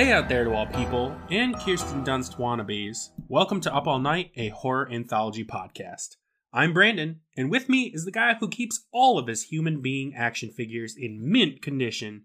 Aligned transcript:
Hey 0.00 0.12
out 0.12 0.30
there 0.30 0.44
to 0.44 0.54
all 0.54 0.64
people 0.64 1.14
and 1.30 1.54
Kirsten 1.54 2.02
Dunst 2.02 2.38
wannabes. 2.38 3.10
Welcome 3.28 3.60
to 3.60 3.74
Up 3.74 3.86
All 3.86 3.98
Night, 3.98 4.30
a 4.34 4.48
horror 4.48 4.88
anthology 4.90 5.44
podcast. 5.44 6.16
I'm 6.54 6.72
Brandon, 6.72 7.20
and 7.36 7.50
with 7.50 7.68
me 7.68 7.92
is 7.92 8.06
the 8.06 8.10
guy 8.10 8.32
who 8.32 8.48
keeps 8.48 8.86
all 8.92 9.18
of 9.18 9.26
his 9.26 9.42
human 9.42 9.82
being 9.82 10.14
action 10.16 10.52
figures 10.52 10.94
in 10.96 11.30
mint 11.30 11.60
condition, 11.60 12.22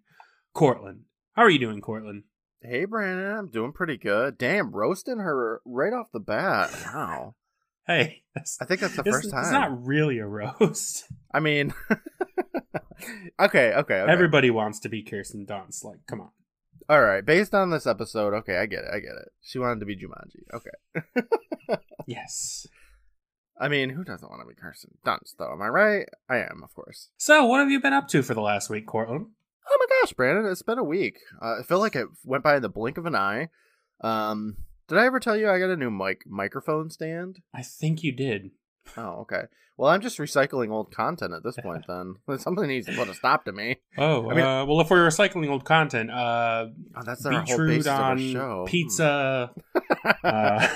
Courtland. 0.54 1.02
How 1.34 1.42
are 1.42 1.50
you 1.50 1.60
doing, 1.60 1.82
Courtland? 1.82 2.24
Hey, 2.62 2.86
Brandon, 2.86 3.40
I'm 3.40 3.50
doing 3.50 3.74
pretty 3.74 3.98
good. 3.98 4.38
Damn, 4.38 4.72
roasting 4.72 5.18
her 5.18 5.60
right 5.66 5.92
off 5.92 6.14
the 6.14 6.22
bat. 6.22 6.72
Wow. 6.94 7.36
Hey, 7.88 8.24
I 8.36 8.66
think 8.66 8.80
that's 8.80 8.96
the 8.96 9.04
first 9.04 9.30
time. 9.30 9.42
It's 9.42 9.52
not 9.52 9.86
really 9.86 10.18
a 10.18 10.26
roast. 10.26 11.06
I 11.32 11.40
mean, 11.40 11.72
okay, 13.40 13.74
okay, 13.74 13.74
okay. 13.74 14.06
Everybody 14.08 14.50
wants 14.50 14.80
to 14.80 14.90
be 14.90 15.04
Kirsten 15.04 15.46
Dunst. 15.46 15.84
Like, 15.84 16.00
come 16.08 16.20
on. 16.20 16.30
All 16.88 17.02
right, 17.02 17.26
based 17.26 17.56
on 17.56 17.72
this 17.72 17.88
episode, 17.88 18.34
okay, 18.34 18.58
I 18.58 18.68
get 18.68 18.84
it, 18.84 18.92
I 18.94 19.00
get 19.00 19.16
it. 19.16 19.30
She 19.42 19.58
wanted 19.58 19.80
to 19.80 19.86
be 19.88 19.96
Jumanji. 19.96 20.44
Okay. 20.54 21.78
yes. 22.08 22.68
I 23.60 23.70
mean, 23.70 23.90
who 23.90 24.04
doesn't 24.04 24.30
want 24.30 24.42
to 24.44 24.48
be 24.48 24.54
Kirsten 24.54 24.98
Dunst, 25.06 25.38
though? 25.40 25.52
Am 25.52 25.62
I 25.62 25.68
right? 25.68 26.08
I 26.30 26.38
am, 26.38 26.62
of 26.64 26.76
course. 26.76 27.10
So, 27.18 27.46
what 27.46 27.60
have 27.60 27.72
you 27.72 27.82
been 27.82 27.94
up 27.94 28.08
to 28.10 28.22
for 28.22 28.34
the 28.36 28.42
last 28.42 28.70
week, 28.70 28.86
Courtland? 28.86 29.28
Oh 29.68 29.78
my 29.80 29.86
gosh, 30.02 30.14
Brandon, 30.14 30.46
it's 30.52 30.62
been 30.62 30.78
a 30.78 30.84
week. 30.84 31.18
Uh, 31.42 31.60
I 31.60 31.64
feel 31.64 31.80
like 31.80 31.96
it 31.96 32.08
went 32.24 32.44
by 32.44 32.58
in 32.58 32.62
the 32.62 32.70
blink 32.70 32.98
of 33.00 33.08
an 33.08 33.16
eye. 33.16 33.50
Um, 34.02 34.58
did 34.88 35.00
I 35.00 35.06
ever 35.06 35.20
tell 35.20 35.36
you 35.36 35.50
I 35.50 35.58
got 35.58 35.72
a 35.72 35.78
new 35.78 35.90
mic 35.90 36.22
microphone 36.28 36.92
stand? 36.92 37.40
I 37.54 37.64
think 37.64 38.04
you 38.04 38.12
did. 38.12 38.52
Oh, 38.98 39.22
okay. 39.22 39.44
Well, 39.78 39.92
I'm 39.92 40.02
just 40.02 40.20
recycling 40.20 40.72
old 40.72 40.94
content 40.94 41.34
at 41.34 41.44
this 41.44 41.58
point. 41.58 41.86
Then 41.88 42.16
something 42.38 42.68
needs 42.68 42.88
to 42.88 42.94
put 42.94 43.10
a 43.10 43.14
stop 43.14 43.46
to 43.46 43.52
me. 43.52 43.78
Oh, 43.98 44.30
I 44.30 44.34
mean, 44.34 44.46
uh, 44.46 44.66
well, 44.66 44.80
if 44.80 44.90
we're 44.90 45.06
recycling 45.08 45.50
old 45.50 45.66
content, 45.66 46.12
uh, 46.12 46.68
oh, 46.96 47.04
that's 47.06 47.28
beetroot 47.28 47.88
on 47.88 48.18
show. 48.20 48.66
pizza. 48.68 49.52
uh, 50.24 50.68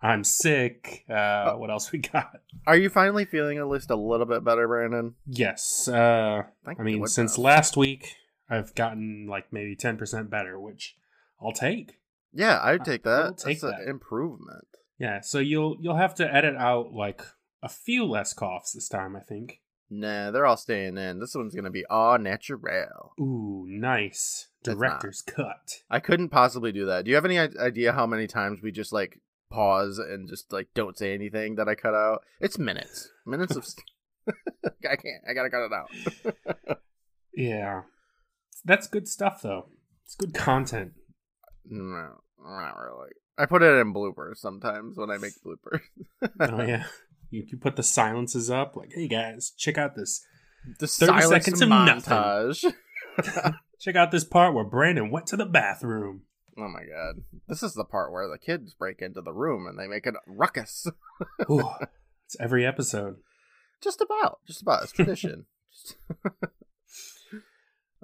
I'm 0.00 0.24
sick. 0.24 1.04
Uh, 1.10 1.54
what 1.54 1.70
else 1.70 1.92
we 1.92 1.98
got? 1.98 2.40
Are 2.66 2.76
you 2.76 2.88
finally 2.88 3.24
feeling 3.24 3.58
at 3.58 3.68
least 3.68 3.90
a 3.90 3.96
little 3.96 4.26
bit 4.26 4.44
better, 4.44 4.66
Brandon? 4.66 5.14
Yes. 5.26 5.88
Uh, 5.88 6.44
I 6.66 6.82
mean, 6.82 7.06
since 7.06 7.36
last 7.36 7.76
week, 7.76 8.14
I've 8.48 8.74
gotten 8.74 9.26
like 9.28 9.52
maybe 9.52 9.76
ten 9.76 9.96
percent 9.98 10.30
better, 10.30 10.58
which 10.58 10.96
I'll 11.42 11.52
take. 11.52 11.98
Yeah, 12.32 12.60
I'd 12.62 12.84
take 12.84 13.02
that. 13.04 13.24
I'll 13.24 13.34
take 13.34 13.60
That's 13.60 13.78
that. 13.78 13.88
improvement. 13.88 14.66
Yeah, 14.98 15.20
so 15.20 15.38
you'll 15.38 15.76
you'll 15.80 15.96
have 15.96 16.14
to 16.16 16.34
edit 16.34 16.56
out 16.56 16.92
like 16.92 17.22
a 17.62 17.68
few 17.68 18.04
less 18.04 18.32
coughs 18.32 18.72
this 18.72 18.88
time, 18.88 19.16
I 19.16 19.20
think. 19.20 19.60
Nah, 19.90 20.30
they're 20.30 20.46
all 20.46 20.56
staying 20.56 20.98
in. 20.98 21.18
This 21.18 21.34
one's 21.34 21.54
gonna 21.54 21.70
be 21.70 21.86
all 21.86 22.18
natural. 22.18 22.60
Ooh, 23.18 23.64
nice 23.68 24.48
director's 24.62 25.22
cut. 25.22 25.82
I 25.90 26.00
couldn't 26.00 26.28
possibly 26.28 26.72
do 26.72 26.86
that. 26.86 27.04
Do 27.04 27.10
you 27.10 27.14
have 27.14 27.24
any 27.24 27.38
idea 27.38 27.92
how 27.92 28.06
many 28.06 28.26
times 28.26 28.60
we 28.62 28.70
just 28.70 28.92
like 28.92 29.20
pause 29.50 29.98
and 29.98 30.28
just 30.28 30.52
like 30.52 30.68
don't 30.74 30.98
say 30.98 31.14
anything 31.14 31.54
that 31.54 31.68
I 31.68 31.74
cut 31.74 31.94
out? 31.94 32.22
It's 32.40 32.58
minutes, 32.58 33.08
minutes 33.26 33.56
of. 33.56 33.66
I 34.66 34.96
can't. 34.96 35.22
I 35.28 35.32
gotta 35.32 35.50
cut 35.50 35.66
it 35.66 35.72
out. 35.72 36.78
yeah, 37.34 37.82
that's 38.64 38.88
good 38.88 39.08
stuff 39.08 39.40
though. 39.42 39.68
It's 40.04 40.16
good 40.16 40.34
content. 40.34 40.92
No, 41.64 42.20
not 42.38 42.76
really. 42.76 43.10
I 43.38 43.46
put 43.46 43.62
it 43.62 43.78
in 43.78 43.94
bloopers 43.94 44.36
sometimes 44.36 44.96
when 44.96 45.10
I 45.10 45.18
make 45.18 45.32
bloopers. 45.44 45.80
oh 46.40 46.62
yeah, 46.62 46.84
you, 47.30 47.44
you 47.46 47.58
put 47.58 47.76
the 47.76 47.82
silences 47.82 48.50
up. 48.50 48.76
Like, 48.76 48.92
hey 48.94 49.08
guys, 49.08 49.52
check 49.56 49.78
out 49.78 49.94
this. 49.94 50.24
The 50.78 50.86
thirty 50.86 51.22
seconds 51.22 51.60
of 51.60 51.68
montage. 51.68 52.64
check 53.80 53.96
out 53.96 54.10
this 54.10 54.24
part 54.24 54.54
where 54.54 54.64
Brandon 54.64 55.10
went 55.10 55.26
to 55.28 55.36
the 55.36 55.46
bathroom. 55.46 56.22
Oh 56.58 56.68
my 56.68 56.80
god, 56.80 57.22
this 57.46 57.62
is 57.62 57.74
the 57.74 57.84
part 57.84 58.12
where 58.12 58.28
the 58.28 58.38
kids 58.38 58.74
break 58.74 59.00
into 59.00 59.20
the 59.20 59.32
room 59.32 59.66
and 59.66 59.78
they 59.78 59.86
make 59.86 60.06
a 60.06 60.12
ruckus. 60.26 60.86
Ooh, 61.50 61.70
it's 62.26 62.36
every 62.40 62.66
episode. 62.66 63.16
Just 63.80 64.00
about, 64.00 64.40
just 64.46 64.62
about. 64.62 64.82
It's 64.82 64.92
tradition. 64.92 65.46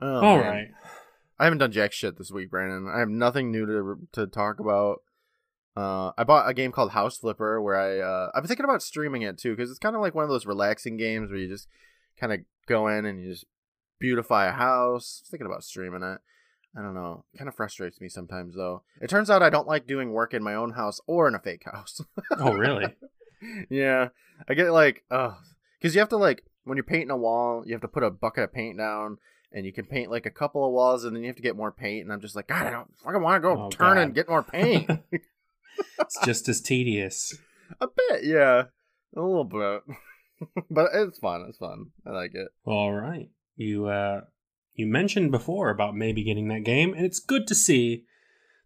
oh, 0.01 0.21
All 0.21 0.39
right. 0.39 0.69
I 1.39 1.45
haven't 1.45 1.59
done 1.59 1.73
jack 1.73 1.93
shit 1.93 2.17
this 2.17 2.31
week, 2.31 2.51
Brandon. 2.51 2.89
I 2.89 3.01
have 3.01 3.09
nothing 3.09 3.51
new 3.51 3.67
to 3.67 3.97
to 4.13 4.27
talk 4.29 4.61
about. 4.61 5.01
Uh, 5.77 6.13
I 6.17 6.23
bought 6.23 6.49
a 6.49 6.55
game 6.55 6.71
called 6.71 6.93
House 6.93 7.19
Flipper 7.19 7.61
where 7.61 7.77
I 7.77 7.99
uh, 7.99 8.31
I've 8.35 8.43
been 8.43 8.49
thinking 8.49 8.65
about 8.65 8.83
streaming 8.83 9.23
it 9.23 9.39
too 9.39 9.57
because 9.57 9.71
it's 9.71 9.79
kind 9.79 9.97
of 9.97 10.03
like 10.03 10.15
one 10.15 10.23
of 10.23 10.31
those 10.31 10.47
relaxing 10.47 10.97
games 10.97 11.31
where 11.31 11.39
you 11.39 11.49
just 11.49 11.69
kind 12.19 12.33
of 12.33 12.41
go 12.67 12.87
in 12.87 13.05
and 13.05 13.21
you 13.21 13.31
just 13.31 13.45
beautify 13.99 14.47
a 14.47 14.53
house. 14.53 15.23
I'm 15.25 15.31
thinking 15.31 15.47
about 15.47 15.65
streaming 15.65 16.03
it. 16.03 16.21
I 16.77 16.83
don't 16.83 16.95
know. 16.95 17.25
Kind 17.37 17.49
of 17.49 17.57
frustrates 17.57 18.01
me 18.01 18.09
sometimes 18.09 18.55
though. 18.55 18.83
It 19.01 19.11
turns 19.11 19.31
out 19.31 19.43
I 19.43 19.51
don't 19.51 19.67
like 19.67 19.87
doing 19.87 20.13
work 20.13 20.33
in 20.33 20.45
my 20.45 20.55
own 20.55 20.73
house 20.73 21.01
or 21.07 21.27
in 21.27 21.35
a 21.35 21.41
fake 21.41 21.65
house. 21.65 22.01
oh 22.39 22.53
really? 22.53 22.95
yeah, 23.69 24.09
I 24.49 24.55
get 24.55 24.71
like, 24.71 25.03
oh, 25.11 25.37
because 25.81 25.95
you 25.95 26.01
have 26.01 26.09
to 26.11 26.17
like 26.17 26.45
when 26.63 26.77
you're 26.77 26.85
painting 26.85 27.11
a 27.11 27.17
wall, 27.17 27.65
you 27.67 27.73
have 27.73 27.83
to 27.83 27.89
put 27.89 28.05
a 28.05 28.11
bucket 28.11 28.45
of 28.45 28.53
paint 28.53 28.79
down 28.79 29.19
and 29.55 29.65
you 29.65 29.73
can 29.73 29.87
paint 29.87 30.11
like 30.11 30.27
a 30.27 30.31
couple 30.31 30.67
of 30.67 30.73
walls 30.73 31.05
and 31.05 31.15
then 31.15 31.23
you 31.23 31.29
have 31.29 31.37
to 31.37 31.43
get 31.43 31.57
more 31.57 31.71
paint 31.71 32.03
and 32.03 32.13
i'm 32.13 32.21
just 32.21 32.35
like 32.35 32.49
god 32.49 32.67
i 32.67 32.71
don't 32.71 32.91
fucking 32.99 33.23
want 33.23 33.37
to 33.37 33.49
go 33.49 33.63
oh, 33.63 33.71
turn 33.71 33.95
God. 33.95 33.99
and 33.99 34.15
get 34.15 34.29
more 34.29 34.43
paint 34.43 34.91
it's 36.01 36.19
just 36.25 36.49
as 36.49 36.61
tedious 36.61 37.37
a 37.81 37.87
bit 37.87 38.25
yeah 38.25 38.65
a 39.17 39.21
little 39.21 39.45
bit 39.45 39.83
but 40.71 40.91
it's 40.95 41.19
fun 41.19 41.45
it's 41.49 41.59
fun 41.59 41.87
i 42.07 42.11
like 42.11 42.35
it 42.35 42.49
all 42.65 42.93
right 42.93 43.31
you 43.57 43.87
uh 43.87 44.21
you 44.75 44.87
mentioned 44.87 45.31
before 45.31 45.71
about 45.71 45.95
maybe 45.95 46.23
getting 46.25 46.49
that 46.49 46.65
game 46.65 46.93
and 46.95 47.05
it's 47.05 47.21
good 47.21 47.47
to 47.47 47.55
see 47.55 48.05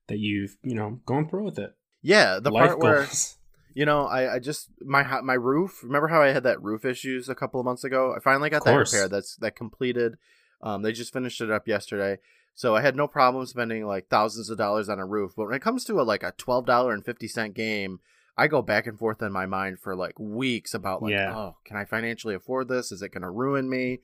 that 0.08 0.18
you've 0.18 0.56
you 0.62 0.74
know 0.74 1.00
gone 1.06 1.28
through 1.28 1.44
with 1.44 1.58
it 1.58 1.74
yeah 2.02 2.38
the 2.40 2.50
Life 2.50 2.68
part 2.68 2.80
goals. 2.80 2.82
where 2.82 3.06
you 3.78 3.86
know, 3.86 4.06
I, 4.06 4.34
I 4.34 4.38
just 4.40 4.70
my 4.80 5.20
my 5.20 5.34
roof. 5.34 5.84
Remember 5.84 6.08
how 6.08 6.20
I 6.20 6.32
had 6.32 6.42
that 6.42 6.60
roof 6.60 6.84
issues 6.84 7.28
a 7.28 7.34
couple 7.36 7.60
of 7.60 7.64
months 7.64 7.84
ago? 7.84 8.12
I 8.12 8.18
finally 8.18 8.50
got 8.50 8.64
that 8.64 8.74
repaired. 8.74 9.12
That's 9.12 9.36
that 9.36 9.54
completed. 9.54 10.16
Um, 10.60 10.82
they 10.82 10.90
just 10.90 11.12
finished 11.12 11.40
it 11.40 11.52
up 11.52 11.68
yesterday, 11.68 12.18
so 12.58 12.74
I 12.74 12.80
had 12.80 12.96
no 12.96 13.06
problem 13.06 13.46
spending 13.46 13.86
like 13.86 14.08
thousands 14.08 14.50
of 14.50 14.58
dollars 14.58 14.88
on 14.88 14.98
a 14.98 15.06
roof. 15.06 15.34
But 15.36 15.46
when 15.46 15.54
it 15.54 15.62
comes 15.62 15.84
to 15.84 16.00
a 16.00 16.02
like 16.02 16.24
a 16.24 16.34
twelve 16.36 16.66
dollar 16.66 16.92
and 16.92 17.04
fifty 17.04 17.28
cent 17.28 17.54
game, 17.54 18.00
I 18.36 18.48
go 18.48 18.62
back 18.62 18.88
and 18.88 18.98
forth 18.98 19.22
in 19.22 19.30
my 19.30 19.46
mind 19.46 19.78
for 19.78 19.94
like 19.94 20.18
weeks 20.18 20.74
about 20.74 21.00
like, 21.00 21.12
yeah. 21.12 21.32
oh, 21.36 21.56
can 21.64 21.76
I 21.76 21.84
financially 21.84 22.34
afford 22.34 22.66
this? 22.66 22.90
Is 22.90 23.00
it 23.00 23.12
going 23.12 23.22
to 23.22 23.30
ruin 23.30 23.70
me? 23.70 24.00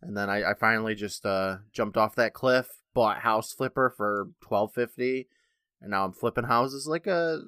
And 0.00 0.16
then 0.16 0.30
I, 0.30 0.52
I 0.52 0.54
finally 0.54 0.94
just 0.94 1.26
uh, 1.26 1.58
jumped 1.74 1.98
off 1.98 2.14
that 2.14 2.32
cliff, 2.32 2.68
bought 2.94 3.18
House 3.18 3.52
Flipper 3.52 3.92
for 3.94 4.28
twelve 4.40 4.72
fifty, 4.72 5.28
and 5.82 5.90
now 5.90 6.06
I'm 6.06 6.14
flipping 6.14 6.44
houses 6.44 6.86
like 6.86 7.06
a 7.06 7.42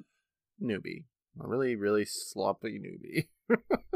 newbie, 0.61 1.05
a 1.43 1.47
really 1.47 1.75
really 1.75 2.05
sloppy 2.05 2.77
newbie. 2.79 3.25
All 3.49 3.91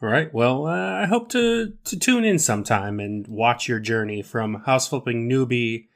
right. 0.08 0.34
Well, 0.34 0.66
uh, 0.66 1.02
I 1.02 1.06
hope 1.06 1.28
to 1.28 1.74
to 1.84 1.96
tune 1.96 2.24
in 2.24 2.40
sometime 2.40 2.98
and 2.98 3.28
watch 3.28 3.68
your 3.68 3.78
journey 3.78 4.22
from 4.22 4.64
house 4.64 4.88
flipping 4.88 5.30
newbie 5.30 5.86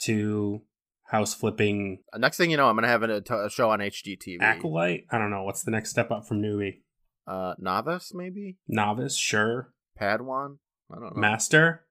to 0.00 0.62
house 1.04 1.34
flipping. 1.34 1.98
Uh, 2.12 2.18
next 2.18 2.36
thing 2.36 2.50
you 2.50 2.56
know, 2.56 2.68
I'm 2.68 2.76
gonna 2.76 2.88
have 2.88 3.02
a, 3.02 3.22
a 3.30 3.50
show 3.50 3.70
on 3.70 3.80
HGTV. 3.80 4.40
Acolyte. 4.40 5.06
I 5.10 5.18
don't 5.18 5.30
know. 5.30 5.42
What's 5.42 5.62
the 5.62 5.70
next 5.70 5.90
step 5.90 6.10
up 6.10 6.26
from 6.26 6.42
newbie? 6.42 6.80
Uh, 7.26 7.54
novice 7.58 8.12
maybe. 8.14 8.56
Novice, 8.68 9.16
sure. 9.16 9.72
Padawan. 10.00 10.58
I 10.90 10.94
don't 10.94 11.14
know. 11.14 11.20
Master. 11.20 11.84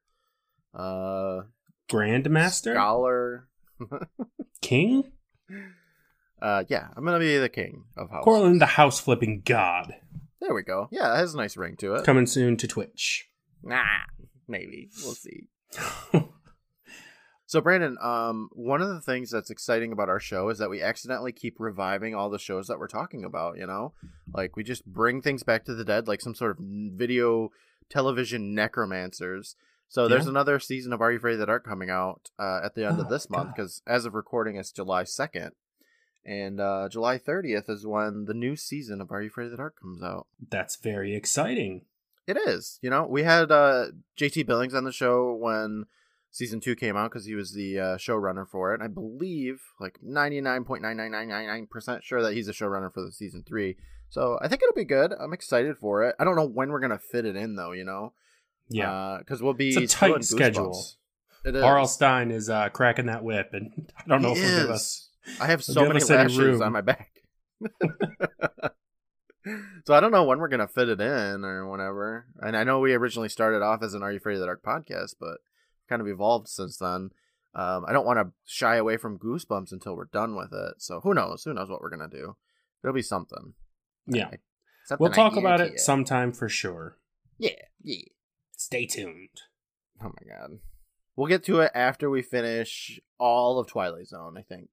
Uh, 0.73 1.41
Grandmaster. 1.89 2.73
Scholar. 2.73 3.47
king. 4.61 5.11
Uh, 6.41 6.63
yeah, 6.67 6.87
I'm 6.95 7.05
gonna 7.05 7.19
be 7.19 7.37
the 7.37 7.49
king 7.49 7.85
of 7.95 8.09
house. 8.09 8.23
Courtland, 8.23 8.61
the 8.61 8.65
house 8.65 8.99
flipping 8.99 9.41
god. 9.45 9.95
There 10.41 10.53
we 10.53 10.63
go. 10.63 10.87
Yeah, 10.91 11.13
it 11.13 11.17
has 11.17 11.33
a 11.33 11.37
nice 11.37 11.57
ring 11.57 11.75
to 11.77 11.95
it. 11.95 12.05
Coming 12.05 12.27
soon 12.27 12.57
to 12.57 12.67
Twitch. 12.67 13.29
Nah, 13.63 13.83
maybe. 14.47 14.89
We'll 15.03 15.15
see. 15.15 15.47
so 17.47 17.61
Brandon, 17.61 17.97
um, 18.01 18.49
one 18.51 18.81
of 18.81 18.89
the 18.89 18.99
things 18.99 19.31
that's 19.31 19.49
exciting 19.49 19.93
about 19.93 20.09
our 20.09 20.19
show 20.19 20.49
is 20.49 20.57
that 20.57 20.69
we 20.69 20.81
accidentally 20.81 21.31
keep 21.31 21.59
reviving 21.59 22.13
all 22.13 22.29
the 22.29 22.37
shows 22.37 22.67
that 22.67 22.77
we're 22.77 22.89
talking 22.89 23.23
about, 23.23 23.57
you 23.57 23.65
know? 23.65 23.93
Like 24.33 24.57
we 24.57 24.65
just 24.65 24.85
bring 24.85 25.21
things 25.21 25.43
back 25.43 25.63
to 25.65 25.73
the 25.73 25.85
dead 25.85 26.09
like 26.09 26.19
some 26.19 26.35
sort 26.35 26.51
of 26.51 26.57
video 26.59 27.51
television 27.89 28.53
necromancers. 28.53 29.55
So 29.87 30.09
there's 30.09 30.25
yeah. 30.25 30.31
another 30.31 30.59
season 30.59 30.91
of 30.91 30.99
Are 30.99 31.09
You 31.09 31.19
Afraid 31.19 31.33
of 31.33 31.39
the 31.39 31.45
Dark 31.45 31.65
coming 31.65 31.89
out 31.89 32.31
uh, 32.37 32.59
at 32.65 32.75
the 32.75 32.85
end 32.85 32.97
oh, 32.99 33.03
of 33.03 33.09
this 33.09 33.29
month 33.29 33.55
because 33.55 33.81
as 33.87 34.03
of 34.03 34.13
recording, 34.13 34.57
it's 34.57 34.73
July 34.73 35.03
2nd. 35.03 35.51
And 36.25 36.59
uh, 36.59 36.89
July 36.91 37.17
30th 37.17 37.69
is 37.69 37.87
when 37.87 38.25
the 38.25 38.33
new 38.33 38.57
season 38.57 38.99
of 38.99 39.09
Are 39.09 39.21
You 39.21 39.29
Afraid 39.29 39.45
of 39.45 39.51
the 39.51 39.57
Dark 39.57 39.79
comes 39.79 40.03
out. 40.03 40.27
That's 40.49 40.75
very 40.75 41.15
exciting. 41.15 41.85
It 42.27 42.35
is. 42.35 42.77
You 42.81 42.89
know, 42.89 43.07
we 43.07 43.23
had 43.23 43.49
uh, 43.49 43.85
JT 44.19 44.45
Billings 44.45 44.73
on 44.73 44.83
the 44.83 44.91
show 44.91 45.33
when 45.33 45.85
season 46.31 46.59
two 46.59 46.75
came 46.75 46.95
out 46.95 47.11
because 47.11 47.25
he 47.25 47.35
was 47.35 47.53
the 47.53 47.79
uh, 47.79 47.97
showrunner 47.97 48.47
for 48.47 48.71
it. 48.71 48.75
And 48.75 48.83
I 48.83 48.87
believe 48.87 49.61
like 49.79 49.99
99.99999% 50.05 52.03
sure 52.03 52.21
that 52.21 52.33
he's 52.33 52.47
a 52.47 52.53
showrunner 52.53 52.93
for 52.93 53.03
the 53.03 53.11
season 53.11 53.43
three. 53.47 53.77
So 54.09 54.39
I 54.41 54.47
think 54.47 54.61
it'll 54.63 54.75
be 54.75 54.85
good. 54.85 55.13
I'm 55.19 55.33
excited 55.33 55.77
for 55.77 56.03
it. 56.03 56.15
I 56.19 56.23
don't 56.23 56.35
know 56.35 56.47
when 56.47 56.69
we're 56.69 56.79
going 56.79 56.91
to 56.91 56.99
fit 56.99 57.25
it 57.25 57.35
in 57.35 57.55
though, 57.55 57.71
you 57.71 57.83
know? 57.83 58.13
Yeah. 58.69 59.17
Because 59.19 59.41
uh, 59.41 59.45
we'll 59.45 59.53
be 59.53 59.69
it's 59.69 59.93
a 59.93 59.97
tight 59.97 60.23
schedule. 60.23 60.77
R.L. 61.45 61.87
Stine 61.87 62.31
is 62.31 62.49
uh, 62.49 62.69
cracking 62.69 63.05
that 63.05 63.23
whip, 63.23 63.51
and 63.53 63.89
I 63.97 64.03
don't 64.07 64.21
know 64.21 64.33
he 64.33 64.41
if 64.41 64.49
he'll 64.49 64.61
give 64.61 64.69
us. 64.71 65.09
I 65.39 65.47
have 65.47 65.63
so 65.63 65.85
many 65.85 66.03
lashes 66.03 66.61
on 66.61 66.73
my 66.73 66.81
back. 66.81 67.11
so 69.85 69.93
I 69.93 69.99
don't 69.99 70.11
know 70.11 70.25
when 70.25 70.39
we're 70.39 70.47
gonna 70.47 70.67
fit 70.67 70.89
it 70.89 71.01
in 71.01 71.43
or 71.43 71.67
whatever. 71.67 72.25
And 72.39 72.55
I 72.55 72.63
know 72.63 72.79
we 72.79 72.93
originally 72.93 73.29
started 73.29 73.61
off 73.61 73.81
as 73.83 73.93
an 73.93 74.03
Are 74.03 74.11
You 74.11 74.17
Afraid 74.17 74.35
of 74.35 74.41
the 74.41 74.45
Dark 74.45 74.63
podcast, 74.63 75.15
but 75.19 75.37
kind 75.87 76.01
of 76.01 76.07
evolved 76.07 76.47
since 76.47 76.77
then. 76.77 77.11
Um, 77.55 77.85
I 77.87 77.93
don't 77.93 78.05
want 78.05 78.19
to 78.19 78.31
shy 78.45 78.75
away 78.75 78.97
from 78.97 79.17
Goosebumps 79.17 79.71
until 79.71 79.95
we're 79.95 80.05
done 80.05 80.35
with 80.35 80.53
it. 80.53 80.75
So 80.77 80.99
who 81.01 81.13
knows? 81.13 81.43
Who 81.43 81.53
knows 81.53 81.69
what 81.69 81.81
we're 81.81 81.89
gonna 81.89 82.07
do? 82.07 82.35
It'll 82.83 82.93
be 82.93 83.01
something. 83.01 83.53
Yeah, 84.05 84.29
something 84.85 85.03
we'll 85.03 85.11
talk 85.11 85.35
about 85.35 85.61
it 85.61 85.79
sometime 85.79 86.31
for 86.31 86.49
sure. 86.49 86.97
Yeah, 87.37 87.51
yeah. 87.81 88.03
Stay 88.55 88.85
tuned. 88.85 89.41
Oh 90.01 90.09
my 90.09 90.33
god. 90.35 90.59
We'll 91.15 91.27
get 91.27 91.43
to 91.45 91.61
it 91.61 91.71
after 91.73 92.11
we 92.11 92.21
finish 92.21 92.99
all 93.19 93.59
of 93.59 93.67
Twilight 93.67 94.07
Zone, 94.07 94.37
I 94.37 94.43
think. 94.43 94.69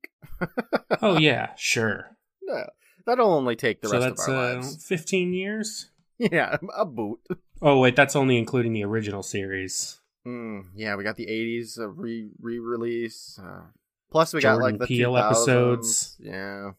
oh 1.00 1.16
yeah, 1.18 1.54
sure. 1.56 2.18
Yeah. 2.46 2.66
That'll 3.06 3.32
only 3.32 3.56
take 3.56 3.80
the 3.80 3.88
so 3.88 3.98
rest 3.98 4.28
of 4.28 4.34
our 4.34 4.34
uh, 4.34 4.54
lives. 4.56 4.84
Fifteen 4.84 5.32
years. 5.32 5.90
Yeah, 6.16 6.58
a 6.76 6.84
boot. 6.84 7.18
Oh 7.60 7.80
wait, 7.80 7.96
that's 7.96 8.14
only 8.14 8.38
including 8.38 8.72
the 8.72 8.84
original 8.84 9.24
series. 9.24 9.98
Mm, 10.26 10.66
yeah, 10.74 10.96
we 10.96 11.04
got 11.04 11.16
the 11.16 11.26
'80s 11.26 11.78
re 11.78 12.30
re 12.40 12.58
release. 12.58 13.38
Uh, 13.42 13.62
plus, 14.10 14.32
we 14.32 14.40
Jordan 14.40 14.60
got 14.60 14.64
like 14.64 14.78
the 14.78 14.86
Peele 14.86 15.16
episodes. 15.16 16.16
Yeah, 16.18 16.72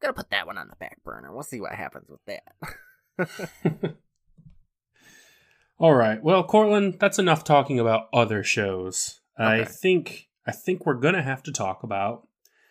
gotta 0.00 0.12
put 0.12 0.30
that 0.30 0.46
one 0.46 0.58
on 0.58 0.68
the 0.68 0.76
back 0.76 1.02
burner. 1.04 1.32
We'll 1.32 1.42
see 1.42 1.60
what 1.60 1.72
happens 1.72 2.10
with 2.10 2.20
that. 2.26 3.96
All 5.78 5.94
right. 5.94 6.22
Well, 6.22 6.44
Courtland, 6.44 6.98
that's 7.00 7.18
enough 7.18 7.42
talking 7.42 7.80
about 7.80 8.08
other 8.12 8.42
shows. 8.42 9.20
Okay. 9.38 9.62
I 9.62 9.64
think 9.64 10.28
I 10.46 10.52
think 10.52 10.84
we're 10.84 10.94
gonna 10.94 11.22
have 11.22 11.42
to 11.44 11.52
talk 11.52 11.82
about 11.82 12.26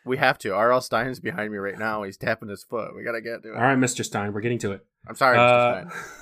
we 0.06 0.18
have 0.18 0.38
to. 0.40 0.54
R.L. 0.54 0.82
Stine's 0.82 1.20
behind 1.20 1.52
me 1.52 1.58
right 1.58 1.78
now. 1.78 2.04
He's 2.04 2.18
tapping 2.18 2.50
his 2.50 2.64
foot. 2.64 2.96
We 2.96 3.04
gotta 3.04 3.22
get 3.22 3.44
to 3.44 3.50
it. 3.50 3.56
All 3.56 3.62
right, 3.62 3.78
Mr. 3.78 4.04
Stein, 4.06 4.34
we're 4.34 4.42
getting 4.42 4.60
to 4.60 4.72
it. 4.74 4.86
I'm 5.08 5.16
sorry, 5.16 5.38
Mr. 5.38 5.88
Uh, 5.88 5.90
Stine. 5.90 6.02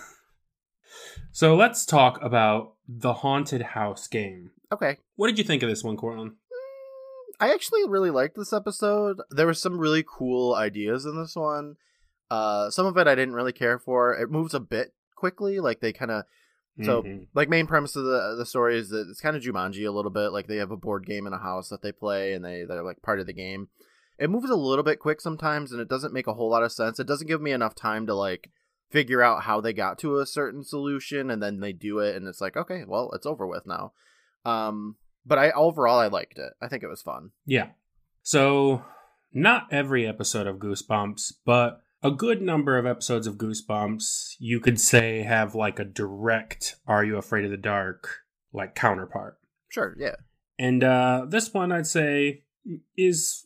So 1.33 1.55
let's 1.55 1.85
talk 1.85 2.19
about 2.23 2.73
the 2.87 3.13
haunted 3.13 3.61
house 3.61 4.07
game. 4.07 4.51
Okay. 4.71 4.97
What 5.15 5.27
did 5.27 5.37
you 5.37 5.43
think 5.43 5.63
of 5.63 5.69
this 5.69 5.83
one, 5.83 5.97
Courtland? 5.97 6.31
Mm, 6.31 7.33
I 7.39 7.53
actually 7.53 7.87
really 7.87 8.11
liked 8.11 8.35
this 8.35 8.53
episode. 8.53 9.21
There 9.29 9.45
were 9.45 9.53
some 9.53 9.79
really 9.79 10.03
cool 10.07 10.55
ideas 10.55 11.05
in 11.05 11.17
this 11.17 11.35
one. 11.35 11.75
Uh, 12.29 12.69
some 12.69 12.85
of 12.85 12.97
it 12.97 13.07
I 13.07 13.15
didn't 13.15 13.35
really 13.35 13.53
care 13.53 13.79
for. 13.79 14.13
It 14.13 14.31
moves 14.31 14.53
a 14.53 14.59
bit 14.59 14.93
quickly, 15.15 15.59
like 15.59 15.79
they 15.79 15.93
kind 15.93 16.11
of 16.11 16.25
so, 16.83 17.01
mm-hmm. 17.01 17.23
like, 17.33 17.49
main 17.49 17.65
premise 17.65 17.95
of 17.95 18.03
the 18.03 18.35
the 18.37 18.45
story 18.45 18.77
is 18.77 18.89
that 18.89 19.07
it's 19.09 19.21
kind 19.21 19.35
of 19.35 19.41
Jumanji 19.41 19.87
a 19.87 19.91
little 19.91 20.11
bit. 20.11 20.31
Like, 20.31 20.45
they 20.45 20.57
have 20.57 20.69
a 20.69 20.77
board 20.77 21.07
game 21.07 21.25
in 21.25 21.33
a 21.33 21.39
house 21.39 21.69
that 21.69 21.81
they 21.81 21.91
play, 21.91 22.33
and 22.33 22.45
they 22.45 22.65
they're 22.65 22.83
like 22.83 23.01
part 23.01 23.19
of 23.19 23.25
the 23.25 23.33
game. 23.33 23.69
It 24.19 24.29
moves 24.29 24.49
a 24.49 24.55
little 24.55 24.83
bit 24.83 24.99
quick 24.99 25.19
sometimes, 25.19 25.71
and 25.71 25.81
it 25.81 25.89
doesn't 25.89 26.13
make 26.13 26.27
a 26.27 26.33
whole 26.33 26.49
lot 26.49 26.63
of 26.63 26.71
sense. 26.71 26.99
It 26.99 27.07
doesn't 27.07 27.27
give 27.27 27.41
me 27.41 27.51
enough 27.51 27.73
time 27.73 28.05
to 28.07 28.13
like 28.13 28.51
figure 28.89 29.21
out 29.21 29.43
how 29.43 29.61
they 29.61 29.73
got 29.73 29.99
to 29.99 30.19
a 30.19 30.25
certain 30.25 30.63
solution, 30.63 31.29
and 31.29 31.41
then 31.41 31.59
they 31.59 31.73
do 31.73 31.99
it, 31.99 32.15
and 32.15 32.27
it's 32.27 32.41
like, 32.41 32.55
okay, 32.55 32.83
well, 32.87 33.11
it's 33.13 33.25
over 33.25 33.45
with 33.45 33.65
now. 33.65 33.93
Um, 34.45 34.95
but 35.25 35.37
I 35.37 35.51
overall 35.51 35.99
I 35.99 36.07
liked 36.07 36.37
it. 36.37 36.53
I 36.61 36.67
think 36.67 36.83
it 36.83 36.89
was 36.89 37.01
fun. 37.01 37.31
Yeah. 37.45 37.69
So, 38.23 38.83
not 39.33 39.67
every 39.71 40.07
episode 40.07 40.47
of 40.47 40.57
Goosebumps, 40.57 41.33
but 41.45 41.81
a 42.03 42.11
good 42.11 42.41
number 42.41 42.77
of 42.77 42.85
episodes 42.85 43.27
of 43.27 43.35
Goosebumps, 43.35 44.35
you 44.39 44.59
could 44.59 44.79
say, 44.79 45.23
have 45.23 45.55
like 45.55 45.79
a 45.79 45.85
direct 45.85 46.75
Are 46.87 47.03
You 47.03 47.17
Afraid 47.17 47.45
of 47.45 47.51
the 47.51 47.57
Dark 47.57 48.09
like 48.53 48.75
counterpart. 48.75 49.37
Sure, 49.69 49.95
yeah. 49.99 50.15
And 50.59 50.83
uh, 50.83 51.25
this 51.27 51.53
one, 51.53 51.71
I'd 51.71 51.87
say, 51.87 52.43
is 52.97 53.45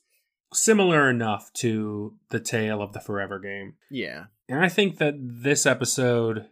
similar 0.53 1.09
enough 1.09 1.51
to 1.53 2.15
the 2.29 2.39
tale 2.39 2.81
of 2.81 2.93
the 2.93 2.99
Forever 2.99 3.39
game. 3.39 3.75
Yeah. 3.89 4.25
And 4.51 4.59
I 4.59 4.67
think 4.67 4.97
that 4.97 5.15
this 5.17 5.65
episode 5.65 6.47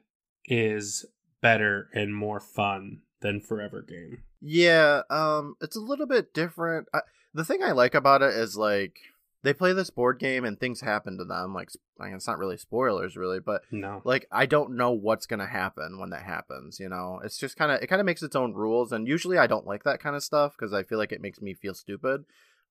is 0.45 1.05
better 1.41 1.89
and 1.93 2.15
more 2.15 2.39
fun 2.39 3.01
than 3.19 3.41
Forever 3.41 3.81
game. 3.81 4.23
Yeah, 4.39 5.01
um, 5.09 5.55
it's 5.59 5.75
a 5.75 5.81
little 5.81 6.07
bit 6.07 6.33
different. 6.33 6.87
I, 6.93 7.01
the 7.33 7.43
thing 7.43 7.61
I 7.61 7.73
like 7.73 7.93
about 7.93 8.21
it 8.21 8.33
is 8.33 8.55
like 8.55 8.99
they 9.43 9.53
play 9.53 9.73
this 9.73 9.89
board 9.89 10.17
game 10.17 10.45
and 10.45 10.57
things 10.57 10.79
happen 10.79 11.17
to 11.17 11.25
them. 11.25 11.53
Like, 11.53 11.71
like 11.99 12.13
it's 12.13 12.25
not 12.25 12.39
really 12.39 12.55
spoilers, 12.55 13.17
really, 13.17 13.41
but 13.41 13.63
no, 13.69 14.01
like 14.05 14.27
I 14.31 14.45
don't 14.45 14.77
know 14.77 14.91
what's 14.91 15.25
gonna 15.25 15.47
happen 15.47 15.99
when 15.99 16.11
that 16.11 16.23
happens. 16.23 16.79
You 16.79 16.87
know, 16.87 17.19
it's 17.21 17.37
just 17.37 17.57
kind 17.57 17.69
of 17.69 17.81
it 17.81 17.87
kind 17.87 17.99
of 17.99 18.05
makes 18.05 18.23
its 18.23 18.35
own 18.35 18.53
rules, 18.53 18.93
and 18.93 19.09
usually 19.09 19.37
I 19.37 19.47
don't 19.47 19.67
like 19.67 19.83
that 19.83 19.99
kind 19.99 20.15
of 20.15 20.23
stuff 20.23 20.55
because 20.57 20.71
I 20.71 20.83
feel 20.83 20.99
like 20.99 21.11
it 21.11 21.21
makes 21.21 21.41
me 21.41 21.53
feel 21.53 21.73
stupid. 21.73 22.23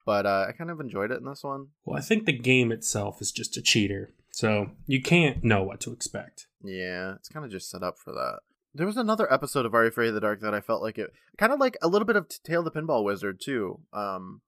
But 0.07 0.25
uh, 0.25 0.47
I 0.49 0.53
kind 0.53 0.71
of 0.71 0.81
enjoyed 0.81 1.11
it 1.11 1.19
in 1.19 1.27
this 1.27 1.45
one. 1.45 1.67
Well, 1.85 1.99
I 1.99 2.01
think 2.01 2.25
the 2.25 2.33
game 2.33 2.73
itself 2.73 3.21
is 3.21 3.31
just 3.31 3.59
a 3.59 3.63
cheater, 3.63 4.09
so 4.39 4.71
you 4.87 5.03
can't 5.03 5.43
know 5.43 5.65
what 5.65 5.81
to 5.81 5.93
expect. 5.93 6.47
Yeah, 6.63 7.17
it's 7.17 7.29
kind 7.29 7.45
of 7.45 7.51
just 7.51 7.69
set 7.69 7.83
up 7.83 7.99
for 7.99 8.13
that. 8.13 8.39
There 8.73 8.87
was 8.87 8.97
another 8.97 9.27
episode 9.33 9.67
of 9.67 9.75
Are 9.75 9.83
You 9.83 9.89
Afraid 9.89 10.11
of 10.11 10.15
the 10.15 10.21
Dark 10.21 10.43
that 10.43 10.55
I 10.55 10.61
felt 10.61 10.81
like 10.81 10.97
it 10.97 11.11
kind 11.39 11.53
of 11.53 11.59
like 11.59 11.77
a 11.83 11.89
little 11.89 12.07
bit 12.07 12.15
of 12.15 12.29
Tale 12.45 12.65
of 12.65 12.65
the 12.65 12.71
Pinball 12.71 13.03
Wizard 13.03 13.41
too, 13.41 13.81
um, 13.93 14.43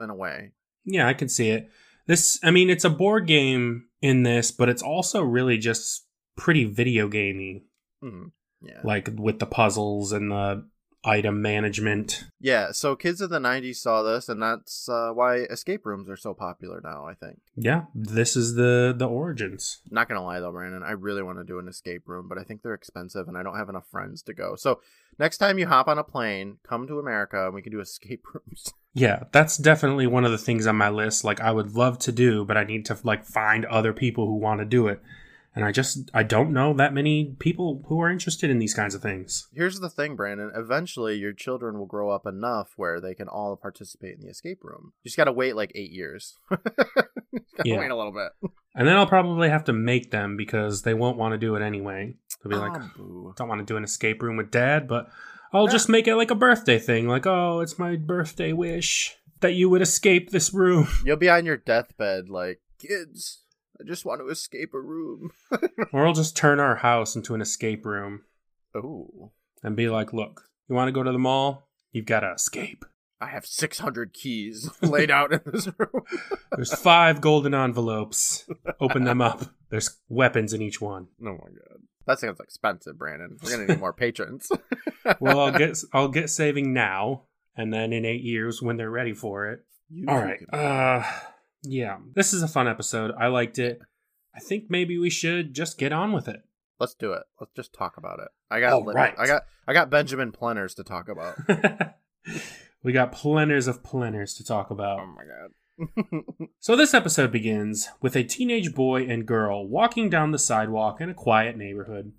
in 0.00 0.08
a 0.08 0.14
way. 0.14 0.52
Yeah, 0.84 1.08
I 1.08 1.14
can 1.14 1.28
see 1.28 1.48
it. 1.48 1.68
This, 2.06 2.38
I 2.44 2.52
mean, 2.52 2.70
it's 2.70 2.84
a 2.84 2.90
board 2.90 3.26
game 3.26 3.86
in 4.00 4.22
this, 4.22 4.52
but 4.52 4.68
it's 4.68 4.82
also 4.82 5.20
really 5.20 5.58
just 5.58 6.06
pretty 6.36 6.64
video 6.66 7.08
gamey. 7.08 7.64
Mm, 8.04 8.30
yeah. 8.62 8.82
Like 8.84 9.08
with 9.16 9.40
the 9.40 9.46
puzzles 9.46 10.12
and 10.12 10.30
the 10.30 10.64
item 11.04 11.42
management. 11.42 12.24
Yeah, 12.40 12.72
so 12.72 12.96
kids 12.96 13.20
of 13.20 13.30
the 13.30 13.38
90s 13.38 13.76
saw 13.76 14.02
this 14.02 14.28
and 14.28 14.42
that's 14.42 14.88
uh, 14.88 15.10
why 15.12 15.36
escape 15.36 15.86
rooms 15.86 16.08
are 16.08 16.16
so 16.16 16.34
popular 16.34 16.80
now, 16.82 17.06
I 17.06 17.14
think. 17.14 17.40
Yeah, 17.56 17.84
this 17.94 18.36
is 18.36 18.54
the 18.54 18.94
the 18.96 19.06
origins. 19.06 19.80
Not 19.90 20.08
going 20.08 20.20
to 20.20 20.24
lie 20.24 20.40
though, 20.40 20.52
Brandon, 20.52 20.82
I 20.82 20.92
really 20.92 21.22
want 21.22 21.38
to 21.38 21.44
do 21.44 21.58
an 21.58 21.68
escape 21.68 22.08
room, 22.08 22.28
but 22.28 22.38
I 22.38 22.42
think 22.42 22.62
they're 22.62 22.74
expensive 22.74 23.28
and 23.28 23.36
I 23.36 23.42
don't 23.42 23.56
have 23.56 23.68
enough 23.68 23.86
friends 23.90 24.22
to 24.22 24.34
go. 24.34 24.56
So, 24.56 24.80
next 25.18 25.38
time 25.38 25.58
you 25.58 25.66
hop 25.66 25.88
on 25.88 25.98
a 25.98 26.04
plane, 26.04 26.58
come 26.66 26.86
to 26.86 26.98
America 26.98 27.46
and 27.46 27.54
we 27.54 27.62
can 27.62 27.72
do 27.72 27.80
escape 27.80 28.24
rooms. 28.32 28.72
Yeah, 28.94 29.24
that's 29.32 29.56
definitely 29.56 30.06
one 30.06 30.24
of 30.24 30.30
the 30.30 30.38
things 30.38 30.66
on 30.66 30.76
my 30.76 30.88
list 30.88 31.24
like 31.24 31.40
I 31.40 31.50
would 31.50 31.74
love 31.74 31.98
to 32.00 32.12
do, 32.12 32.44
but 32.44 32.56
I 32.56 32.64
need 32.64 32.84
to 32.86 32.98
like 33.02 33.24
find 33.24 33.64
other 33.66 33.92
people 33.92 34.26
who 34.26 34.36
want 34.36 34.60
to 34.60 34.64
do 34.64 34.86
it 34.86 35.02
and 35.54 35.64
I 35.64 35.70
just 35.70 36.10
I 36.12 36.22
don't 36.24 36.52
know 36.52 36.74
that 36.74 36.92
many 36.92 37.36
people 37.38 37.82
who 37.86 38.00
are 38.00 38.10
interested 38.10 38.50
in 38.50 38.58
these 38.58 38.74
kinds 38.74 38.94
of 38.94 39.02
things. 39.02 39.48
Here's 39.54 39.78
the 39.80 39.88
thing, 39.88 40.16
Brandon. 40.16 40.50
Eventually, 40.54 41.14
your 41.14 41.32
children 41.32 41.78
will 41.78 41.86
grow 41.86 42.10
up 42.10 42.26
enough 42.26 42.72
where 42.76 43.00
they 43.00 43.14
can 43.14 43.28
all 43.28 43.56
participate 43.56 44.16
in 44.16 44.22
the 44.22 44.28
escape 44.28 44.64
room. 44.64 44.92
You 45.02 45.08
just 45.08 45.16
got 45.16 45.24
to 45.24 45.32
wait 45.32 45.54
like 45.54 45.72
eight 45.74 45.92
years. 45.92 46.34
yeah. 47.64 47.78
wait 47.78 47.90
a 47.90 47.96
little 47.96 48.12
bit. 48.12 48.50
And 48.74 48.88
then 48.88 48.96
I'll 48.96 49.06
probably 49.06 49.48
have 49.48 49.64
to 49.64 49.72
make 49.72 50.10
them 50.10 50.36
because 50.36 50.82
they 50.82 50.94
won't 50.94 51.16
want 51.16 51.32
to 51.32 51.38
do 51.38 51.54
it 51.54 51.62
anyway. 51.62 52.14
They'll 52.42 52.50
be 52.50 52.56
oh, 52.56 52.60
like, 52.60 52.82
ah, 52.82 52.90
boo. 52.96 53.34
"Don't 53.36 53.48
want 53.48 53.60
to 53.60 53.64
do 53.64 53.76
an 53.76 53.84
escape 53.84 54.22
room 54.22 54.36
with 54.36 54.50
Dad," 54.50 54.88
but 54.88 55.08
I'll 55.52 55.68
just 55.68 55.88
ah. 55.88 55.92
make 55.92 56.08
it 56.08 56.16
like 56.16 56.32
a 56.32 56.36
birthday 56.36 56.80
thing. 56.80 57.06
Like, 57.06 57.26
oh, 57.26 57.60
it's 57.60 57.78
my 57.78 57.94
birthday 57.94 58.52
wish 58.52 59.16
that 59.40 59.54
you 59.54 59.70
would 59.70 59.82
escape 59.82 60.30
this 60.30 60.52
room. 60.52 60.88
You'll 61.04 61.16
be 61.16 61.30
on 61.30 61.46
your 61.46 61.56
deathbed, 61.56 62.28
like 62.28 62.60
kids 62.80 63.43
I 63.80 63.84
just 63.84 64.04
want 64.04 64.20
to 64.20 64.28
escape 64.28 64.74
a 64.74 64.80
room. 64.80 65.30
or 65.92 66.04
we'll 66.04 66.12
just 66.12 66.36
turn 66.36 66.60
our 66.60 66.76
house 66.76 67.16
into 67.16 67.34
an 67.34 67.40
escape 67.40 67.84
room. 67.84 68.22
Oh. 68.74 69.32
And 69.62 69.76
be 69.76 69.88
like, 69.88 70.12
look, 70.12 70.48
you 70.68 70.74
want 70.74 70.88
to 70.88 70.92
go 70.92 71.02
to 71.02 71.12
the 71.12 71.18
mall? 71.18 71.68
You've 71.92 72.06
got 72.06 72.20
to 72.20 72.32
escape. 72.32 72.84
I 73.20 73.28
have 73.28 73.46
600 73.46 74.12
keys 74.12 74.68
laid 74.82 75.10
out 75.10 75.32
in 75.32 75.40
this 75.46 75.68
room. 75.78 76.04
There's 76.52 76.74
five 76.74 77.20
golden 77.20 77.54
envelopes. 77.54 78.46
Open 78.80 79.04
them 79.04 79.20
up. 79.20 79.44
There's 79.70 79.96
weapons 80.08 80.52
in 80.52 80.60
each 80.60 80.80
one. 80.80 81.08
Oh 81.22 81.32
my 81.32 81.32
god. 81.32 81.78
That 82.06 82.20
sounds 82.20 82.40
expensive, 82.40 82.98
Brandon. 82.98 83.38
We're 83.42 83.50
gonna 83.50 83.66
need 83.66 83.80
more 83.80 83.94
patrons. 83.94 84.50
well, 85.20 85.40
I'll 85.40 85.52
get 85.52 85.78
I'll 85.92 86.08
get 86.08 86.28
saving 86.28 86.74
now, 86.74 87.22
and 87.56 87.72
then 87.72 87.94
in 87.94 88.04
eight 88.04 88.22
years 88.22 88.60
when 88.60 88.76
they're 88.76 88.90
ready 88.90 89.14
for 89.14 89.50
it. 89.50 89.64
You 89.88 90.06
All 90.08 90.18
right. 90.18 90.40
Uh, 90.52 91.02
yeah, 91.64 91.98
this 92.14 92.32
is 92.32 92.42
a 92.42 92.48
fun 92.48 92.68
episode. 92.68 93.12
I 93.18 93.28
liked 93.28 93.58
it. 93.58 93.80
I 94.34 94.40
think 94.40 94.64
maybe 94.68 94.98
we 94.98 95.10
should 95.10 95.54
just 95.54 95.78
get 95.78 95.92
on 95.92 96.12
with 96.12 96.28
it. 96.28 96.42
Let's 96.78 96.94
do 96.94 97.12
it. 97.12 97.22
Let's 97.40 97.52
just 97.54 97.72
talk 97.72 97.96
about 97.96 98.18
it. 98.20 98.28
I 98.50 98.60
got 98.60 98.72
oh, 98.72 98.84
right. 98.84 99.14
I 99.18 99.26
got 99.26 99.42
I 99.66 99.72
got 99.72 99.90
Benjamin 99.90 100.32
Pleners 100.32 100.74
to 100.76 100.84
talk 100.84 101.08
about. 101.08 101.36
we 102.82 102.92
got 102.92 103.12
plenners 103.12 103.68
of 103.68 103.82
plenners 103.82 104.36
to 104.36 104.44
talk 104.44 104.70
about. 104.70 105.00
Oh 105.00 105.06
my 105.06 105.22
god. 105.24 105.50
so 106.60 106.76
this 106.76 106.94
episode 106.94 107.32
begins 107.32 107.88
with 108.00 108.16
a 108.16 108.24
teenage 108.24 108.74
boy 108.74 109.06
and 109.06 109.26
girl 109.26 109.66
walking 109.66 110.08
down 110.08 110.30
the 110.30 110.38
sidewalk 110.38 111.00
in 111.00 111.10
a 111.10 111.14
quiet 111.14 111.56
neighborhood. 111.56 112.12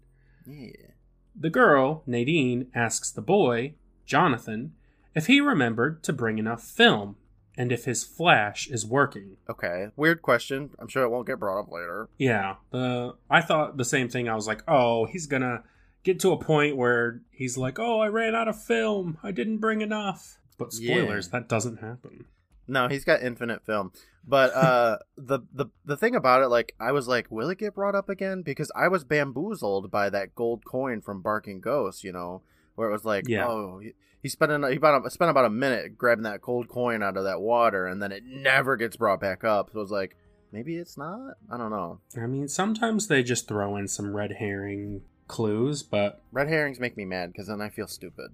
Yeah. 0.46 0.92
The 1.38 1.50
girl, 1.50 2.04
Nadine, 2.06 2.68
asks 2.74 3.12
the 3.12 3.22
boy, 3.22 3.75
Jonathan, 4.06 4.74
if 5.14 5.28
he 5.28 5.42
remembered 5.42 6.04
to 6.04 6.14
bring 6.14 6.38
enough 6.38 6.64
film 6.64 7.18
and 7.58 7.72
if 7.72 7.86
his 7.86 8.04
flash 8.04 8.68
is 8.68 8.86
working. 8.86 9.38
Okay, 9.50 9.88
weird 9.96 10.22
question. 10.22 10.72
I'm 10.80 10.88
sure 10.88 11.04
it 11.04 11.10
won't 11.10 11.28
get 11.28 11.40
brought 11.40 11.60
up 11.60 11.72
later. 11.72 12.10
Yeah, 12.18 12.56
the 12.72 13.16
I 13.30 13.42
thought 13.42 13.78
the 13.78 13.86
same 13.86 14.10
thing. 14.10 14.28
I 14.28 14.36
was 14.36 14.48
like, 14.48 14.64
oh, 14.68 15.06
he's 15.06 15.28
gonna 15.28 15.64
get 16.04 16.20
to 16.22 16.32
a 16.32 16.38
point 16.38 16.78
where 16.78 17.22
he's 17.32 17.58
like, 17.58 17.80
oh, 17.80 18.00
I 18.00 18.08
ran 18.08 18.36
out 18.36 18.48
of 18.48 18.62
film. 18.62 19.18
I 19.24 19.32
didn't 19.32 19.58
bring 19.58 19.82
enough. 19.82 20.40
But 20.58 20.74
spoilers, 20.74 21.28
yeah. 21.28 21.40
that 21.40 21.50
doesn't 21.50 21.78
happen. 21.78 22.26
No, 22.68 22.88
he's 22.88 23.04
got 23.04 23.22
infinite 23.22 23.66
film. 23.66 23.92
But 24.28 24.54
uh 24.54 24.98
the 25.18 25.40
the 25.54 25.68
the 25.84 25.98
thing 25.98 26.16
about 26.16 26.42
it, 26.42 26.48
like 26.48 26.76
I 26.80 26.92
was 26.92 27.08
like, 27.08 27.30
will 27.30 27.50
it 27.50 27.60
get 27.60 27.76
brought 27.76 27.96
up 27.96 28.10
again? 28.10 28.42
Because 28.42 28.72
I 28.76 28.88
was 28.88 29.04
bamboozled 29.04 29.92
by 29.92 30.10
that 30.10 30.36
gold 30.36 30.66
coin 30.66 31.02
from 31.02 31.22
Barking 31.22 31.60
Ghost, 31.60 32.04
you 32.04 32.12
know, 32.12 32.42
where 32.75 32.89
it 32.89 32.91
was 32.91 33.05
like, 33.05 33.27
yeah. 33.27 33.48
oh, 33.48 33.79
he, 33.82 33.94
he 34.22 34.29
spent 34.29 34.51
an, 34.51 34.63
he 34.70 34.77
about 34.77 35.12
spent 35.12 35.32
about 35.32 35.46
a 35.46 35.50
minute 35.50 35.98
grabbing 35.98 36.24
that 36.24 36.41
cold 36.41 36.67
coin 36.67 37.03
out 37.03 37.17
of 37.17 37.25
that 37.25 37.41
water, 37.41 37.88
and 37.88 38.01
then 38.01 38.12
it 38.12 38.24
never 38.25 38.75
gets 38.75 38.98
brought 38.98 39.20
back 39.20 39.44
up. 39.44 39.70
So 39.72 39.79
it 39.79 39.82
was 39.82 39.91
like, 39.91 40.15
maybe 40.51 40.77
it's 40.77 40.98
not. 40.98 41.36
I 41.51 41.58
don't 41.58 41.72
know. 41.72 42.00
I 42.17 42.27
mean, 42.27 42.48
sometimes 42.48 43.08
they 43.08 43.24
just 43.24 43.48
throw 43.48 43.75
in 43.75 43.88
some 43.88 44.15
red 44.15 44.34
herring 44.34 45.01
clues, 45.27 45.84
but 45.84 46.22
red 46.32 46.48
herrings 46.48 46.79
make 46.79 46.98
me 46.98 47.05
mad 47.05 47.32
because 47.32 47.48
then 47.48 47.62
I 47.62 47.70
feel 47.70 47.88
stupid. 47.88 48.32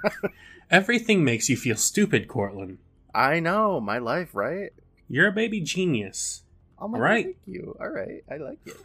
Everything 0.70 1.24
makes 1.24 1.48
you 1.48 1.56
feel 1.56 1.76
stupid, 1.76 2.28
Courtland. 2.28 2.78
I 3.14 3.40
know 3.40 3.80
my 3.80 3.98
life, 3.98 4.34
right? 4.34 4.72
You're 5.08 5.28
a 5.28 5.32
baby 5.32 5.60
genius. 5.60 6.42
Oh 6.78 6.88
my 6.88 6.98
right. 6.98 7.24
Thank 7.24 7.36
you. 7.46 7.76
All 7.80 7.90
right, 7.90 8.24
I 8.30 8.38
like 8.38 8.58
it. 8.66 8.76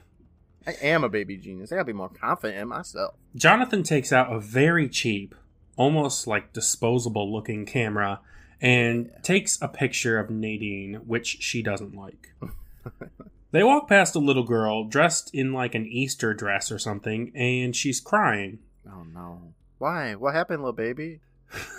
I 0.67 0.71
am 0.81 1.05
a 1.05 1.09
baby 1.09 1.37
genius. 1.37 1.71
I 1.71 1.75
gotta 1.75 1.85
be 1.85 1.93
more 1.93 2.09
confident 2.09 2.59
in 2.59 2.67
myself. 2.67 3.15
Jonathan 3.35 3.83
takes 3.83 4.11
out 4.11 4.33
a 4.33 4.39
very 4.39 4.89
cheap, 4.89 5.33
almost 5.77 6.27
like 6.27 6.51
disposable 6.51 7.31
looking 7.31 7.65
camera 7.65 8.19
and 8.59 9.09
yeah. 9.11 9.19
takes 9.21 9.57
a 9.61 9.69
picture 9.69 10.19
of 10.19 10.29
Nadine, 10.29 10.95
which 11.05 11.37
she 11.41 11.61
doesn't 11.61 11.95
like. 11.95 12.33
they 13.51 13.63
walk 13.63 13.87
past 13.87 14.15
a 14.15 14.19
little 14.19 14.43
girl 14.43 14.83
dressed 14.83 15.29
in 15.33 15.53
like 15.53 15.73
an 15.73 15.85
Easter 15.85 16.33
dress 16.33 16.69
or 16.69 16.79
something, 16.79 17.31
and 17.33 17.73
she's 17.73 18.01
crying. 18.01 18.59
Oh 18.85 19.03
no. 19.03 19.53
Why? 19.77 20.15
What 20.15 20.33
happened, 20.33 20.63
little 20.63 20.73
baby? 20.73 21.21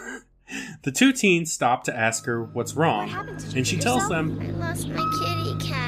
the 0.83 0.92
two 0.92 1.12
teens 1.12 1.52
stop 1.52 1.85
to 1.85 1.95
ask 1.95 2.25
her 2.25 2.42
what's 2.42 2.75
wrong, 2.75 3.11
what 3.11 3.54
and 3.54 3.66
she 3.66 3.76
tells 3.76 4.09
them, 4.09 4.38
I 4.40 4.47
lost 4.52 4.88
my 4.88 4.97
kitty 4.97 5.68
cat. 5.68 5.88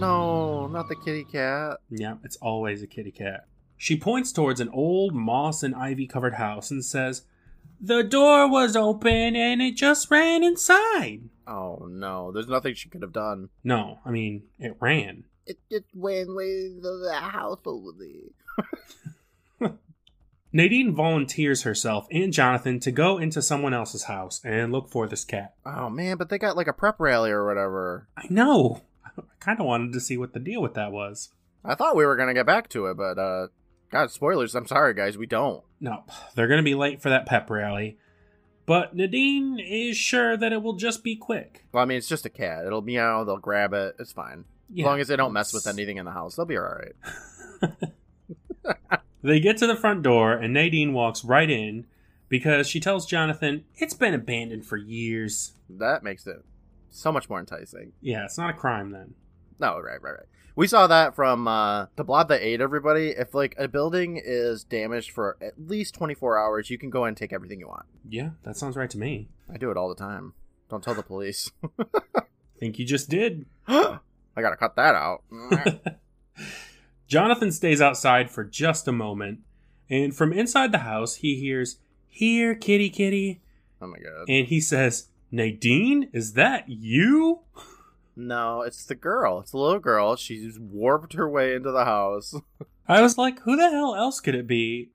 No, 0.00 0.66
not 0.66 0.88
the 0.88 0.96
kitty 0.96 1.24
cat. 1.24 1.78
Yeah, 1.90 2.14
it's 2.24 2.36
always 2.36 2.82
a 2.82 2.86
kitty 2.86 3.10
cat. 3.10 3.46
She 3.76 3.96
points 3.96 4.32
towards 4.32 4.60
an 4.60 4.68
old 4.70 5.14
moss 5.14 5.62
and 5.62 5.74
ivy 5.74 6.06
covered 6.06 6.34
house 6.34 6.70
and 6.70 6.84
says, 6.84 7.22
The 7.80 8.02
door 8.02 8.50
was 8.50 8.76
open 8.76 9.36
and 9.36 9.62
it 9.62 9.76
just 9.76 10.10
ran 10.10 10.44
inside. 10.44 11.22
Oh 11.46 11.86
no, 11.88 12.30
there's 12.30 12.48
nothing 12.48 12.74
she 12.74 12.88
could 12.88 13.02
have 13.02 13.12
done. 13.12 13.48
No, 13.64 14.00
I 14.04 14.10
mean, 14.10 14.44
it 14.58 14.76
ran. 14.80 15.24
It 15.46 15.58
just 15.70 15.86
ran 15.94 16.34
way 16.34 16.68
to 16.68 16.80
the 16.80 17.14
house 17.14 17.60
over 17.64 17.90
there. 17.98 19.70
Nadine 20.52 20.94
volunteers 20.94 21.62
herself 21.62 22.06
and 22.10 22.32
Jonathan 22.32 22.80
to 22.80 22.90
go 22.90 23.18
into 23.18 23.40
someone 23.40 23.72
else's 23.72 24.04
house 24.04 24.40
and 24.44 24.72
look 24.72 24.88
for 24.88 25.06
this 25.06 25.24
cat. 25.24 25.54
Oh 25.64 25.88
man, 25.88 26.16
but 26.16 26.28
they 26.28 26.38
got 26.38 26.56
like 26.56 26.66
a 26.66 26.72
prep 26.72 26.96
rally 26.98 27.30
or 27.30 27.46
whatever. 27.46 28.08
I 28.16 28.26
know. 28.28 28.82
I 29.18 29.22
kind 29.40 29.60
of 29.60 29.66
wanted 29.66 29.92
to 29.92 30.00
see 30.00 30.16
what 30.16 30.32
the 30.32 30.40
deal 30.40 30.62
with 30.62 30.74
that 30.74 30.92
was. 30.92 31.30
I 31.64 31.74
thought 31.74 31.96
we 31.96 32.06
were 32.06 32.16
going 32.16 32.28
to 32.28 32.34
get 32.34 32.46
back 32.46 32.68
to 32.70 32.86
it, 32.86 32.96
but 32.96 33.18
uh 33.18 33.48
God, 33.90 34.10
spoilers. 34.10 34.54
I'm 34.54 34.66
sorry 34.66 34.94
guys, 34.94 35.18
we 35.18 35.26
don't. 35.26 35.64
No. 35.80 36.04
They're 36.34 36.48
going 36.48 36.58
to 36.58 36.64
be 36.64 36.74
late 36.74 37.02
for 37.02 37.08
that 37.08 37.26
pep 37.26 37.50
rally. 37.50 37.98
But 38.66 38.94
Nadine 38.94 39.58
is 39.58 39.96
sure 39.96 40.36
that 40.36 40.52
it 40.52 40.62
will 40.62 40.74
just 40.74 41.02
be 41.02 41.16
quick. 41.16 41.64
Well, 41.72 41.82
I 41.82 41.86
mean, 41.86 41.98
it's 41.98 42.06
just 42.06 42.26
a 42.26 42.30
cat. 42.30 42.66
It'll 42.66 42.82
meow, 42.82 43.24
they'll 43.24 43.38
grab 43.38 43.72
it. 43.72 43.96
It's 43.98 44.12
fine. 44.12 44.44
Yeah, 44.72 44.84
as 44.84 44.86
long 44.86 45.00
as 45.00 45.08
they 45.08 45.16
don't 45.16 45.32
mess 45.32 45.52
with 45.52 45.66
anything 45.66 45.96
in 45.96 46.04
the 46.04 46.12
house, 46.12 46.36
they'll 46.36 46.46
be 46.46 46.56
all 46.56 46.62
right. 46.62 47.72
They 49.22 49.40
get 49.40 49.58
to 49.58 49.66
the 49.66 49.76
front 49.76 50.02
door, 50.02 50.32
and 50.32 50.54
Nadine 50.54 50.92
walks 50.92 51.24
right 51.24 51.50
in 51.50 51.86
because 52.28 52.66
she 52.68 52.80
tells 52.80 53.06
Jonathan 53.06 53.64
it's 53.76 53.94
been 53.94 54.14
abandoned 54.14 54.64
for 54.64 54.76
years. 54.76 55.52
That 55.68 56.02
makes 56.02 56.26
it 56.26 56.42
so 56.90 57.12
much 57.12 57.28
more 57.28 57.40
enticing. 57.40 57.92
Yeah, 58.00 58.24
it's 58.24 58.38
not 58.38 58.50
a 58.50 58.54
crime 58.54 58.90
then. 58.90 59.14
No, 59.58 59.78
right, 59.78 60.00
right, 60.02 60.12
right. 60.12 60.26
We 60.56 60.66
saw 60.66 60.86
that 60.88 61.14
from 61.14 61.46
uh, 61.46 61.86
the 61.96 62.04
blob 62.04 62.28
that 62.28 62.42
ate 62.42 62.60
everybody. 62.60 63.10
If 63.10 63.34
like 63.34 63.54
a 63.56 63.68
building 63.68 64.20
is 64.22 64.64
damaged 64.64 65.12
for 65.12 65.36
at 65.40 65.54
least 65.58 65.94
24 65.94 66.38
hours, 66.38 66.70
you 66.70 66.78
can 66.78 66.90
go 66.90 67.04
and 67.04 67.16
take 67.16 67.32
everything 67.32 67.60
you 67.60 67.68
want. 67.68 67.86
Yeah, 68.08 68.30
that 68.42 68.56
sounds 68.56 68.76
right 68.76 68.90
to 68.90 68.98
me. 68.98 69.28
I 69.52 69.56
do 69.56 69.70
it 69.70 69.76
all 69.76 69.88
the 69.88 69.94
time. 69.94 70.34
Don't 70.68 70.82
tell 70.82 70.94
the 70.94 71.02
police. 71.02 71.50
Think 72.58 72.78
you 72.78 72.84
just 72.84 73.08
did. 73.08 73.46
I 73.68 74.00
gotta 74.36 74.56
cut 74.56 74.76
that 74.76 74.94
out. 74.94 75.22
Jonathan 77.06 77.52
stays 77.52 77.80
outside 77.80 78.30
for 78.30 78.44
just 78.44 78.86
a 78.86 78.92
moment, 78.92 79.40
and 79.88 80.14
from 80.14 80.32
inside 80.32 80.72
the 80.72 80.78
house, 80.78 81.16
he 81.16 81.36
hears, 81.36 81.78
Here, 82.08 82.54
kitty, 82.54 82.90
kitty. 82.90 83.40
Oh 83.82 83.86
my 83.86 83.98
god. 83.98 84.28
And 84.28 84.46
he 84.46 84.60
says, 84.60 85.08
Nadine, 85.30 86.10
is 86.12 86.32
that 86.34 86.68
you? 86.68 87.40
No, 88.16 88.62
it's 88.62 88.84
the 88.84 88.94
girl. 88.94 89.40
It's 89.40 89.52
the 89.52 89.58
little 89.58 89.78
girl. 89.78 90.16
She's 90.16 90.58
warped 90.58 91.12
her 91.14 91.28
way 91.28 91.54
into 91.54 91.70
the 91.70 91.84
house. 91.84 92.34
I 92.88 93.00
was 93.02 93.16
like, 93.16 93.40
who 93.42 93.56
the 93.56 93.70
hell 93.70 93.94
else 93.94 94.20
could 94.20 94.34
it 94.34 94.46
be? 94.46 94.90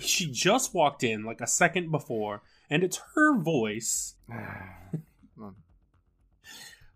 she 0.00 0.30
just 0.30 0.72
walked 0.72 1.02
in 1.02 1.24
like 1.24 1.40
a 1.40 1.46
second 1.46 1.90
before, 1.90 2.42
and 2.70 2.84
it's 2.84 3.00
her 3.14 3.36
voice. 3.38 4.14
but 5.36 5.52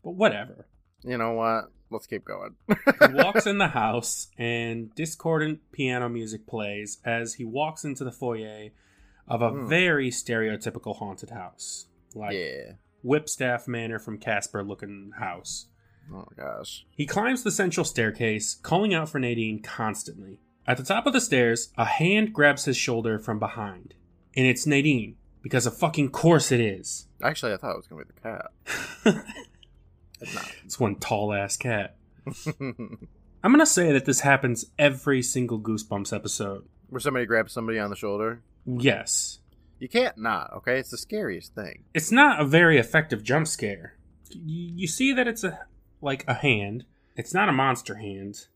whatever. 0.02 0.66
You 1.02 1.18
know 1.18 1.32
what? 1.32 1.70
let's 1.90 2.06
keep 2.06 2.24
going. 2.24 2.54
he 2.68 3.14
walks 3.14 3.46
in 3.46 3.58
the 3.58 3.68
house, 3.68 4.28
and 4.38 4.94
discordant 4.94 5.60
piano 5.72 6.08
music 6.08 6.46
plays 6.46 6.98
as 7.04 7.34
he 7.34 7.44
walks 7.44 7.84
into 7.84 8.04
the 8.04 8.12
foyer 8.12 8.68
of 9.28 9.42
a 9.42 9.50
mm. 9.50 9.68
very 9.68 10.10
stereotypical 10.10 10.96
haunted 10.96 11.30
house, 11.30 11.86
like 12.14 12.34
yeah. 12.34 12.72
Whipstaff 13.02 13.68
Manor 13.68 13.98
from 13.98 14.18
Casper 14.18 14.62
looking 14.62 15.12
house. 15.18 15.66
Oh 16.12 16.26
gosh. 16.36 16.86
He 16.90 17.06
climbs 17.06 17.42
the 17.42 17.50
central 17.50 17.84
staircase, 17.84 18.54
calling 18.54 18.94
out 18.94 19.08
for 19.08 19.18
Nadine 19.18 19.62
constantly. 19.62 20.38
At 20.66 20.76
the 20.76 20.82
top 20.82 21.06
of 21.06 21.12
the 21.12 21.20
stairs, 21.20 21.72
a 21.76 21.84
hand 21.84 22.32
grabs 22.32 22.64
his 22.64 22.76
shoulder 22.76 23.18
from 23.18 23.38
behind. 23.38 23.94
And 24.36 24.46
it's 24.46 24.66
Nadine, 24.66 25.16
because 25.42 25.66
of 25.66 25.76
fucking 25.76 26.10
course 26.10 26.52
it 26.52 26.60
is. 26.60 27.06
Actually, 27.22 27.52
I 27.52 27.56
thought 27.56 27.72
it 27.72 27.76
was 27.76 27.86
going 27.86 28.04
to 28.04 28.12
be 28.12 28.20
the 28.20 29.14
cat. 29.14 29.24
It's 30.20 30.34
not. 30.34 30.52
It's 30.64 30.80
one 30.80 30.96
tall 30.96 31.32
ass 31.32 31.56
cat. 31.56 31.96
I'm 32.60 33.52
gonna 33.52 33.66
say 33.66 33.92
that 33.92 34.04
this 34.04 34.20
happens 34.20 34.66
every 34.78 35.22
single 35.22 35.60
Goosebumps 35.60 36.14
episode. 36.14 36.66
Where 36.88 37.00
somebody 37.00 37.26
grabs 37.26 37.52
somebody 37.52 37.78
on 37.78 37.90
the 37.90 37.96
shoulder. 37.96 38.42
Yes. 38.64 39.40
You 39.78 39.88
can't 39.88 40.18
not. 40.18 40.52
Okay, 40.56 40.78
it's 40.78 40.90
the 40.90 40.98
scariest 40.98 41.54
thing. 41.54 41.84
It's 41.94 42.10
not 42.10 42.40
a 42.40 42.44
very 42.44 42.78
effective 42.78 43.22
jump 43.22 43.46
scare. 43.46 43.96
You, 44.30 44.72
you 44.74 44.86
see 44.86 45.12
that 45.12 45.28
it's 45.28 45.44
a 45.44 45.66
like 46.00 46.24
a 46.26 46.34
hand. 46.34 46.84
It's 47.16 47.34
not 47.34 47.48
a 47.48 47.52
monster 47.52 47.96
hand. 47.96 48.46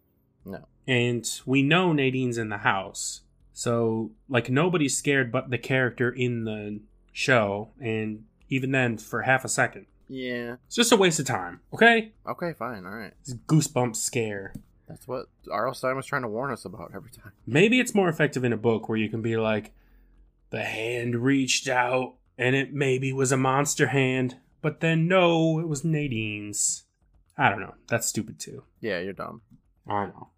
No. 0.45 0.67
And 0.87 1.27
we 1.47 1.63
know 1.63 1.93
Nadine's 1.93 2.39
in 2.39 2.49
the 2.49 2.59
house. 2.59 3.23
So 3.53 4.13
like 4.29 4.51
nobody's 4.51 4.97
scared 4.97 5.31
but 5.31 5.51
the 5.51 5.59
character 5.59 6.11
in 6.11 6.45
the 6.45 6.81
show 7.13 7.71
and 7.81 8.25
even 8.49 8.73
then 8.73 8.99
for 8.99 9.23
half 9.23 9.45
a 9.45 9.49
second. 9.49 9.87
Yeah. 10.09 10.57
It's 10.67 10.77
just 10.77 10.93
a 10.93 10.97
waste 10.97 11.21
of 11.21 11.27
time, 11.27 11.61
okay? 11.73 12.13
Okay, 12.27 12.53
fine, 12.53 12.85
alright. 12.85 13.13
It's 13.21 13.35
goosebump 13.35 13.95
scare. 13.95 14.55
That's 14.89 15.07
what 15.07 15.27
R.L. 15.49 15.73
Stine 15.73 15.95
was 15.95 16.07
trying 16.07 16.23
to 16.23 16.29
warn 16.29 16.51
us 16.51 16.65
about 16.65 16.91
every 16.95 17.11
time. 17.11 17.31
Maybe 17.47 17.79
it's 17.79 17.95
more 17.95 18.09
effective 18.09 18.43
in 18.43 18.53
a 18.53 18.57
book 18.57 18.89
where 18.89 18.99
you 18.99 19.09
can 19.09 19.23
be 19.23 19.37
like, 19.37 19.73
the 20.51 20.65
hand 20.65 21.17
reached 21.17 21.69
out 21.69 22.15
and 22.37 22.55
it 22.55 22.73
maybe 22.73 23.13
was 23.13 23.33
a 23.33 23.37
monster 23.37 23.89
hand, 23.89 24.37
but 24.63 24.81
then 24.81 25.09
no, 25.09 25.59
it 25.59 25.69
was 25.69 25.85
Nadine's. 25.85 26.85
I 27.37 27.49
don't 27.49 27.61
know. 27.61 27.75
That's 27.89 28.07
stupid 28.07 28.39
too. 28.39 28.65
Yeah, 28.81 29.01
you're 29.01 29.13
dumb. 29.13 29.43
I 29.89 30.07
know. 30.07 30.29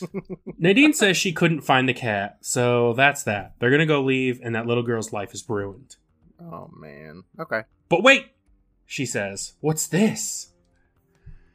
Nadine 0.58 0.92
says 0.92 1.16
she 1.16 1.32
couldn't 1.32 1.62
find 1.62 1.88
the 1.88 1.94
cat, 1.94 2.38
so 2.40 2.92
that's 2.94 3.22
that. 3.24 3.54
They're 3.58 3.70
gonna 3.70 3.86
go 3.86 4.02
leave, 4.02 4.40
and 4.42 4.54
that 4.54 4.66
little 4.66 4.82
girl's 4.82 5.12
life 5.12 5.34
is 5.34 5.48
ruined. 5.48 5.96
Oh 6.40 6.70
man. 6.76 7.24
Okay. 7.38 7.62
But 7.88 8.02
wait, 8.02 8.26
she 8.86 9.06
says, 9.06 9.54
What's 9.60 9.86
this? 9.86 10.52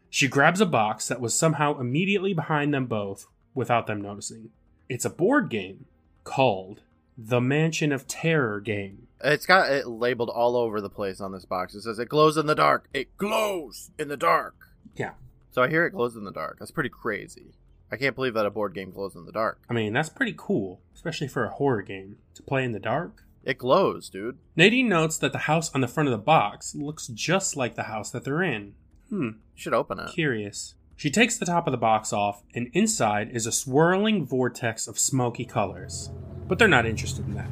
She 0.09 0.27
grabs 0.27 0.61
a 0.61 0.65
box 0.65 1.07
that 1.07 1.21
was 1.21 1.33
somehow 1.33 1.79
immediately 1.79 2.33
behind 2.33 2.73
them 2.73 2.85
both 2.85 3.25
without 3.55 3.87
them 3.87 4.01
noticing. 4.01 4.49
It's 4.87 5.05
a 5.05 5.09
board 5.09 5.49
game 5.49 5.85
called 6.23 6.81
The 7.17 7.41
Mansion 7.41 7.91
of 7.91 8.07
Terror 8.07 8.59
Game. 8.59 9.07
It's 9.23 9.45
got 9.45 9.71
it 9.71 9.87
labeled 9.87 10.29
all 10.29 10.57
over 10.57 10.81
the 10.81 10.89
place 10.89 11.21
on 11.21 11.31
this 11.31 11.45
box. 11.45 11.75
It 11.75 11.81
says 11.81 11.99
it 11.99 12.09
glows 12.09 12.37
in 12.37 12.45
the 12.45 12.55
dark. 12.55 12.89
It 12.93 13.15
glows 13.17 13.91
in 13.97 14.07
the 14.09 14.17
dark. 14.17 14.55
Yeah. 14.95 15.11
So 15.51 15.61
I 15.61 15.69
hear 15.69 15.85
it 15.85 15.91
glows 15.91 16.15
in 16.15 16.25
the 16.25 16.31
dark. 16.31 16.57
That's 16.59 16.71
pretty 16.71 16.89
crazy. 16.89 17.53
I 17.91 17.95
can't 17.95 18.15
believe 18.15 18.33
that 18.33 18.45
a 18.45 18.49
board 18.49 18.73
game 18.73 18.91
glows 18.91 19.15
in 19.15 19.25
the 19.25 19.31
dark. 19.31 19.61
I 19.69 19.73
mean, 19.73 19.93
that's 19.93 20.09
pretty 20.09 20.33
cool, 20.35 20.81
especially 20.95 21.27
for 21.27 21.45
a 21.45 21.51
horror 21.51 21.83
game 21.83 22.17
to 22.33 22.41
play 22.41 22.63
in 22.63 22.71
the 22.71 22.79
dark. 22.79 23.23
It 23.43 23.59
glows, 23.59 24.09
dude. 24.09 24.39
Nadine 24.55 24.89
notes 24.89 25.17
that 25.19 25.31
the 25.31 25.39
house 25.39 25.73
on 25.75 25.81
the 25.81 25.87
front 25.87 26.07
of 26.07 26.11
the 26.11 26.17
box 26.17 26.73
looks 26.73 27.07
just 27.07 27.55
like 27.55 27.75
the 27.75 27.83
house 27.83 28.09
that 28.11 28.23
they're 28.23 28.41
in. 28.41 28.73
Hmm. 29.09 29.25
You 29.25 29.33
should 29.55 29.73
open 29.73 29.99
it. 29.99 30.09
Curious. 30.11 30.75
She 30.95 31.11
takes 31.11 31.37
the 31.37 31.45
top 31.45 31.67
of 31.67 31.71
the 31.71 31.77
box 31.77 32.11
off, 32.13 32.43
and 32.55 32.69
inside 32.73 33.29
is 33.31 33.45
a 33.45 33.51
swirling 33.51 34.25
vortex 34.25 34.87
of 34.87 34.97
smoky 34.97 35.45
colors. 35.45 36.09
But 36.47 36.59
they're 36.59 36.67
not 36.67 36.85
interested 36.85 37.25
in 37.25 37.35
that. 37.35 37.49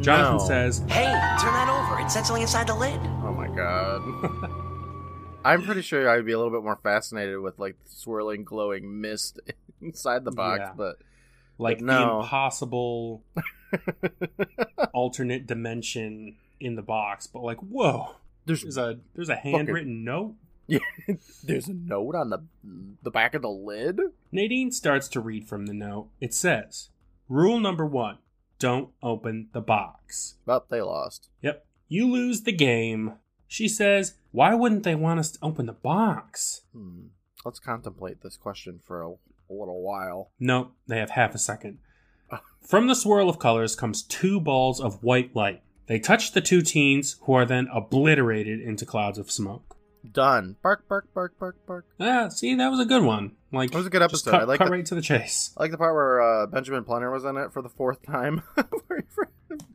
Jonathan 0.00 0.36
no. 0.36 0.46
says, 0.46 0.78
Hey, 0.88 1.04
turn 1.40 1.52
that 1.52 1.68
over. 1.68 2.00
It 2.00 2.10
said 2.10 2.24
something 2.24 2.42
inside 2.42 2.66
the 2.66 2.74
lid. 2.74 3.00
Oh 3.22 3.32
my 3.32 3.48
god. 3.48 4.64
I'm 5.44 5.62
pretty 5.62 5.82
sure 5.82 6.08
I'd 6.08 6.26
be 6.26 6.32
a 6.32 6.36
little 6.36 6.52
bit 6.52 6.62
more 6.62 6.78
fascinated 6.82 7.38
with 7.40 7.58
like 7.58 7.76
swirling, 7.86 8.44
glowing 8.44 9.00
mist 9.00 9.40
inside 9.80 10.24
the 10.24 10.30
box, 10.30 10.60
yeah. 10.60 10.72
but 10.76 10.98
like 11.58 11.78
but 11.78 11.86
no. 11.86 11.98
the 11.98 12.24
impossible 12.24 13.22
alternate 14.92 15.46
dimension 15.46 16.36
in 16.60 16.74
the 16.74 16.82
box. 16.82 17.26
But 17.26 17.42
like, 17.42 17.58
whoa, 17.58 18.16
there's, 18.46 18.62
there's 18.62 18.76
a 18.76 18.98
there's 19.14 19.28
a 19.28 19.36
handwritten 19.36 19.92
fucking... 19.92 20.04
note. 20.04 20.34
Yeah, 20.66 20.80
there's 21.42 21.68
a 21.68 21.74
note 21.74 22.14
on 22.14 22.30
the 22.30 22.40
the 23.02 23.10
back 23.10 23.34
of 23.34 23.42
the 23.42 23.48
lid. 23.48 24.00
Nadine 24.30 24.70
starts 24.70 25.08
to 25.08 25.20
read 25.20 25.48
from 25.48 25.66
the 25.66 25.72
note. 25.72 26.10
It 26.20 26.34
says, 26.34 26.90
"Rule 27.28 27.58
number 27.58 27.86
one: 27.86 28.18
Don't 28.58 28.90
open 29.02 29.48
the 29.52 29.60
box." 29.60 30.36
But 30.44 30.68
they 30.68 30.80
lost. 30.80 31.28
Yep, 31.42 31.66
you 31.88 32.10
lose 32.10 32.42
the 32.42 32.52
game. 32.52 33.14
She 33.46 33.68
says, 33.68 34.14
"Why 34.30 34.54
wouldn't 34.54 34.82
they 34.82 34.94
want 34.94 35.20
us 35.20 35.32
to 35.32 35.38
open 35.42 35.66
the 35.66 35.72
box?" 35.72 36.62
Hmm. 36.72 37.08
Let's 37.44 37.60
contemplate 37.60 38.22
this 38.22 38.36
question 38.36 38.80
for 38.84 39.02
a, 39.02 39.10
a 39.10 39.54
little 39.54 39.82
while. 39.82 40.32
No, 40.40 40.72
they 40.86 40.98
have 40.98 41.10
half 41.10 41.34
a 41.34 41.38
second. 41.38 41.78
From 42.60 42.86
the 42.86 42.94
swirl 42.94 43.30
of 43.30 43.38
colors 43.38 43.74
comes 43.74 44.02
two 44.02 44.40
balls 44.40 44.78
of 44.78 45.02
white 45.02 45.34
light. 45.34 45.62
They 45.86 45.98
touch 45.98 46.32
the 46.32 46.42
two 46.42 46.60
teens, 46.60 47.16
who 47.22 47.32
are 47.32 47.46
then 47.46 47.66
obliterated 47.72 48.60
into 48.60 48.84
clouds 48.84 49.16
of 49.16 49.30
smoke. 49.30 49.77
Done. 50.12 50.56
Bark, 50.62 50.88
bark, 50.88 51.12
bark, 51.14 51.38
bark, 51.38 51.56
bark. 51.66 51.86
Yeah, 51.98 52.28
see, 52.28 52.54
that 52.54 52.70
was 52.70 52.80
a 52.80 52.84
good 52.84 53.02
one. 53.02 53.32
Like, 53.52 53.72
it 53.72 53.76
was 53.76 53.86
a 53.86 53.90
good 53.90 54.02
episode. 54.02 54.30
Cut, 54.30 54.42
I 54.42 54.44
like 54.44 54.58
cut 54.58 54.66
the, 54.66 54.70
right 54.70 54.86
to 54.86 54.94
the 54.94 55.02
chase. 55.02 55.52
I 55.56 55.62
like 55.62 55.70
the 55.70 55.78
part 55.78 55.94
where 55.94 56.20
uh, 56.20 56.46
Benjamin 56.46 56.84
Plener 56.84 57.12
was 57.12 57.24
in 57.24 57.36
it 57.36 57.52
for 57.52 57.62
the 57.62 57.68
fourth 57.68 58.02
time. 58.02 58.42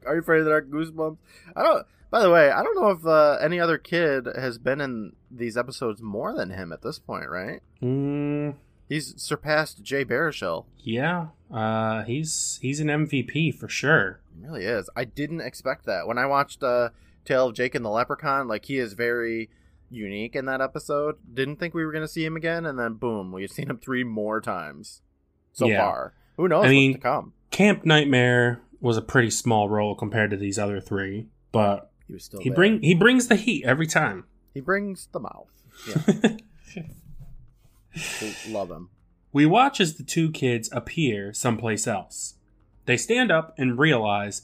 are 0.06 0.14
you 0.14 0.20
afraid 0.20 0.40
of 0.40 0.46
the 0.46 0.52
dark 0.52 0.70
goosebumps? 0.70 1.18
I 1.56 1.64
don't. 1.64 1.86
By 2.10 2.22
the 2.22 2.30
way, 2.30 2.52
I 2.52 2.62
don't 2.62 2.76
know 2.76 2.92
if 2.92 3.06
uh, 3.06 3.40
any 3.42 3.60
other 3.60 3.80
kid 3.80 4.28
has 4.36 4.60
been 4.60 4.80
in 4.80 5.14
these 5.32 5.58
episodes 5.58 6.02
more 6.02 6.32
than 6.32 6.52
him 6.52 6.72
at 6.72 6.84
this 6.84 7.00
point, 7.00 7.28
right? 7.28 7.62
Mm. 7.82 8.54
He's 8.88 9.20
surpassed 9.20 9.82
Jay 9.82 10.06
Baruchel. 10.06 10.66
Yeah, 10.78 11.30
uh, 11.52 12.04
he's 12.04 12.60
he's 12.62 12.80
an 12.80 12.88
MVP 12.88 13.56
for 13.56 13.68
sure. 13.68 14.20
He 14.36 14.46
really 14.46 14.66
is. 14.66 14.90
I 14.96 15.06
didn't 15.06 15.42
expect 15.42 15.88
that 15.88 16.06
when 16.06 16.20
I 16.20 16.28
watched 16.28 16.62
uh, 16.62 16.90
Tale 17.26 17.48
of 17.48 17.56
Jake 17.56 17.74
and 17.74 17.84
the 17.84 17.90
Leprechaun. 17.90 18.48
Like 18.48 18.66
he 18.66 18.78
is 18.78 18.94
very 18.94 19.50
unique 19.94 20.36
in 20.36 20.46
that 20.46 20.62
episode. 20.62 21.16
Didn't 21.34 21.58
think 21.58 21.74
we 21.74 21.86
were 21.86 21.92
going 21.92 22.04
to 22.04 22.08
see 22.08 22.26
him 22.26 22.36
again, 22.36 22.66
and 22.66 22.78
then 22.78 22.94
boom, 22.94 23.32
we've 23.32 23.52
seen 23.52 23.70
him 23.70 23.78
three 23.78 24.04
more 24.04 24.42
times 24.42 25.02
so 25.52 25.68
yeah. 25.68 25.80
far. 25.80 26.14
Who 26.38 26.48
knows 26.48 26.66
I 26.66 26.70
mean, 26.70 26.92
what's 26.92 27.04
to 27.04 27.08
come? 27.08 27.34
Camp 27.52 27.86
Nightmare 27.86 28.62
was 28.82 28.98
a 28.98 29.02
pretty 29.02 29.30
small 29.30 29.70
role 29.70 29.96
compared 29.96 30.32
to 30.32 30.38
these 30.38 30.60
other 30.60 30.82
three, 30.82 31.28
but 31.52 31.92
he 32.08 32.14
was 32.14 32.26
still 32.26 32.42
he 32.42 32.50
there. 32.50 32.56
bring 32.56 32.82
he 32.82 32.94
brings 32.94 33.28
the 33.28 33.36
heat 33.36 33.64
every 33.66 33.88
time. 33.88 34.26
He 34.54 34.60
brings 34.60 35.08
the 35.12 35.20
mouth. 35.20 35.50
Yeah. 35.88 36.38
Love 38.50 38.72
him. 38.72 38.90
We 39.32 39.46
watch 39.46 39.80
as 39.80 39.96
the 39.96 40.04
two 40.04 40.32
kids 40.32 40.70
appear 40.72 41.34
someplace 41.34 41.88
else. 41.88 42.36
They 42.86 42.98
stand 42.98 43.32
up 43.32 43.54
and 43.58 43.80
realize 43.80 44.44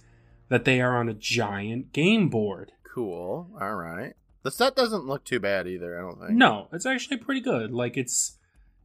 that 0.50 0.66
they 0.66 0.82
are 0.82 0.98
on 0.98 1.10
a 1.10 1.14
giant 1.14 1.94
game 1.94 2.30
board. 2.30 2.72
Cool. 2.84 3.50
All 3.60 3.76
right. 3.76 4.14
The 4.50 4.56
set 4.56 4.76
doesn't 4.76 5.06
look 5.06 5.26
too 5.26 5.40
bad 5.40 5.68
either, 5.68 5.96
I 5.96 6.02
don't 6.02 6.20
think. 6.20 6.32
No, 6.32 6.70
it's 6.74 6.88
actually 6.88 7.18
pretty 7.18 7.40
good. 7.40 7.72
Like 7.72 7.98
it's 7.98 8.40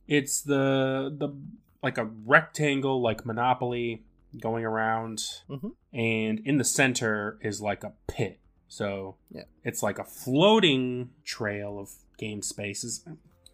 it's 0.07 0.43
the 0.43 1.11
the 1.17 1.35
like 1.83 1.97
a 1.97 2.05
rectangle 2.05 3.01
like 3.01 3.25
Monopoly 3.25 4.05
going 4.39 4.67
around 4.67 5.25
mm-hmm. 5.49 5.69
and 5.95 6.41
in 6.41 6.59
the 6.59 6.65
center 6.65 7.39
is 7.41 7.63
like 7.63 7.83
a 7.83 7.95
pit. 8.09 8.41
So 8.69 9.17
yeah. 9.31 9.45
it's 9.63 9.83
like 9.83 9.99
a 9.99 10.05
floating 10.05 11.13
trail 11.25 11.79
of 11.79 11.93
game 12.19 12.43
spaces. 12.43 13.03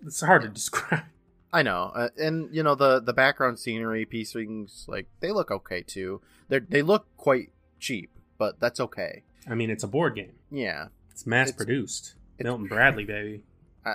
It's 0.04 0.20
hard 0.20 0.42
to 0.42 0.48
describe. 0.48 1.04
I 1.52 1.62
know, 1.62 1.92
uh, 1.94 2.08
and 2.20 2.52
you 2.52 2.64
know 2.64 2.74
the 2.74 2.98
the 2.98 3.12
background 3.12 3.60
scenery 3.60 4.04
piecings 4.04 4.84
like 4.88 5.06
they 5.20 5.30
look 5.30 5.52
okay 5.52 5.82
too. 5.82 6.22
They 6.48 6.58
they 6.58 6.82
look 6.82 7.06
quite 7.16 7.52
cheap, 7.78 8.10
but 8.36 8.58
that's 8.58 8.80
okay. 8.80 9.22
I 9.48 9.54
mean, 9.54 9.70
it's 9.70 9.84
a 9.84 9.88
board 9.88 10.16
game. 10.16 10.32
Yeah, 10.50 10.88
it's 11.20 11.26
mass 11.26 11.52
produced. 11.52 12.14
Milton 12.38 12.66
Bradley, 12.68 13.04
baby. 13.04 13.42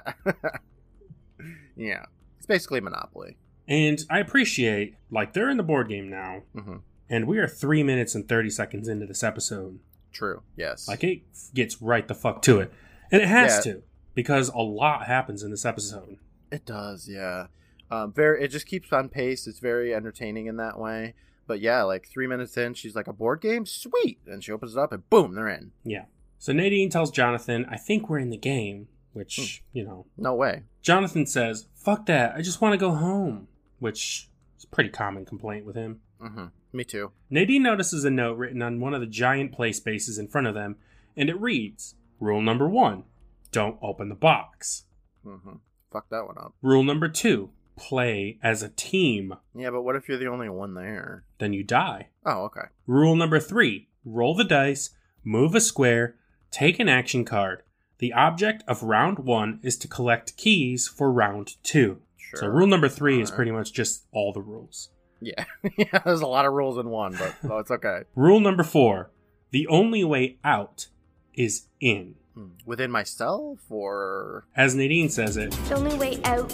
yeah, 1.76 2.06
it's 2.38 2.46
basically 2.46 2.82
Monopoly. 2.82 3.38
And 3.68 4.06
I 4.12 4.20
appreciate 4.20 4.96
like 5.10 5.34
they're 5.34 5.50
in 5.50 5.58
the 5.58 5.64
board 5.64 5.90
game 5.90 6.08
now, 6.08 6.44
mm-hmm. 6.56 6.78
and 7.10 7.28
we 7.28 7.40
are 7.40 7.48
three 7.48 7.82
minutes 7.82 8.14
and 8.14 8.30
thirty 8.30 8.52
seconds 8.52 8.88
into 8.88 9.08
this 9.08 9.24
episode. 9.24 9.80
True. 10.12 10.44
Yes. 10.56 10.88
Like 10.88 11.04
it 11.04 11.22
gets 11.56 11.82
right 11.82 12.08
the 12.08 12.14
fuck 12.14 12.44
to 12.44 12.60
it, 12.60 12.72
and 13.12 13.24
it 13.24 13.28
has 13.28 13.66
yeah. 13.66 13.74
to 13.74 13.84
because 14.14 14.50
a 14.50 14.60
lot 14.60 15.08
happens 15.08 15.42
in 15.42 15.50
this 15.50 15.66
episode. 15.66 16.18
It 16.52 16.64
does, 16.64 17.10
yeah. 17.10 17.48
Um, 17.90 18.14
very. 18.14 18.44
It 18.44 18.50
just 18.50 18.68
keeps 18.68 18.94
on 18.94 19.10
pace. 19.10 19.48
It's 19.48 19.60
very 19.60 19.96
entertaining 19.96 20.46
in 20.46 20.58
that 20.58 20.80
way. 20.80 21.16
But 21.48 21.60
yeah, 21.60 21.82
like 21.82 22.08
three 22.08 22.28
minutes 22.28 22.56
in, 22.56 22.76
she's 22.76 22.96
like, 22.96 23.08
"A 23.08 23.14
board 23.14 23.42
game, 23.42 23.66
sweet!" 23.66 24.20
And 24.28 24.44
she 24.44 24.52
opens 24.52 24.76
it 24.76 24.80
up, 24.80 24.92
and 24.92 25.10
boom, 25.10 25.34
they're 25.34 25.50
in. 25.50 25.72
Yeah. 25.84 26.06
So 26.46 26.54
Nadine 26.54 26.92
tells 26.92 27.10
Jonathan, 27.10 27.66
"I 27.72 27.78
think 27.78 28.08
we're 28.08 28.20
in 28.20 28.30
the 28.30 28.38
game." 28.38 28.88
Which 29.14 29.64
hmm. 29.74 29.80
you 29.80 29.84
know, 29.84 30.06
no 30.16 30.36
way. 30.36 30.66
Jonathan 30.80 31.26
says, 31.26 31.66
"Fuck 31.74 32.06
that! 32.06 32.36
I 32.36 32.44
just 32.44 32.62
want 32.62 32.74
to 32.74 32.78
go 32.78 32.92
home." 32.92 33.48
Which 33.80 34.30
is 34.56 34.64
a 34.64 34.68
pretty 34.68 34.92
common 34.92 35.26
complaint 35.26 35.66
with 35.66 35.76
him. 35.76 36.02
Mm-hmm. 36.22 36.46
Me 36.72 36.84
too. 36.84 37.14
Nadine 37.32 37.64
notices 37.64 38.06
a 38.06 38.12
note 38.12 38.38
written 38.38 38.62
on 38.62 38.80
one 38.80 38.94
of 38.94 39.02
the 39.02 39.08
giant 39.08 39.54
play 39.54 39.72
spaces 39.72 40.20
in 40.20 40.28
front 40.28 40.46
of 40.46 40.54
them, 40.54 40.76
and 41.18 41.32
it 41.32 41.42
reads 41.42 41.96
Rule 42.20 42.44
number 42.44 42.70
one 42.70 43.06
don't 43.52 43.80
open 43.82 44.10
the 44.10 44.14
box. 44.14 44.84
Mm-hmm. 45.26 45.56
Fuck 45.92 46.10
that 46.10 46.28
one 46.28 46.38
up. 46.38 46.54
Rule 46.62 46.84
number 46.84 47.08
two 47.10 47.50
play 47.76 48.38
as 48.44 48.62
a 48.62 48.70
team. 48.70 49.34
Yeah, 49.56 49.72
but 49.72 49.82
what 49.82 49.96
if 49.96 50.08
you're 50.08 50.20
the 50.20 50.28
only 50.28 50.50
one 50.50 50.76
there? 50.76 51.24
Then 51.40 51.54
you 51.54 51.64
die. 51.64 52.10
Oh, 52.24 52.44
okay. 52.44 52.68
Rule 52.86 53.16
number 53.16 53.40
three 53.40 53.88
roll 54.06 54.36
the 54.36 54.44
dice, 54.44 54.92
move 55.24 55.56
a 55.56 55.60
square, 55.60 56.18
take 56.56 56.80
an 56.80 56.88
action 56.88 57.26
card. 57.26 57.64
The 57.98 58.14
object 58.14 58.64
of 58.68 58.82
round 58.82 59.20
one 59.20 59.60
is 59.62 59.78
to 59.78 59.88
collect 59.88 60.38
keys 60.38 60.88
for 60.88 61.12
round 61.12 61.62
two. 61.64 62.02
Sure. 62.18 62.40
So 62.40 62.48
rule 62.48 62.68
number 62.68 62.88
three 62.88 63.16
all 63.16 63.22
is 63.22 63.30
right. 63.30 63.36
pretty 63.36 63.52
much 63.52 63.74
just 63.74 64.06
all 64.14 64.32
the 64.32 64.42
rules. 64.42 64.90
Yeah. 65.20 65.46
yeah, 65.78 66.00
there's 66.06 66.22
a 66.22 66.28
lot 66.28 66.46
of 66.46 66.54
rules 66.54 66.78
in 66.78 66.90
one, 66.90 67.16
but 67.18 67.36
no, 67.44 67.58
it's 67.58 67.72
okay. 67.72 68.04
Rule 68.16 68.40
number 68.40 68.64
four 68.64 69.12
the 69.52 69.68
only 69.68 70.04
way 70.04 70.38
out 70.44 70.88
is 71.34 71.68
in. 71.80 72.16
Hmm. 72.34 72.48
Within 72.66 72.92
myself, 72.92 73.60
or. 73.70 74.46
As 74.56 74.76
Nadine 74.76 75.10
says 75.10 75.38
it. 75.38 75.52
The 75.52 75.76
only 75.76 75.98
way 75.98 76.20
out 76.26 76.54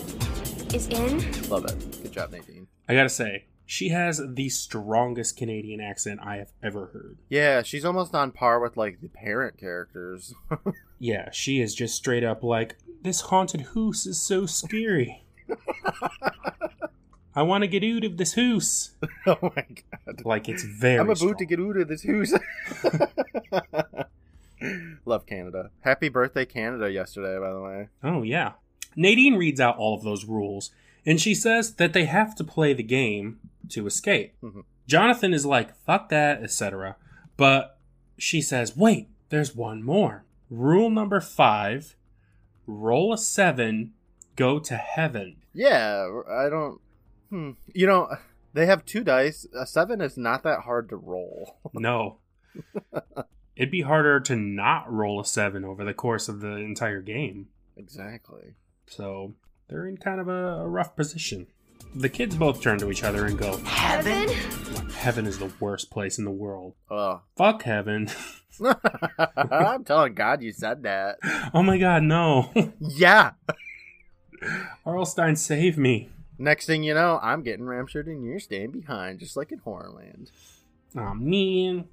is 0.74 0.88
in. 0.88 1.50
Love 1.50 1.66
it. 1.66 2.04
Good 2.04 2.12
job, 2.12 2.32
Nadine. 2.32 2.68
I 2.88 2.94
gotta 2.94 3.10
say, 3.10 3.46
she 3.72 3.88
has 3.88 4.22
the 4.34 4.50
strongest 4.50 5.38
Canadian 5.38 5.80
accent 5.80 6.20
I 6.22 6.36
have 6.36 6.52
ever 6.62 6.88
heard. 6.88 7.20
Yeah, 7.30 7.62
she's 7.62 7.86
almost 7.86 8.14
on 8.14 8.32
par 8.32 8.60
with 8.60 8.76
like 8.76 9.00
the 9.00 9.08
parent 9.08 9.58
characters. 9.58 10.34
yeah, 11.00 11.32
she 11.32 11.62
is 11.62 11.74
just 11.74 11.96
straight 11.96 12.26
up 12.26 12.44
like, 12.44 12.76
this 13.02 13.22
haunted 13.22 13.68
house 13.74 14.06
is 14.06 14.22
so 14.22 14.46
scary. 14.46 15.24
I 17.34 17.44
want 17.44 17.64
to 17.64 17.70
get 17.70 17.82
out 17.82 18.04
of 18.04 18.18
this 18.18 18.34
house. 18.34 18.92
oh 19.26 19.38
my 19.42 19.66
god! 19.66 20.26
Like 20.26 20.50
it's 20.50 20.64
very. 20.64 21.00
I'm 21.00 21.06
about 21.06 21.20
strong. 21.20 21.38
to 21.38 21.46
get 21.46 21.62
out 21.62 21.78
of 21.78 21.88
this 21.88 22.04
house. 22.04 22.34
Love 25.06 25.26
Canada. 25.26 25.72
Happy 25.80 26.10
birthday, 26.10 26.46
Canada! 26.46 26.92
Yesterday, 26.92 27.40
by 27.40 27.54
the 27.54 27.62
way. 27.62 27.88
Oh 28.04 28.24
yeah. 28.24 28.52
Nadine 28.98 29.36
reads 29.36 29.62
out 29.62 29.78
all 29.78 29.96
of 29.96 30.04
those 30.04 30.26
rules, 30.26 30.72
and 31.06 31.22
she 31.22 31.34
says 31.34 31.76
that 31.76 31.94
they 31.94 32.04
have 32.04 32.36
to 32.36 32.44
play 32.44 32.74
the 32.74 32.84
game 32.84 33.40
to 33.72 33.88
escape. 33.88 34.36
Mm-hmm. 34.44 34.62
Jonathan 34.88 35.34
is 35.34 35.46
like, 35.46 35.76
"Fuck 35.86 36.10
that," 36.10 36.44
etc. 36.44 36.96
But 37.38 37.78
she 38.18 38.42
says, 38.42 38.76
"Wait, 38.78 39.10
there's 39.30 39.56
one 39.56 39.84
more. 39.84 40.26
Rule 40.50 40.90
number 40.90 41.20
five: 41.20 41.96
roll 42.68 43.14
a 43.14 43.18
seven, 43.18 43.94
go 44.36 44.60
to 44.60 44.76
heaven." 44.76 45.38
Yeah, 45.54 46.22
I 46.30 46.50
don't. 46.50 46.80
Hmm. 47.30 47.52
You 47.74 47.88
know, 47.88 48.10
they 48.54 48.66
have 48.66 48.86
two 48.86 49.04
dice. 49.04 49.48
A 49.58 49.66
seven 49.66 50.02
is 50.02 50.18
not 50.18 50.44
that 50.44 50.62
hard 50.62 50.90
to 50.90 50.98
roll. 50.98 51.58
no. 51.74 52.18
It'd 53.56 53.72
be 53.72 53.82
harder 53.82 54.20
to 54.22 54.36
not 54.36 54.92
roll 54.92 55.20
a 55.20 55.26
seven 55.26 55.64
over 55.64 55.84
the 55.84 55.94
course 55.94 56.28
of 56.28 56.42
the 56.42 56.56
entire 56.56 57.02
game. 57.02 57.48
Exactly. 57.78 58.56
So 58.88 59.34
they're 59.68 59.88
in 59.88 59.98
kind 59.98 60.20
of 60.20 60.28
a, 60.28 60.62
a 60.62 60.68
rough 60.68 60.96
position. 60.96 61.48
The 61.94 62.10
kids 62.10 62.36
both 62.36 62.62
turn 62.62 62.80
to 62.80 62.90
each 62.90 63.04
other 63.04 63.26
and 63.26 63.38
go, 63.38 63.58
Heaven? 63.58 64.30
Heaven 64.92 65.26
is 65.28 65.40
the 65.40 65.52
worst 65.60 65.92
place 65.92 66.18
in 66.18 66.26
the 66.26 66.32
world. 66.32 66.74
Oh. 66.90 67.22
Fuck 67.36 67.64
heaven. 67.64 68.10
I'm 69.38 69.84
telling 69.84 70.14
God 70.14 70.42
you 70.42 70.52
said 70.52 70.84
that. 70.84 71.18
Oh 71.54 71.64
my 71.64 71.78
god, 71.78 72.04
no. 72.04 72.50
yeah. 72.80 73.32
R.L. 74.86 75.06
Stine, 75.06 75.36
save 75.36 75.78
me. 75.78 76.10
Next 76.38 76.66
thing 76.66 76.82
you 76.82 76.94
know, 76.94 77.20
I'm 77.22 77.44
getting 77.44 77.66
ramshared 77.66 78.08
and 78.08 78.24
you're 78.24 78.40
staying 78.40 78.72
behind, 78.72 79.20
just 79.20 79.36
like 79.36 79.52
in 79.52 79.60
Horrorland. 79.60 80.32
Oh 80.96 81.14
man. 81.14 81.90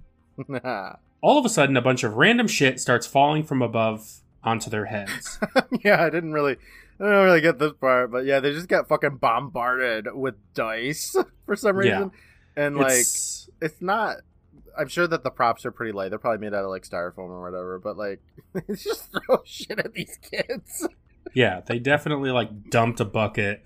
All 1.21 1.39
of 1.39 1.45
a 1.45 1.49
sudden, 1.49 1.77
a 1.77 1.83
bunch 1.83 2.05
of 2.05 2.15
random 2.15 2.47
shit 2.47 2.79
starts 2.79 3.07
falling 3.07 3.43
from 3.43 3.63
above 3.63 4.21
onto 4.45 4.71
their 4.71 4.85
heads. 4.85 5.41
yeah, 5.85 6.05
I 6.05 6.11
didn't 6.11 6.33
really. 6.33 6.57
I 7.01 7.05
don't 7.05 7.25
really 7.25 7.41
get 7.41 7.59
this 7.59 7.73
part, 7.81 8.11
but 8.11 8.25
yeah, 8.25 8.41
they 8.41 8.53
just 8.53 8.69
got 8.69 8.89
fucking 8.89 9.17
bombarded 9.17 10.09
with 10.13 10.35
dice 10.55 11.15
for 11.47 11.55
some 11.55 11.77
reason, 11.77 12.11
yeah. 12.57 12.65
and 12.65 12.77
like 12.77 12.93
it's... 12.93 13.49
it's 13.61 13.81
not. 13.81 14.17
I'm 14.77 14.89
sure 14.89 15.07
that 15.07 15.23
the 15.23 15.31
props 15.31 15.65
are 15.65 15.73
pretty 15.73 15.93
light. 15.93 16.11
They're 16.11 16.19
probably 16.19 16.45
made 16.45 16.55
out 16.55 16.65
of 16.65 16.71
like 16.71 16.83
styrofoam 16.83 17.31
or 17.31 17.43
whatever, 17.43 17.79
but 17.79 17.97
like, 17.97 18.21
it's 18.69 18.83
just 18.83 19.13
throw 19.27 19.43
shit 19.45 19.79
at 19.79 19.95
these 19.95 20.19
kids. 20.23 20.89
yeah, 21.35 21.61
they 21.65 21.79
definitely 21.79 22.31
like 22.31 22.71
dumped 22.71 23.01
a 23.01 23.05
bucket 23.05 23.63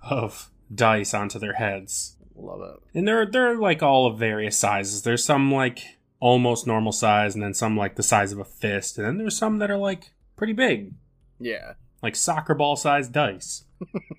of 0.00 0.50
dice 0.74 1.12
onto 1.12 1.38
their 1.38 1.54
heads. 1.54 2.16
Love 2.34 2.62
it. 2.62 2.98
And 2.98 3.06
they're 3.06 3.26
they're 3.26 3.58
like 3.58 3.82
all 3.82 4.06
of 4.06 4.18
various 4.18 4.58
sizes. 4.58 5.02
There's 5.02 5.24
some 5.24 5.52
like 5.52 5.98
almost 6.18 6.66
normal 6.66 6.92
size, 6.92 7.34
and 7.34 7.44
then 7.44 7.52
some 7.52 7.76
like 7.76 7.96
the 7.96 8.02
size 8.02 8.32
of 8.32 8.38
a 8.38 8.44
fist, 8.44 8.96
and 8.96 9.06
then 9.06 9.18
there's 9.18 9.36
some 9.36 9.58
that 9.58 9.70
are 9.70 9.76
like 9.76 10.12
pretty 10.34 10.54
big. 10.54 10.94
Yeah 11.38 11.74
like 12.04 12.14
soccer 12.14 12.54
ball 12.54 12.76
sized 12.76 13.12
dice. 13.12 13.64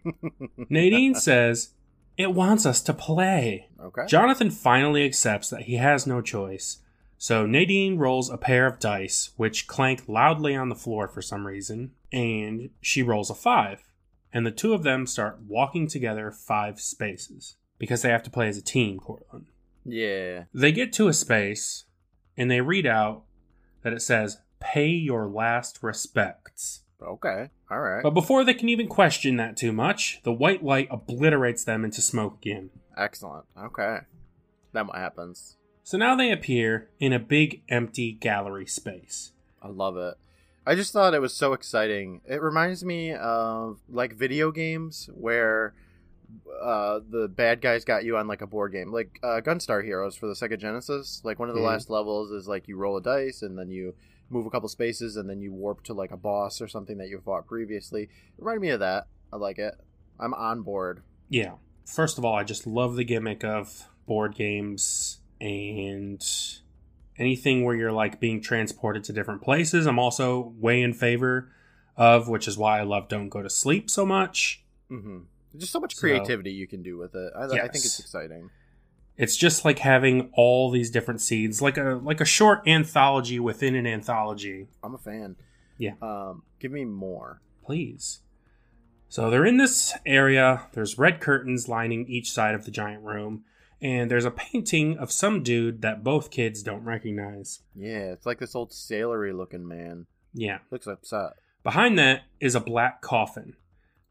Nadine 0.70 1.14
says, 1.14 1.70
It 2.18 2.34
wants 2.34 2.66
us 2.66 2.82
to 2.82 2.94
play. 2.94 3.70
Okay. 3.80 4.08
Jonathan 4.08 4.50
finally 4.50 5.06
accepts 5.06 5.52
that 5.52 5.64
he 5.64 5.76
has 5.76 6.08
no 6.08 6.20
choice. 6.20 6.80
So 7.20 7.46
Nadine 7.46 7.98
rolls 7.98 8.30
a 8.30 8.38
pair 8.38 8.66
of 8.66 8.80
dice, 8.80 9.30
which 9.38 9.68
clank 9.68 10.04
loudly 10.08 10.56
on 10.56 10.70
the 10.70 10.76
floor 10.76 11.08
for 11.08 11.22
some 11.22 11.46
reason, 11.46 11.92
and 12.12 12.72
she 12.82 13.04
rolls 13.04 13.30
a 13.30 13.36
five. 13.36 13.84
And 14.34 14.46
the 14.46 14.52
two 14.52 14.74
of 14.74 14.84
them 14.84 15.06
start 15.06 15.40
walking 15.48 15.88
together 15.88 16.32
five 16.32 16.82
spaces 16.82 17.56
because 17.78 18.02
they 18.02 18.10
have 18.10 18.24
to 18.24 18.32
play 18.32 18.48
as 18.48 18.58
a 18.58 18.64
team, 18.64 19.00
Courtland. 19.00 19.46
Yeah. 19.86 20.46
They 20.54 20.72
get 20.72 20.92
to 20.94 21.08
a 21.08 21.14
space 21.14 21.86
and 22.36 22.50
they 22.50 22.62
read 22.62 22.88
out 22.88 23.24
that 23.84 23.94
it 23.94 24.02
says, 24.02 24.40
Pay 24.60 24.88
your 24.88 25.28
last 25.28 25.84
respects. 25.84 26.82
Okay. 27.06 27.50
All 27.70 27.80
right. 27.80 28.04
But 28.04 28.12
before 28.12 28.44
they 28.44 28.54
can 28.54 28.70
even 28.70 28.88
question 28.88 29.38
that 29.38 29.58
too 29.58 29.72
much, 29.72 30.22
the 30.24 30.34
white 30.34 30.64
light 30.64 30.88
obliterates 30.92 31.64
them 31.64 31.86
into 31.86 32.02
smoke 32.02 32.38
again. 32.42 32.72
Excellent. 32.98 33.46
Okay. 33.58 34.00
Then 34.74 34.88
what 34.88 34.98
happens? 34.98 35.58
So 35.84 35.98
now 35.98 36.16
they 36.16 36.32
appear 36.32 36.90
in 37.00 37.14
a 37.14 37.20
big 37.20 37.62
empty 37.70 38.12
gallery 38.12 38.66
space. 38.66 39.32
I 39.62 39.68
love 39.68 39.98
it. 39.98 40.16
I 40.66 40.74
just 40.74 40.92
thought 40.92 41.14
it 41.14 41.22
was 41.22 41.34
so 41.34 41.54
exciting. 41.54 42.22
It 42.26 42.42
reminds 42.42 42.84
me 42.84 43.14
of 43.14 43.80
like 43.88 44.14
video 44.16 44.52
games 44.52 45.10
where 45.14 45.76
uh, 46.62 47.02
the 47.08 47.28
bad 47.28 47.62
guys 47.62 47.86
got 47.86 48.04
you 48.04 48.18
on 48.18 48.28
like 48.28 48.42
a 48.42 48.48
board 48.48 48.72
game, 48.72 48.92
like 48.92 49.20
uh, 49.22 49.42
Gunstar 49.42 49.84
Heroes 49.84 50.16
for 50.16 50.26
the 50.26 50.34
Sega 50.34 50.58
Genesis. 50.60 51.22
Like 51.24 51.38
one 51.38 51.50
of 51.50 51.56
the 51.56 51.62
mm. 51.62 51.66
last 51.66 51.90
levels 51.90 52.32
is 52.32 52.48
like 52.48 52.68
you 52.68 52.78
roll 52.78 52.98
a 52.98 53.02
dice 53.02 53.44
and 53.44 53.58
then 53.58 53.70
you 53.70 53.94
move 54.30 54.46
a 54.46 54.50
couple 54.50 54.70
spaces 54.70 55.16
and 55.16 55.30
then 55.30 55.42
you 55.42 55.54
warp 55.54 55.84
to 55.84 55.94
like 55.94 56.12
a 56.12 56.18
boss 56.18 56.62
or 56.62 56.68
something 56.68 56.98
that 56.98 57.10
you 57.10 57.22
fought 57.24 57.48
previously. 57.48 58.04
It 58.04 58.10
reminded 58.38 58.62
me 58.62 58.70
of 58.70 58.80
that. 58.80 59.08
I 59.32 59.38
like 59.38 59.60
it. 59.60 59.76
I'm 60.20 60.34
on 60.34 60.62
board. 60.62 61.04
Yeah. 61.30 61.54
First 61.86 62.18
of 62.18 62.26
all, 62.26 62.36
I 62.36 62.44
just 62.44 62.66
love 62.66 62.96
the 62.96 63.04
gimmick 63.04 63.44
of 63.44 63.90
board 64.08 64.36
games 64.36 65.20
and 65.40 66.24
anything 67.18 67.64
where 67.64 67.76
you're 67.76 67.92
like 67.92 68.20
being 68.20 68.42
transported 68.42 69.04
to 69.06 69.14
different 69.14 69.42
places. 69.42 69.86
I'm 69.86 70.00
also 70.00 70.54
way 70.58 70.82
in 70.82 70.94
favor 70.94 71.52
of, 71.96 72.28
which 72.28 72.48
is 72.48 72.58
why 72.58 72.80
I 72.80 72.84
love 72.84 73.08
Don't 73.08 73.30
Go 73.30 73.42
to 73.42 73.50
Sleep 73.50 73.90
so 73.90 74.06
much. 74.06 74.64
Mm-hmm. 74.92 75.20
Just 75.58 75.72
so 75.72 75.80
much 75.80 75.96
creativity 75.98 76.52
so, 76.52 76.56
you 76.56 76.68
can 76.68 76.84
do 76.84 76.98
with 76.98 77.16
it. 77.16 77.32
I, 77.36 77.44
yes. 77.44 77.52
I 77.52 77.68
think 77.68 77.86
it's 77.86 78.00
exciting 78.00 78.50
it's 79.18 79.38
just 79.38 79.64
like 79.64 79.80
having 79.80 80.30
all 80.34 80.70
these 80.70 80.90
different 80.90 81.22
seeds 81.22 81.62
like 81.62 81.78
a 81.78 82.00
like 82.04 82.22
a 82.22 82.26
short 82.26 82.68
anthology 82.68 83.40
within 83.40 83.76
an 83.76 83.88
anthology. 83.88 84.68
I'm 84.84 84.96
a 84.96 85.00
fan. 85.00 85.36
Yeah. 85.78 85.94
Um 86.02 86.44
give 86.60 86.72
me 86.72 86.86
more. 86.86 87.42
Please. 87.64 88.20
So 89.08 89.30
they're 89.30 89.46
in 89.46 89.58
this 89.58 89.94
area. 90.06 90.68
There's 90.74 90.98
red 90.98 91.22
curtains 91.22 91.70
lining 91.70 92.08
each 92.08 92.32
side 92.32 92.56
of 92.56 92.66
the 92.66 92.72
giant 92.72 93.04
room 93.04 93.44
and 93.82 94.10
there's 94.10 94.26
a 94.26 94.32
painting 94.32 94.98
of 94.98 95.12
some 95.12 95.44
dude 95.44 95.82
that 95.82 96.04
both 96.04 96.32
kids 96.32 96.64
don't 96.64 96.84
recognize. 96.84 97.62
Yeah 97.74 98.12
it's 98.12 98.26
like 98.26 98.40
this 98.40 98.56
old 98.56 98.74
sailory 98.74 99.34
looking 99.34 99.68
man. 99.68 100.08
Yeah. 100.34 100.60
Looks 100.72 100.88
upset. 100.88 101.34
Behind 101.64 101.98
that 101.98 102.24
is 102.40 102.56
a 102.56 102.60
black 102.60 103.02
coffin 103.02 103.56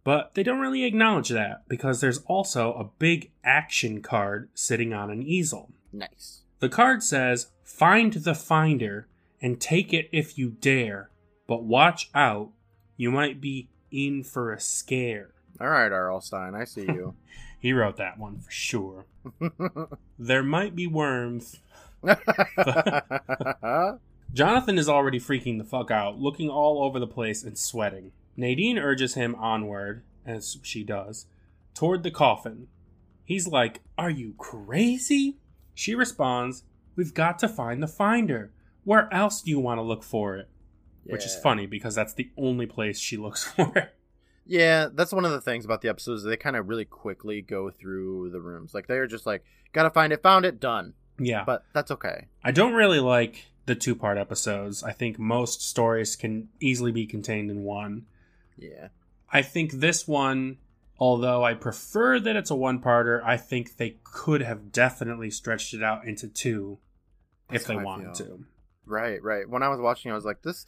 but 0.04 0.34
they 0.34 0.42
don't 0.42 0.60
really 0.60 0.84
acknowledge 0.84 1.30
that 1.30 1.66
because 1.66 2.00
there's 2.00 2.18
also 2.26 2.74
a 2.74 2.90
big 2.98 3.32
action 3.42 4.02
card 4.02 4.50
sitting 4.54 4.92
on 4.92 5.10
an 5.10 5.22
easel. 5.22 5.70
Nice. 5.92 6.42
The 6.60 6.68
card 6.68 7.02
says, 7.02 7.48
Find 7.64 8.12
the 8.12 8.34
finder 8.34 9.08
and 9.40 9.60
take 9.60 9.92
it 9.92 10.08
if 10.12 10.38
you 10.38 10.50
dare, 10.50 11.10
but 11.48 11.64
watch 11.64 12.10
out, 12.14 12.50
you 12.96 13.10
might 13.10 13.40
be 13.40 13.68
in 13.90 14.22
for 14.22 14.52
a 14.52 14.60
scare. 14.60 15.30
All 15.60 15.68
right, 15.68 15.90
R.L. 15.90 16.20
Stine, 16.20 16.54
I 16.54 16.64
see 16.64 16.82
you. 16.82 17.14
he 17.58 17.72
wrote 17.72 17.96
that 17.96 18.18
one 18.18 18.38
for 18.38 18.50
sure. 18.50 19.06
there 20.18 20.42
might 20.42 20.76
be 20.76 20.86
worms. 20.86 21.60
Jonathan 24.32 24.78
is 24.78 24.88
already 24.88 25.20
freaking 25.20 25.58
the 25.58 25.64
fuck 25.64 25.90
out, 25.90 26.18
looking 26.18 26.50
all 26.50 26.82
over 26.82 26.98
the 26.98 27.06
place 27.06 27.42
and 27.42 27.58
sweating. 27.58 28.12
Nadine 28.36 28.78
urges 28.78 29.14
him 29.14 29.34
onward, 29.36 30.02
as 30.26 30.58
she 30.62 30.82
does, 30.82 31.26
toward 31.74 32.02
the 32.02 32.10
coffin. 32.10 32.68
He's 33.24 33.46
like, 33.46 33.80
Are 33.96 34.10
you 34.10 34.34
crazy? 34.38 35.38
She 35.74 35.94
responds, 35.94 36.64
We've 36.96 37.14
got 37.14 37.38
to 37.40 37.48
find 37.48 37.82
the 37.82 37.88
finder. 37.88 38.52
Where 38.84 39.12
else 39.12 39.42
do 39.42 39.50
you 39.50 39.58
want 39.58 39.78
to 39.78 39.82
look 39.82 40.02
for 40.02 40.36
it? 40.36 40.48
Yeah. 41.04 41.12
Which 41.12 41.24
is 41.26 41.36
funny 41.36 41.66
because 41.66 41.94
that's 41.94 42.14
the 42.14 42.30
only 42.36 42.66
place 42.66 42.98
she 42.98 43.16
looks 43.16 43.44
for 43.56 43.72
it. 43.76 43.94
Yeah, 44.46 44.88
that's 44.92 45.12
one 45.12 45.24
of 45.24 45.30
the 45.30 45.40
things 45.40 45.64
about 45.64 45.80
the 45.80 45.88
episodes. 45.88 46.22
They 46.22 46.36
kind 46.36 46.56
of 46.56 46.68
really 46.68 46.84
quickly 46.84 47.40
go 47.40 47.70
through 47.70 48.30
the 48.30 48.40
rooms. 48.40 48.74
Like 48.74 48.86
they're 48.86 49.06
just 49.06 49.26
like, 49.26 49.42
gotta 49.72 49.90
find 49.90 50.12
it, 50.12 50.22
found 50.22 50.44
it, 50.44 50.60
done. 50.60 50.94
Yeah. 51.18 51.44
But 51.44 51.64
that's 51.72 51.90
okay. 51.90 52.26
I 52.42 52.52
don't 52.52 52.74
really 52.74 53.00
like 53.00 53.46
the 53.66 53.74
two 53.74 53.94
part 53.94 54.18
episodes. 54.18 54.82
I 54.82 54.92
think 54.92 55.18
most 55.18 55.62
stories 55.62 56.16
can 56.16 56.48
easily 56.60 56.92
be 56.92 57.06
contained 57.06 57.50
in 57.50 57.62
one. 57.62 58.06
Yeah. 58.56 58.88
I 59.30 59.42
think 59.42 59.72
this 59.72 60.06
one, 60.06 60.58
although 60.98 61.44
I 61.44 61.54
prefer 61.54 62.20
that 62.20 62.36
it's 62.36 62.50
a 62.50 62.54
one 62.54 62.80
parter, 62.80 63.22
I 63.24 63.36
think 63.36 63.76
they 63.76 63.96
could 64.04 64.42
have 64.42 64.70
definitely 64.72 65.30
stretched 65.30 65.74
it 65.74 65.82
out 65.82 66.04
into 66.04 66.28
two 66.28 66.78
That's 67.50 67.62
if 67.62 67.68
they 67.68 67.76
wanted 67.76 68.14
to. 68.14 68.44
Right, 68.86 69.22
right. 69.22 69.48
When 69.48 69.62
I 69.62 69.68
was 69.68 69.80
watching, 69.80 70.12
I 70.12 70.14
was 70.14 70.24
like, 70.24 70.42
this. 70.42 70.66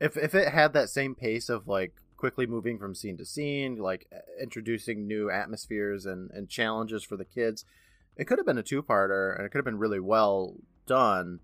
If 0.00 0.16
if 0.16 0.34
it 0.34 0.48
had 0.48 0.72
that 0.72 0.90
same 0.90 1.14
pace 1.14 1.48
of 1.48 1.68
like 1.68 1.94
quickly 2.16 2.46
moving 2.46 2.78
from 2.78 2.94
scene 2.94 3.16
to 3.16 3.24
scene, 3.24 3.76
like 3.76 4.10
introducing 4.40 5.06
new 5.06 5.30
atmospheres 5.30 6.04
and 6.04 6.30
and 6.32 6.48
challenges 6.48 7.04
for 7.04 7.16
the 7.16 7.24
kids, 7.24 7.64
it 8.16 8.26
could 8.26 8.38
have 8.38 8.46
been 8.46 8.58
a 8.58 8.62
two 8.62 8.82
parter, 8.82 9.36
and 9.36 9.46
it 9.46 9.50
could 9.50 9.58
have 9.58 9.64
been 9.64 9.78
really 9.78 10.00
well 10.00 10.54
done. 10.86 11.40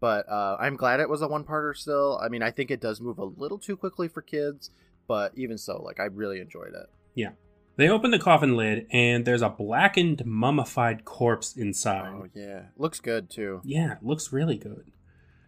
But 0.00 0.28
uh, 0.30 0.56
I'm 0.58 0.76
glad 0.76 1.00
it 1.00 1.10
was 1.10 1.20
a 1.20 1.28
one 1.28 1.44
parter 1.44 1.76
still. 1.76 2.18
I 2.22 2.28
mean, 2.28 2.42
I 2.42 2.50
think 2.50 2.70
it 2.70 2.80
does 2.80 3.00
move 3.00 3.18
a 3.18 3.24
little 3.24 3.58
too 3.58 3.76
quickly 3.76 4.08
for 4.08 4.22
kids 4.22 4.70
but 5.10 5.32
even 5.34 5.58
so, 5.58 5.82
like 5.82 5.98
I 5.98 6.04
really 6.04 6.38
enjoyed 6.38 6.68
it. 6.72 6.86
Yeah. 7.16 7.30
They 7.74 7.88
open 7.88 8.12
the 8.12 8.18
coffin 8.20 8.56
lid 8.56 8.86
and 8.92 9.24
there's 9.24 9.42
a 9.42 9.48
blackened, 9.48 10.24
mummified 10.24 11.04
corpse 11.04 11.56
inside. 11.56 12.12
Oh 12.14 12.28
yeah, 12.32 12.66
looks 12.76 13.00
good 13.00 13.28
too. 13.28 13.60
Yeah, 13.64 13.96
looks 14.02 14.32
really 14.32 14.56
good. 14.56 14.92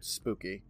Spooky. 0.00 0.64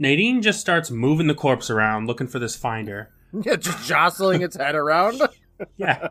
Nadine 0.00 0.42
just 0.42 0.60
starts 0.60 0.90
moving 0.90 1.28
the 1.28 1.34
corpse 1.36 1.70
around, 1.70 2.08
looking 2.08 2.26
for 2.26 2.40
this 2.40 2.56
finder. 2.56 3.10
Yeah, 3.44 3.54
just 3.54 3.86
jostling 3.86 4.42
its 4.42 4.56
head 4.56 4.74
around. 4.74 5.20
yeah. 5.76 6.08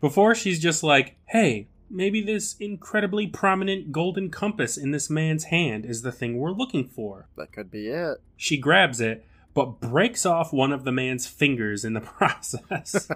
Before 0.00 0.36
she's 0.36 0.60
just 0.60 0.84
like, 0.84 1.16
"Hey, 1.26 1.68
maybe 1.88 2.20
this 2.20 2.56
incredibly 2.60 3.26
prominent 3.26 3.90
golden 3.90 4.30
compass 4.30 4.76
in 4.76 4.92
this 4.92 5.10
man's 5.10 5.44
hand 5.44 5.84
is 5.84 6.02
the 6.02 6.12
thing 6.12 6.36
we're 6.36 6.52
looking 6.52 6.86
for." 6.88 7.28
That 7.36 7.52
could 7.52 7.72
be 7.72 7.88
it. 7.88 8.18
She 8.36 8.56
grabs 8.56 9.00
it 9.00 9.24
but 9.54 9.80
breaks 9.80 10.24
off 10.24 10.52
one 10.52 10.72
of 10.72 10.84
the 10.84 10.92
man's 10.92 11.26
fingers 11.26 11.84
in 11.84 11.94
the 11.94 12.00
process. 12.00 13.08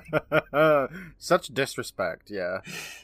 Such 1.19 1.49
disrespect, 1.49 2.31
yeah. 2.31 2.59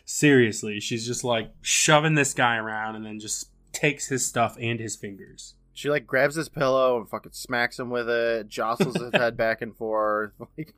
Seriously, 0.04 0.80
she's 0.80 1.06
just 1.06 1.24
like 1.24 1.52
shoving 1.62 2.14
this 2.14 2.34
guy 2.34 2.56
around 2.56 2.96
and 2.96 3.06
then 3.06 3.20
just 3.20 3.50
takes 3.72 4.08
his 4.08 4.26
stuff 4.26 4.56
and 4.60 4.80
his 4.80 4.96
fingers. 4.96 5.54
She 5.72 5.88
like 5.88 6.06
grabs 6.06 6.34
his 6.34 6.48
pillow 6.48 6.98
and 6.98 7.08
fucking 7.08 7.32
smacks 7.32 7.78
him 7.78 7.90
with 7.90 8.08
it, 8.08 8.48
jostles 8.48 8.96
his 8.96 9.12
head 9.12 9.36
back 9.36 9.62
and 9.62 9.74
forth. 9.76 10.32
like 10.58 10.74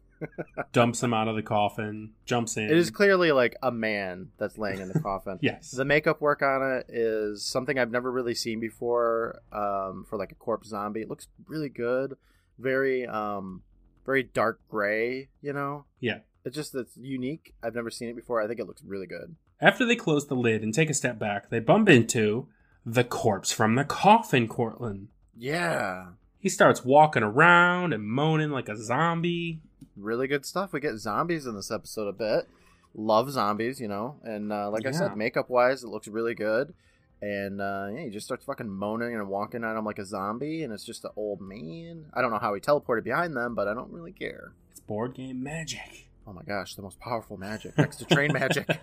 dumps 0.73 1.03
him 1.03 1.13
out 1.13 1.27
of 1.27 1.35
the 1.35 1.43
coffin, 1.43 2.11
jumps 2.27 2.57
in. 2.57 2.65
It 2.65 2.77
is 2.77 2.91
clearly 2.91 3.33
like 3.33 3.57
a 3.63 3.73
man 3.73 4.29
that's 4.39 4.59
laying 4.59 4.81
in 4.81 4.89
the 4.89 5.01
coffin. 5.01 5.39
yes. 5.41 5.73
The 5.73 5.85
makeup 5.85 6.21
work 6.21 6.43
on 6.43 6.63
it 6.63 6.87
is 6.89 7.43
something 7.43 7.79
I've 7.79 7.91
never 7.91 8.13
really 8.13 8.35
seen 8.35 8.61
before 8.61 9.41
um, 9.51 10.05
for 10.09 10.17
like 10.17 10.31
a 10.31 10.37
corpse 10.37 10.69
zombie. 10.69 11.01
It 11.01 11.09
looks 11.09 11.27
really 11.49 11.71
good 11.71 12.17
very 12.63 13.07
um 13.07 13.63
very 14.05 14.23
dark 14.23 14.61
gray, 14.69 15.29
you 15.41 15.53
know? 15.53 15.85
Yeah. 16.01 16.21
It's 16.45 16.57
just 16.57 16.75
it's 16.75 16.97
unique. 16.97 17.55
I've 17.63 17.75
never 17.75 17.91
seen 17.91 18.09
it 18.09 18.17
before. 18.17 18.43
I 18.43 18.47
think 18.47 18.61
it 18.61 18.67
looks 18.67 18.83
really 18.85 19.07
good. 19.07 19.37
After 19.61 19.85
they 19.85 19.97
close 19.97 20.27
the 20.27 20.35
lid 20.35 20.63
and 20.63 20.75
take 20.75 20.91
a 20.91 20.95
step 20.95 21.19
back, 21.19 21.51
they 21.51 21.61
bump 21.61 21.89
into 21.89 22.49
the 22.85 23.05
corpse 23.05 23.53
from 23.53 23.77
the 23.77 23.85
coffin, 23.85 24.49
Courtland. 24.49 25.09
Yeah. 25.37 26.07
He 26.41 26.49
starts 26.49 26.85
walking 26.85 27.23
around 27.23 27.93
and 27.93 28.05
moaning 28.05 28.51
like 28.51 28.69
a 28.69 28.77
zombie. 28.77 29.61
Really 29.97 30.27
good 30.27 30.45
stuff. 30.45 30.73
We 30.73 30.81
get 30.81 30.97
zombies 30.97 31.47
in 31.47 31.55
this 31.55 31.71
episode 31.71 32.09
a 32.09 32.13
bit. 32.13 32.49
Love 32.95 33.31
zombies, 33.31 33.81
you 33.81 33.87
know. 33.87 34.17
And 34.25 34.53
uh, 34.53 34.69
like 34.71 34.83
yeah. 34.83 34.89
I 34.89 34.93
said, 34.93 35.17
makeup 35.17 35.49
wise, 35.49 35.85
it 35.85 35.89
looks 35.89 36.09
really 36.09 36.35
good. 36.35 36.75
And 37.23 37.61
uh, 37.61 37.89
yeah, 37.95 38.03
he 38.03 38.11
just 38.11 38.27
starts 38.27 38.45
fucking 38.45 38.69
moaning 38.69 39.15
and 39.15 39.29
walking 39.29 39.63
at 39.63 39.77
him 39.77 39.85
like 39.85 40.01
a 40.01 40.05
zombie, 40.05 40.65
and 40.65 40.73
it's 40.73 40.85
just 40.85 41.05
an 41.05 41.13
old 41.17 41.41
man. 41.41 42.07
I 42.13 42.21
don't 42.21 42.33
know 42.33 42.39
how 42.39 42.53
he 42.53 42.61
teleported 42.61 43.05
behind 43.05 43.37
them, 43.37 43.55
but 43.55 43.69
I 43.69 43.75
don't 43.75 43.93
really 43.93 44.11
care. 44.11 44.55
It's 44.73 44.81
board 44.81 45.15
game 45.15 45.41
magic. 45.41 46.09
Oh 46.27 46.33
my 46.33 46.43
gosh, 46.43 46.75
the 46.75 46.83
most 46.83 46.99
powerful 46.99 47.37
magic 47.37 47.79
next 47.79 47.97
to 47.99 48.05
train 48.07 48.33
magic. 48.33 48.67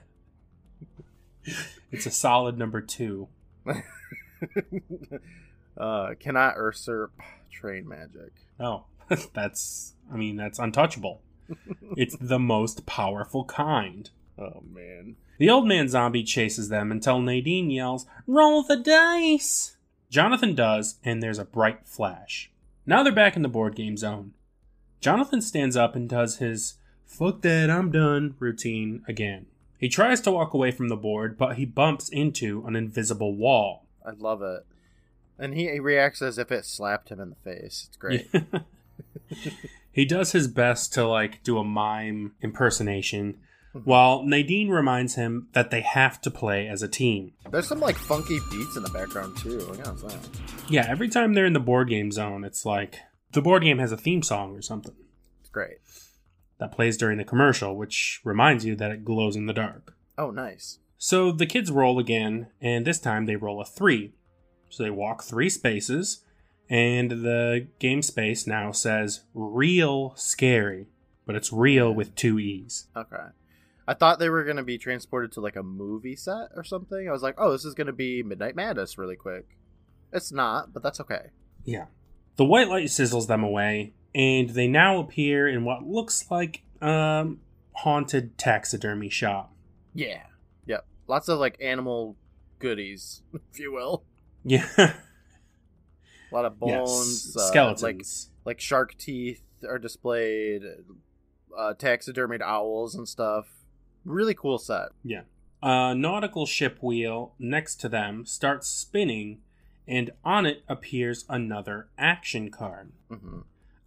it's 1.92 2.06
a 2.06 2.12
solid 2.12 2.58
number 2.58 2.82
two. 2.82 3.28
uh, 5.78 6.14
cannot 6.20 6.56
usurp 6.56 7.12
train 7.52 7.88
magic. 7.88 8.32
Oh, 8.60 8.86
that's. 9.34 9.96
I 10.12 10.16
mean, 10.16 10.36
that's 10.38 10.60
untouchable. 10.60 11.22
it's 11.98 12.16
the 12.20 12.40
most 12.40 12.86
powerful 12.86 13.44
kind. 13.46 14.10
Oh 14.40 14.64
man. 14.72 15.18
The 15.38 15.50
old 15.50 15.68
man 15.68 15.88
zombie 15.88 16.24
chases 16.24 16.70
them 16.70 16.92
until 16.92 17.20
Nadine 17.20 17.70
yells, 17.70 18.06
Roll 18.26 18.64
the 18.64 18.78
dice! 18.78 19.78
Jonathan 20.10 20.56
does, 20.56 20.96
and 21.04 21.22
there's 21.22 21.40
a 21.40 21.46
bright 21.46 21.88
flash. 21.88 22.52
Now 22.86 23.04
they're 23.04 23.14
back 23.14 23.36
in 23.36 23.42
the 23.42 23.50
board 23.50 23.76
game 23.76 23.98
zone. 23.98 24.34
Jonathan 25.02 25.42
stands 25.42 25.76
up 25.76 25.96
and 25.96 26.10
does 26.10 26.38
his 26.38 26.76
fuck 27.06 27.42
that, 27.42 27.70
I'm 27.70 27.92
done 27.92 28.36
routine 28.40 29.04
again. 29.08 29.46
He 29.78 29.88
tries 29.88 30.20
to 30.22 30.32
walk 30.32 30.54
away 30.54 30.72
from 30.72 30.90
the 30.90 30.98
board, 30.98 31.38
but 31.38 31.56
he 31.56 31.66
bumps 31.66 32.10
into 32.10 32.66
an 32.66 32.76
invisible 32.76 33.34
wall. 33.34 33.86
I 34.06 34.12
love 34.12 34.42
it. 34.42 34.66
And 35.38 35.54
he, 35.54 35.70
he 35.70 35.80
reacts 35.80 36.22
as 36.22 36.38
if 36.38 36.52
it 36.52 36.66
slapped 36.66 37.10
him 37.10 37.20
in 37.22 37.30
the 37.30 37.36
face. 37.38 37.86
It's 37.88 37.98
great. 37.98 38.30
he 39.92 40.04
does 40.04 40.34
his 40.34 40.50
best 40.50 40.94
to 40.94 41.08
like 41.08 41.44
do 41.44 41.58
a 41.58 41.64
mime 41.64 42.34
impersonation 42.42 43.38
Mm-hmm. 43.80 43.90
while 43.90 44.24
Nadine 44.24 44.70
reminds 44.70 45.16
him 45.16 45.48
that 45.54 45.72
they 45.72 45.82
have 45.82 46.22
to 46.22 46.32
play 46.32 46.68
as 46.68 46.82
a 46.82 46.88
team. 46.88 47.34
There's 47.52 47.68
some 47.68 47.80
like 47.80 47.98
funky 47.98 48.40
beats 48.52 48.76
in 48.78 48.84
the 48.84 48.90
background 48.90 49.38
too. 49.38 49.74
Yeah, 49.78 50.10
yeah, 50.70 50.86
every 50.90 51.10
time 51.10 51.34
they're 51.34 51.46
in 51.46 51.54
the 51.54 51.60
board 51.60 51.90
game 51.90 52.12
zone, 52.12 52.44
it's 52.44 52.66
like 52.66 53.00
the 53.32 53.42
board 53.42 53.64
game 53.64 53.80
has 53.80 53.92
a 53.92 53.98
theme 53.98 54.24
song 54.24 54.56
or 54.56 54.62
something. 54.62 54.96
It's 55.42 55.50
great. 55.50 55.78
That 56.60 56.72
plays 56.72 56.98
during 56.98 57.18
the 57.18 57.24
commercial, 57.24 57.76
which 57.76 58.22
reminds 58.24 58.66
you 58.66 58.76
that 58.76 58.92
it 58.92 59.06
glows 59.06 59.36
in 59.36 59.46
the 59.46 59.54
dark. 59.54 59.96
Oh, 60.18 60.32
nice. 60.32 60.80
So 60.98 61.32
the 61.32 61.46
kids 61.46 61.72
roll 61.72 61.98
again, 61.98 62.48
and 62.60 62.86
this 62.86 63.00
time 63.00 63.26
they 63.26 63.38
roll 63.38 63.62
a 63.62 63.66
three. 63.66 64.14
So 64.70 64.84
they 64.84 64.90
walk 64.90 65.24
three 65.24 65.50
spaces, 65.50 66.24
and 66.70 67.10
the 67.10 67.68
game 67.80 68.02
space 68.02 68.46
now 68.46 68.72
says 68.74 69.22
real 69.34 70.14
scary, 70.18 70.88
but 71.26 71.36
it's 71.36 71.54
real 71.54 71.94
with 71.94 72.16
two 72.16 72.38
E's. 72.38 72.88
Okay. 72.96 73.28
I 73.90 73.96
thought 73.96 74.20
they 74.20 74.30
were 74.30 74.44
going 74.44 74.58
to 74.58 74.64
be 74.64 74.78
transported 74.78 75.32
to 75.32 75.42
like 75.42 75.56
a 75.56 75.64
movie 75.64 76.16
set 76.16 76.50
or 76.56 76.64
something. 76.64 77.10
I 77.10 77.12
was 77.12 77.24
like, 77.24 77.34
oh, 77.40 77.52
this 77.52 77.66
is 77.66 77.74
going 77.74 77.88
to 77.88 77.94
be 77.94 78.22
Midnight 78.22 78.56
Madness 78.56 79.00
really 79.00 79.16
quick. 79.16 79.48
It's 80.14 80.32
not, 80.32 80.72
but 80.72 80.84
that's 80.84 81.00
okay. 81.00 81.32
Yeah. 81.66 81.86
The 82.36 82.46
white 82.46 82.68
light 82.68 82.86
sizzles 82.86 83.26
them 83.26 83.44
away, 83.44 83.94
and 84.14 84.52
they 84.52 84.68
now 84.68 85.00
appear 85.00 85.48
in 85.48 85.66
what 85.66 85.88
looks 85.88 86.30
like 86.30 86.62
a 86.82 87.30
haunted 87.72 88.38
taxidermy 88.38 89.10
shop. 89.10 89.56
Yeah. 89.96 90.22
Yep. 90.68 90.86
Lots 91.08 91.28
of 91.28 91.40
like 91.40 91.58
animal 91.60 92.16
goodies, 92.60 93.24
if 93.52 93.60
you 93.60 93.74
will. 93.74 94.04
Yeah. 94.44 94.68
a 94.78 94.94
lot 96.32 96.46
of 96.46 96.60
bones, 96.60 97.34
yes. 97.34 97.36
uh, 97.36 97.48
skeletons, 97.48 97.82
like 97.82 98.06
like 98.46 98.62
shark 98.62 99.00
teeth 99.00 99.42
are 99.68 99.80
displayed, 99.80 100.62
uh, 101.58 101.74
taxidermied 101.74 102.44
owls 102.44 102.94
and 102.94 103.10
stuff. 103.10 103.48
Really 104.06 104.34
cool 104.34 104.58
set. 104.58 104.90
Yeah. 105.04 105.22
A 105.62 105.94
nautical 105.94 106.46
ship 106.46 106.80
wheel 106.82 107.34
next 107.38 107.76
to 107.82 107.90
them 107.90 108.26
starts 108.26 108.68
spinning, 108.68 109.42
and 109.88 110.12
on 110.24 110.46
it 110.46 110.64
appears 110.70 111.26
another 111.28 111.88
action 111.98 112.50
card. 112.50 112.92
Mm-hmm. 113.12 113.40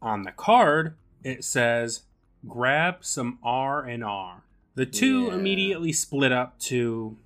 On 0.03 0.23
the 0.23 0.33
card, 0.33 0.97
it 1.25 1.45
says, 1.45 2.03
"Grab 2.47 2.99
some 3.01 3.39
R 3.43 3.85
and 3.85 4.05
R." 4.05 4.43
The 4.75 4.87
two 4.87 5.27
yeah. 5.27 5.35
immediately 5.35 5.93
split 5.93 6.33
up 6.33 6.59
to, 6.61 7.17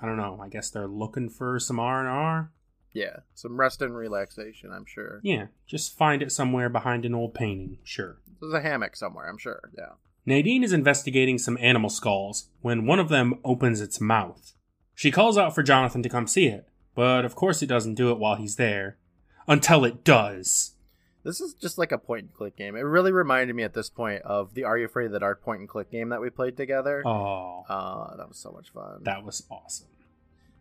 I 0.00 0.06
don't 0.06 0.16
know. 0.16 0.38
I 0.42 0.48
guess 0.48 0.70
they're 0.70 0.86
looking 0.86 1.28
for 1.28 1.58
some 1.58 1.78
R 1.78 2.00
and 2.00 2.08
R. 2.08 2.50
Yeah, 2.92 3.18
some 3.34 3.58
rest 3.58 3.82
and 3.82 3.94
relaxation. 3.94 4.70
I'm 4.72 4.86
sure. 4.86 5.20
Yeah, 5.22 5.46
just 5.66 5.96
find 5.96 6.22
it 6.22 6.32
somewhere 6.32 6.68
behind 6.68 7.04
an 7.04 7.14
old 7.14 7.34
painting. 7.34 7.78
Sure. 7.84 8.16
There's 8.40 8.54
a 8.54 8.60
hammock 8.60 8.96
somewhere. 8.96 9.28
I'm 9.28 9.38
sure. 9.38 9.70
Yeah. 9.76 9.92
Nadine 10.26 10.64
is 10.64 10.72
investigating 10.72 11.38
some 11.38 11.58
animal 11.60 11.90
skulls 11.90 12.48
when 12.62 12.86
one 12.86 12.98
of 12.98 13.08
them 13.10 13.34
opens 13.44 13.80
its 13.80 14.00
mouth. 14.00 14.54
She 14.94 15.10
calls 15.10 15.36
out 15.36 15.54
for 15.54 15.62
Jonathan 15.62 16.02
to 16.02 16.08
come 16.08 16.26
see 16.26 16.46
it, 16.46 16.68
but 16.94 17.24
of 17.24 17.34
course 17.34 17.60
he 17.60 17.66
doesn't 17.66 17.94
do 17.94 18.10
it 18.10 18.18
while 18.18 18.36
he's 18.36 18.56
there. 18.56 18.96
Until 19.46 19.84
it 19.84 20.04
does. 20.04 20.74
This 21.22 21.40
is 21.40 21.54
just 21.54 21.76
like 21.76 21.92
a 21.92 21.98
point 21.98 22.22
and 22.24 22.32
click 22.32 22.56
game. 22.56 22.76
It 22.76 22.80
really 22.80 23.12
reminded 23.12 23.54
me 23.56 23.62
at 23.62 23.74
this 23.74 23.90
point 23.90 24.22
of 24.22 24.54
the 24.54 24.64
Are 24.64 24.78
You 24.78 24.86
Afraid 24.86 25.06
of 25.06 25.12
the 25.12 25.20
Dark 25.20 25.42
point 25.42 25.60
and 25.60 25.68
click 25.68 25.90
game 25.90 26.10
that 26.10 26.20
we 26.20 26.30
played 26.30 26.56
together. 26.56 27.02
Oh. 27.06 27.64
Uh, 27.68 28.16
that 28.16 28.28
was 28.28 28.38
so 28.38 28.52
much 28.52 28.70
fun. 28.70 29.00
That 29.02 29.24
was 29.24 29.42
awesome. 29.50 29.88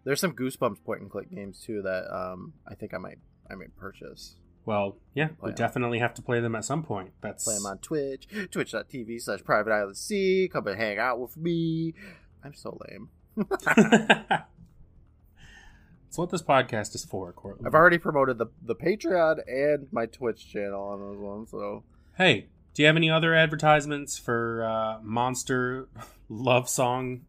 There's 0.03 0.19
some 0.19 0.33
Goosebumps 0.33 0.83
point 0.83 1.01
and 1.01 1.09
click 1.09 1.31
games 1.33 1.61
too 1.65 1.81
that 1.83 2.13
um, 2.13 2.53
I 2.67 2.75
think 2.75 2.93
I 2.93 2.97
might 2.97 3.19
I 3.49 3.55
might 3.55 3.75
purchase. 3.77 4.35
Well, 4.65 4.97
yeah, 5.13 5.29
we 5.41 5.51
definitely 5.51 5.99
have 5.99 6.13
to 6.15 6.21
play 6.21 6.39
them 6.39 6.55
at 6.55 6.63
some 6.63 6.83
point. 6.83 7.11
That's 7.21 7.43
play 7.43 7.55
them 7.55 7.65
on 7.65 7.79
Twitch, 7.79 8.27
twitch.tv 8.51 9.21
slash 9.21 9.43
private 9.43 9.73
island 9.73 9.97
C. 9.97 10.49
Come 10.51 10.67
and 10.67 10.79
hang 10.79 10.99
out 10.99 11.19
with 11.19 11.35
me. 11.35 11.93
I'm 12.43 12.53
so 12.53 12.77
lame. 12.87 13.09
That's 16.13 16.19
what 16.19 16.29
this 16.29 16.43
podcast 16.43 16.93
is 16.93 17.03
for, 17.03 17.33
Courtland. 17.33 17.67
I've 17.67 17.73
already 17.73 17.97
promoted 17.97 18.37
the 18.37 18.45
the 18.61 18.75
Patreon 18.75 19.39
and 19.47 19.87
my 19.91 20.05
Twitch 20.05 20.47
channel 20.51 20.81
on 20.81 20.99
those 20.99 21.17
ones. 21.17 21.51
So 21.51 21.83
hey, 22.17 22.49
do 22.73 22.83
you 22.83 22.85
have 22.85 22.95
any 22.95 23.09
other 23.09 23.33
advertisements 23.33 24.17
for 24.17 24.63
uh, 24.63 24.99
monster 25.01 25.87
love 26.29 26.69
song 26.69 27.21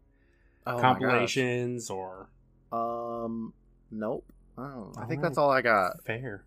oh 0.65 0.79
compilations 0.79 1.89
or? 1.89 2.29
Um, 2.71 3.53
nope. 3.91 4.23
Oh, 4.57 4.93
I 4.97 5.05
think 5.05 5.21
right. 5.21 5.29
that's 5.29 5.37
all 5.37 5.49
I 5.49 5.61
got. 5.61 6.03
Fair. 6.05 6.45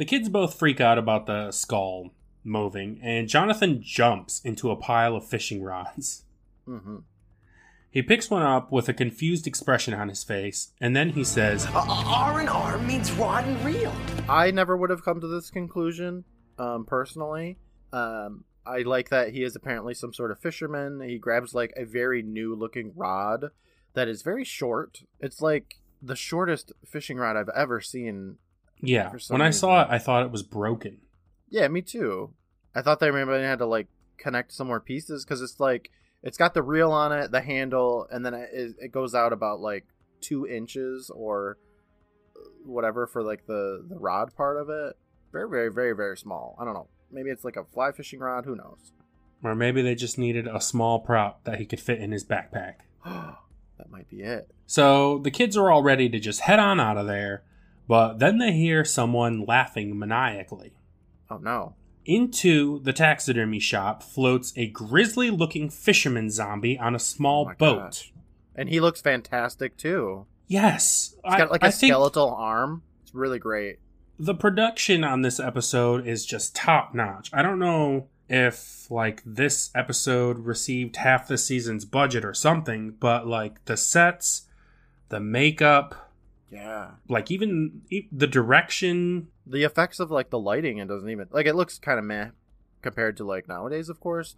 The 0.00 0.06
kids 0.06 0.30
both 0.30 0.58
freak 0.58 0.80
out 0.80 0.96
about 0.96 1.26
the 1.26 1.50
skull 1.50 2.14
moving, 2.42 3.00
and 3.02 3.28
Jonathan 3.28 3.82
jumps 3.82 4.40
into 4.42 4.70
a 4.70 4.76
pile 4.76 5.14
of 5.14 5.26
fishing 5.26 5.62
rods. 5.62 6.24
Mm-hmm. 6.66 7.00
He 7.90 8.00
picks 8.00 8.30
one 8.30 8.40
up 8.40 8.72
with 8.72 8.88
a 8.88 8.94
confused 8.94 9.46
expression 9.46 9.92
on 9.92 10.08
his 10.08 10.24
face, 10.24 10.72
and 10.80 10.96
then 10.96 11.10
he 11.10 11.22
says, 11.22 11.66
"R 11.74 12.40
and 12.40 12.48
R 12.48 12.78
means 12.78 13.12
rod 13.12 13.44
and 13.44 13.62
reel." 13.62 13.92
I 14.26 14.50
never 14.50 14.74
would 14.74 14.88
have 14.88 15.04
come 15.04 15.20
to 15.20 15.26
this 15.26 15.50
conclusion, 15.50 16.24
um, 16.58 16.86
personally. 16.86 17.58
Um, 17.92 18.44
I 18.64 18.78
like 18.78 19.10
that 19.10 19.34
he 19.34 19.42
is 19.42 19.54
apparently 19.54 19.92
some 19.92 20.14
sort 20.14 20.30
of 20.30 20.40
fisherman. 20.40 21.02
He 21.02 21.18
grabs 21.18 21.52
like 21.52 21.74
a 21.76 21.84
very 21.84 22.22
new 22.22 22.54
looking 22.54 22.94
rod 22.96 23.50
that 23.92 24.08
is 24.08 24.22
very 24.22 24.44
short. 24.44 25.02
It's 25.20 25.42
like 25.42 25.74
the 26.00 26.16
shortest 26.16 26.72
fishing 26.86 27.18
rod 27.18 27.36
I've 27.36 27.50
ever 27.54 27.82
seen 27.82 28.38
yeah. 28.82 29.12
When 29.28 29.42
I 29.42 29.50
saw 29.50 29.82
it, 29.82 29.88
I 29.90 29.98
thought 29.98 30.24
it 30.24 30.30
was 30.30 30.42
broken. 30.42 30.98
Yeah, 31.48 31.68
me 31.68 31.82
too. 31.82 32.32
I 32.74 32.82
thought 32.82 33.00
they 33.00 33.10
maybe 33.10 33.32
had 33.32 33.58
to 33.58 33.66
like 33.66 33.88
connect 34.18 34.52
some 34.52 34.68
more 34.68 34.80
pieces 34.80 35.24
because 35.24 35.42
it's 35.42 35.58
like 35.58 35.90
it's 36.22 36.38
got 36.38 36.54
the 36.54 36.62
reel 36.62 36.92
on 36.92 37.12
it, 37.12 37.30
the 37.30 37.40
handle, 37.40 38.06
and 38.10 38.24
then 38.24 38.34
it, 38.34 38.76
it 38.78 38.92
goes 38.92 39.14
out 39.14 39.32
about 39.32 39.60
like 39.60 39.86
two 40.20 40.46
inches 40.46 41.10
or 41.10 41.58
uh, 42.36 42.40
whatever 42.64 43.06
for 43.06 43.22
like 43.22 43.46
the 43.46 43.84
the 43.88 43.98
rod 43.98 44.34
part 44.36 44.56
of 44.56 44.68
it. 44.68 44.96
Very, 45.32 45.48
very, 45.48 45.72
very, 45.72 45.94
very 45.94 46.16
small. 46.16 46.56
I 46.60 46.64
don't 46.64 46.74
know. 46.74 46.88
Maybe 47.10 47.30
it's 47.30 47.44
like 47.44 47.56
a 47.56 47.64
fly 47.64 47.92
fishing 47.92 48.20
rod. 48.20 48.44
Who 48.44 48.56
knows? 48.56 48.92
Or 49.42 49.54
maybe 49.54 49.80
they 49.80 49.94
just 49.94 50.18
needed 50.18 50.46
a 50.46 50.60
small 50.60 51.00
prop 51.00 51.44
that 51.44 51.58
he 51.58 51.66
could 51.66 51.80
fit 51.80 52.00
in 52.00 52.12
his 52.12 52.24
backpack. 52.24 52.74
that 53.04 53.90
might 53.90 54.08
be 54.08 54.20
it. 54.22 54.50
So 54.66 55.18
the 55.18 55.30
kids 55.30 55.56
are 55.56 55.70
all 55.70 55.82
ready 55.82 56.08
to 56.08 56.20
just 56.20 56.40
head 56.40 56.58
on 56.58 56.78
out 56.78 56.98
of 56.98 57.06
there 57.06 57.42
but 57.90 58.20
then 58.20 58.38
they 58.38 58.52
hear 58.52 58.84
someone 58.84 59.44
laughing 59.44 59.98
maniacally. 59.98 60.74
Oh 61.28 61.38
no. 61.38 61.74
Into 62.06 62.78
the 62.84 62.92
taxidermy 62.92 63.58
shop 63.58 64.04
floats 64.04 64.52
a 64.56 64.68
grisly 64.68 65.28
looking 65.28 65.68
fisherman 65.68 66.30
zombie 66.30 66.78
on 66.78 66.94
a 66.94 67.00
small 67.00 67.48
oh 67.50 67.54
boat. 67.58 67.78
Gosh. 67.80 68.12
And 68.54 68.68
he 68.68 68.78
looks 68.78 69.00
fantastic 69.00 69.76
too. 69.76 70.26
Yes. 70.46 71.16
He's 71.24 71.34
got 71.34 71.50
like 71.50 71.64
a 71.64 71.72
skeletal 71.72 72.32
arm. 72.32 72.84
It's 73.02 73.12
really 73.12 73.40
great. 73.40 73.80
The 74.20 74.36
production 74.36 75.02
on 75.02 75.22
this 75.22 75.40
episode 75.40 76.06
is 76.06 76.24
just 76.24 76.54
top 76.54 76.94
notch. 76.94 77.28
I 77.32 77.42
don't 77.42 77.58
know 77.58 78.06
if 78.28 78.88
like 78.88 79.20
this 79.26 79.72
episode 79.74 80.38
received 80.38 80.94
half 80.94 81.26
the 81.26 81.36
season's 81.36 81.84
budget 81.84 82.24
or 82.24 82.34
something, 82.34 82.92
but 83.00 83.26
like 83.26 83.64
the 83.64 83.76
sets, 83.76 84.42
the 85.08 85.18
makeup, 85.18 86.09
Yeah. 86.50 86.92
Like 87.08 87.30
even 87.30 87.82
the 88.12 88.26
direction, 88.26 89.28
the 89.46 89.64
effects 89.64 90.00
of 90.00 90.10
like 90.10 90.30
the 90.30 90.38
lighting, 90.38 90.78
it 90.78 90.88
doesn't 90.88 91.08
even 91.08 91.28
like 91.30 91.46
it 91.46 91.54
looks 91.54 91.78
kind 91.78 91.98
of 91.98 92.04
meh 92.04 92.30
compared 92.82 93.16
to 93.18 93.24
like 93.24 93.48
nowadays. 93.48 93.88
Of 93.88 94.00
course, 94.00 94.34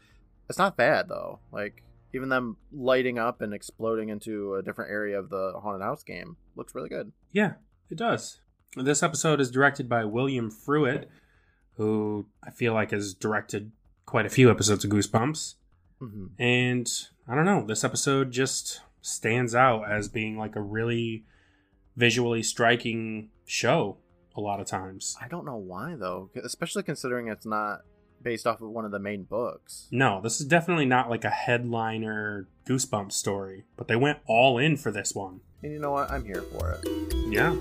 it's 0.48 0.58
not 0.58 0.76
bad 0.76 1.08
though. 1.08 1.40
Like 1.50 1.82
even 2.14 2.28
them 2.28 2.56
lighting 2.70 3.18
up 3.18 3.40
and 3.40 3.54
exploding 3.54 4.10
into 4.10 4.54
a 4.54 4.62
different 4.62 4.90
area 4.90 5.18
of 5.18 5.30
the 5.30 5.54
haunted 5.62 5.82
house 5.82 6.02
game 6.02 6.36
looks 6.56 6.74
really 6.74 6.90
good. 6.90 7.12
Yeah, 7.32 7.54
it 7.90 7.96
does. 7.96 8.40
This 8.76 9.02
episode 9.02 9.40
is 9.40 9.50
directed 9.50 9.88
by 9.88 10.04
William 10.04 10.50
Fruet, 10.50 11.06
who 11.76 12.26
I 12.42 12.50
feel 12.50 12.74
like 12.74 12.90
has 12.90 13.14
directed 13.14 13.72
quite 14.04 14.26
a 14.26 14.30
few 14.30 14.50
episodes 14.50 14.84
of 14.84 14.90
Goosebumps. 14.90 15.54
Mm-hmm. 16.00 16.26
And 16.38 16.90
I 17.28 17.34
don't 17.34 17.44
know, 17.44 17.64
this 17.66 17.84
episode 17.84 18.30
just 18.30 18.80
stands 19.00 19.54
out 19.54 19.90
as 19.90 20.08
being 20.08 20.36
like 20.36 20.56
a 20.56 20.60
really 20.60 21.24
visually 21.96 22.42
striking 22.42 23.30
show 23.44 23.98
a 24.34 24.40
lot 24.40 24.60
of 24.60 24.66
times. 24.66 25.16
I 25.20 25.28
don't 25.28 25.44
know 25.44 25.56
why 25.56 25.94
though, 25.96 26.30
especially 26.42 26.82
considering 26.82 27.28
it's 27.28 27.46
not 27.46 27.80
based 28.22 28.46
off 28.46 28.60
of 28.60 28.70
one 28.70 28.84
of 28.84 28.92
the 28.92 28.98
main 28.98 29.24
books. 29.24 29.88
No, 29.90 30.20
this 30.20 30.40
is 30.40 30.46
definitely 30.46 30.86
not 30.86 31.10
like 31.10 31.24
a 31.24 31.30
headliner 31.30 32.48
Goosebumps 32.66 33.12
story, 33.12 33.64
but 33.76 33.88
they 33.88 33.96
went 33.96 34.18
all 34.26 34.58
in 34.58 34.76
for 34.76 34.90
this 34.90 35.14
one. 35.14 35.40
And 35.62 35.72
you 35.72 35.78
know 35.78 35.90
what? 35.90 36.10
I'm 36.10 36.24
here 36.24 36.42
for 36.42 36.72
it. 36.72 37.14
Yeah. 37.28 37.56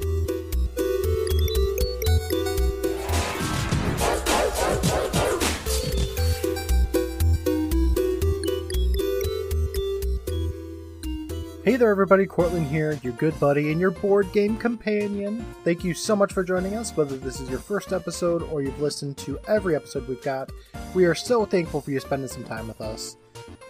Hey 11.63 11.75
there, 11.75 11.91
everybody. 11.91 12.25
Courtland 12.25 12.65
here, 12.65 12.99
your 13.03 13.13
good 13.13 13.39
buddy 13.39 13.71
and 13.71 13.79
your 13.79 13.91
board 13.91 14.31
game 14.33 14.57
companion. 14.57 15.45
Thank 15.63 15.83
you 15.83 15.93
so 15.93 16.15
much 16.15 16.33
for 16.33 16.43
joining 16.43 16.75
us, 16.75 16.97
whether 16.97 17.15
this 17.17 17.39
is 17.39 17.51
your 17.51 17.59
first 17.59 17.93
episode 17.93 18.41
or 18.41 18.63
you've 18.63 18.81
listened 18.81 19.15
to 19.17 19.37
every 19.47 19.75
episode 19.75 20.07
we've 20.07 20.23
got. 20.23 20.51
We 20.95 21.05
are 21.05 21.13
so 21.13 21.45
thankful 21.45 21.79
for 21.79 21.91
you 21.91 21.99
spending 21.99 22.29
some 22.29 22.45
time 22.45 22.67
with 22.67 22.81
us. 22.81 23.15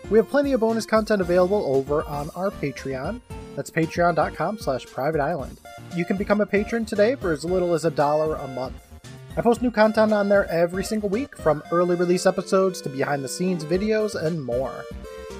We 0.10 0.17
have 0.19 0.30
plenty 0.30 0.54
of 0.54 0.62
bonus 0.62 0.86
content 0.86 1.19
available 1.19 1.65
over 1.65 2.06
on 2.06 2.30
our 2.30 2.49
Patreon. 2.49 3.19
That's 3.58 3.69
patreon.com 3.69 4.60
slash 4.60 4.86
private 4.86 5.19
island. 5.19 5.60
You 5.93 6.06
can 6.06 6.15
become 6.15 6.39
a 6.39 6.45
patron 6.45 6.86
today 6.86 7.15
for 7.15 7.34
as 7.34 7.43
little 7.43 7.73
as 7.73 7.84
a 7.84 7.91
dollar 7.91 8.36
a 8.36 8.47
month. 8.47 8.88
I 9.36 9.41
post 9.41 9.62
new 9.62 9.71
content 9.71 10.13
on 10.13 10.30
there 10.30 10.49
every 10.49 10.86
single 10.86 11.10
week, 11.10 11.38
from 11.38 11.62
early 11.73 11.97
release 11.97 12.25
episodes 12.25 12.82
to 12.84 12.89
behind 12.89 13.21
the 13.21 13.27
scenes 13.27 13.65
videos 13.65 14.15
and 14.15 14.41
more. 14.41 14.86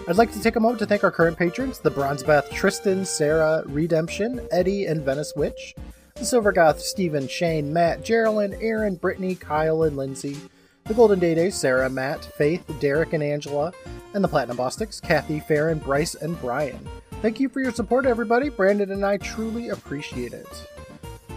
I'd 0.08 0.18
like 0.18 0.32
to 0.34 0.42
take 0.42 0.56
a 0.56 0.60
moment 0.60 0.80
to 0.80 0.86
thank 0.88 1.04
our 1.04 1.12
current 1.12 1.38
patrons 1.38 1.80
the 1.80 1.92
Bronzebeth, 1.92 2.50
Tristan, 2.52 3.06
Sarah, 3.06 3.64
Redemption, 3.68 4.46
Eddie, 4.52 4.88
and 4.88 5.04
Venice 5.04 5.34
Witch, 5.36 5.76
the 6.16 6.22
Silvergoth, 6.22 6.80
Stephen, 6.80 7.28
Shane, 7.28 7.72
Matt, 7.72 8.04
Geraldine, 8.04 8.58
Aaron, 8.62 8.96
Brittany, 8.96 9.36
Kyle, 9.36 9.84
and 9.84 9.96
Lindsay, 9.96 10.38
the 10.86 10.96
Golden 10.96 11.20
Day 11.20 11.36
Day, 11.36 11.52
Sarah, 11.52 11.90
Matt, 11.90 12.26
Faith, 12.26 12.64
Derek, 12.80 13.14
and 13.14 13.24
Angela, 13.24 13.72
and 14.14 14.24
the 14.24 14.28
Platinum 14.28 14.58
Bostics, 14.58 15.02
Kathy, 15.02 15.40
Farron, 15.40 15.78
Bryce, 15.78 16.16
and 16.16 16.40
Brian. 16.42 16.80
Thank 17.22 17.40
you 17.40 17.48
for 17.48 17.62
your 17.62 17.72
support, 17.72 18.08
everybody. 18.08 18.50
Brandon 18.50 18.92
and 18.92 19.06
I 19.06 19.18
truly 19.18 19.70
appreciate 19.70 20.34
it. 20.34 20.68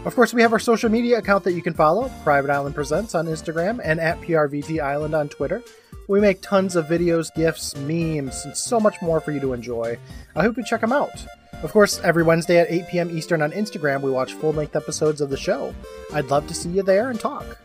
Of 0.07 0.15
course, 0.15 0.33
we 0.35 0.43
have 0.43 0.53
our 0.53 0.59
social 0.59 0.91
media 0.91 1.19
account 1.19 1.45
that 1.45 1.53
you 1.53 1.63
can 1.63 1.75
follow 1.75 2.11
Private 2.25 2.51
Island 2.51 2.75
Presents 2.75 3.15
on 3.15 3.27
Instagram 3.27 3.81
and 3.85 4.01
at 4.01 4.21
PRVT 4.23 4.81
Island 4.83 5.15
on 5.15 5.29
Twitter. 5.29 5.63
We 6.07 6.21
make 6.21 6.43
tons 6.43 6.77
of 6.77 6.87
videos, 6.87 7.35
GIFs, 7.35 7.75
memes, 7.77 8.45
and 8.45 8.57
so 8.57 8.79
much 8.79 9.01
more 9.01 9.21
for 9.21 9.33
you 9.33 9.41
to 9.41 9.55
enjoy. 9.55 9.99
I 10.37 10.43
hope 10.43 10.57
you 10.57 10.65
check 10.65 10.83
them 10.83 10.93
out. 10.93 11.25
Of 11.63 11.73
course, 11.73 11.99
every 12.05 12.23
Wednesday 12.23 12.59
at 12.59 12.71
8 12.71 12.89
p.m. 12.89 13.17
Eastern 13.17 13.41
on 13.41 13.53
Instagram, 13.53 14.03
we 14.03 14.11
watch 14.11 14.35
full 14.35 14.53
length 14.53 14.77
episodes 14.77 15.23
of 15.23 15.31
the 15.31 15.37
show. 15.37 15.75
I'd 16.13 16.27
love 16.27 16.47
to 16.49 16.55
see 16.55 16.69
you 16.69 16.83
there 16.83 17.09
and 17.09 17.19
talk. 17.19 17.59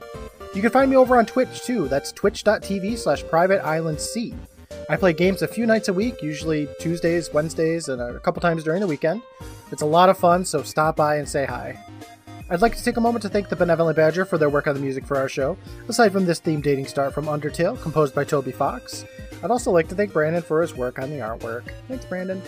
You 0.55 0.61
can 0.61 0.71
find 0.71 0.89
me 0.89 0.95
over 0.95 1.17
on 1.17 1.25
Twitch 1.25 1.63
too. 1.63 1.89
That's 1.89 2.13
twitch.tv 2.13 2.97
slash 2.97 3.23
private 3.23 3.63
island 3.65 3.99
C. 3.99 4.33
I 4.89 4.95
play 4.95 5.13
games 5.13 5.41
a 5.41 5.47
few 5.47 5.65
nights 5.65 5.89
a 5.89 5.93
week, 5.93 6.21
usually 6.23 6.67
Tuesdays, 6.79 7.31
Wednesdays, 7.33 7.89
and 7.89 8.01
a 8.01 8.19
couple 8.21 8.41
times 8.41 8.63
during 8.63 8.79
the 8.79 8.87
weekend. 8.87 9.21
It's 9.71 9.81
a 9.81 9.85
lot 9.85 10.09
of 10.09 10.17
fun, 10.17 10.45
so 10.45 10.63
stop 10.63 10.95
by 10.95 11.17
and 11.17 11.27
say 11.27 11.45
hi. 11.45 11.77
I'd 12.51 12.61
like 12.61 12.75
to 12.77 12.83
take 12.83 12.97
a 12.97 13.01
moment 13.01 13.21
to 13.21 13.29
thank 13.29 13.47
the 13.47 13.55
Benevolent 13.55 13.95
Badger 13.95 14.25
for 14.25 14.39
their 14.39 14.49
work 14.49 14.65
on 14.65 14.73
the 14.73 14.81
music 14.81 15.05
for 15.05 15.17
our 15.17 15.29
show, 15.29 15.55
aside 15.87 16.11
from 16.11 16.25
this 16.25 16.39
theme 16.39 16.61
dating 16.61 16.87
start 16.87 17.13
from 17.13 17.25
Undertale, 17.25 17.79
composed 17.79 18.15
by 18.15 18.23
Toby 18.23 18.51
Fox. 18.51 19.05
I'd 19.43 19.51
also 19.51 19.69
like 19.69 19.87
to 19.89 19.95
thank 19.95 20.13
Brandon 20.13 20.41
for 20.41 20.59
his 20.63 20.73
work 20.73 20.97
on 20.97 21.11
the 21.11 21.17
artwork. 21.17 21.71
Thanks, 21.87 22.05
Brandon. 22.05 22.41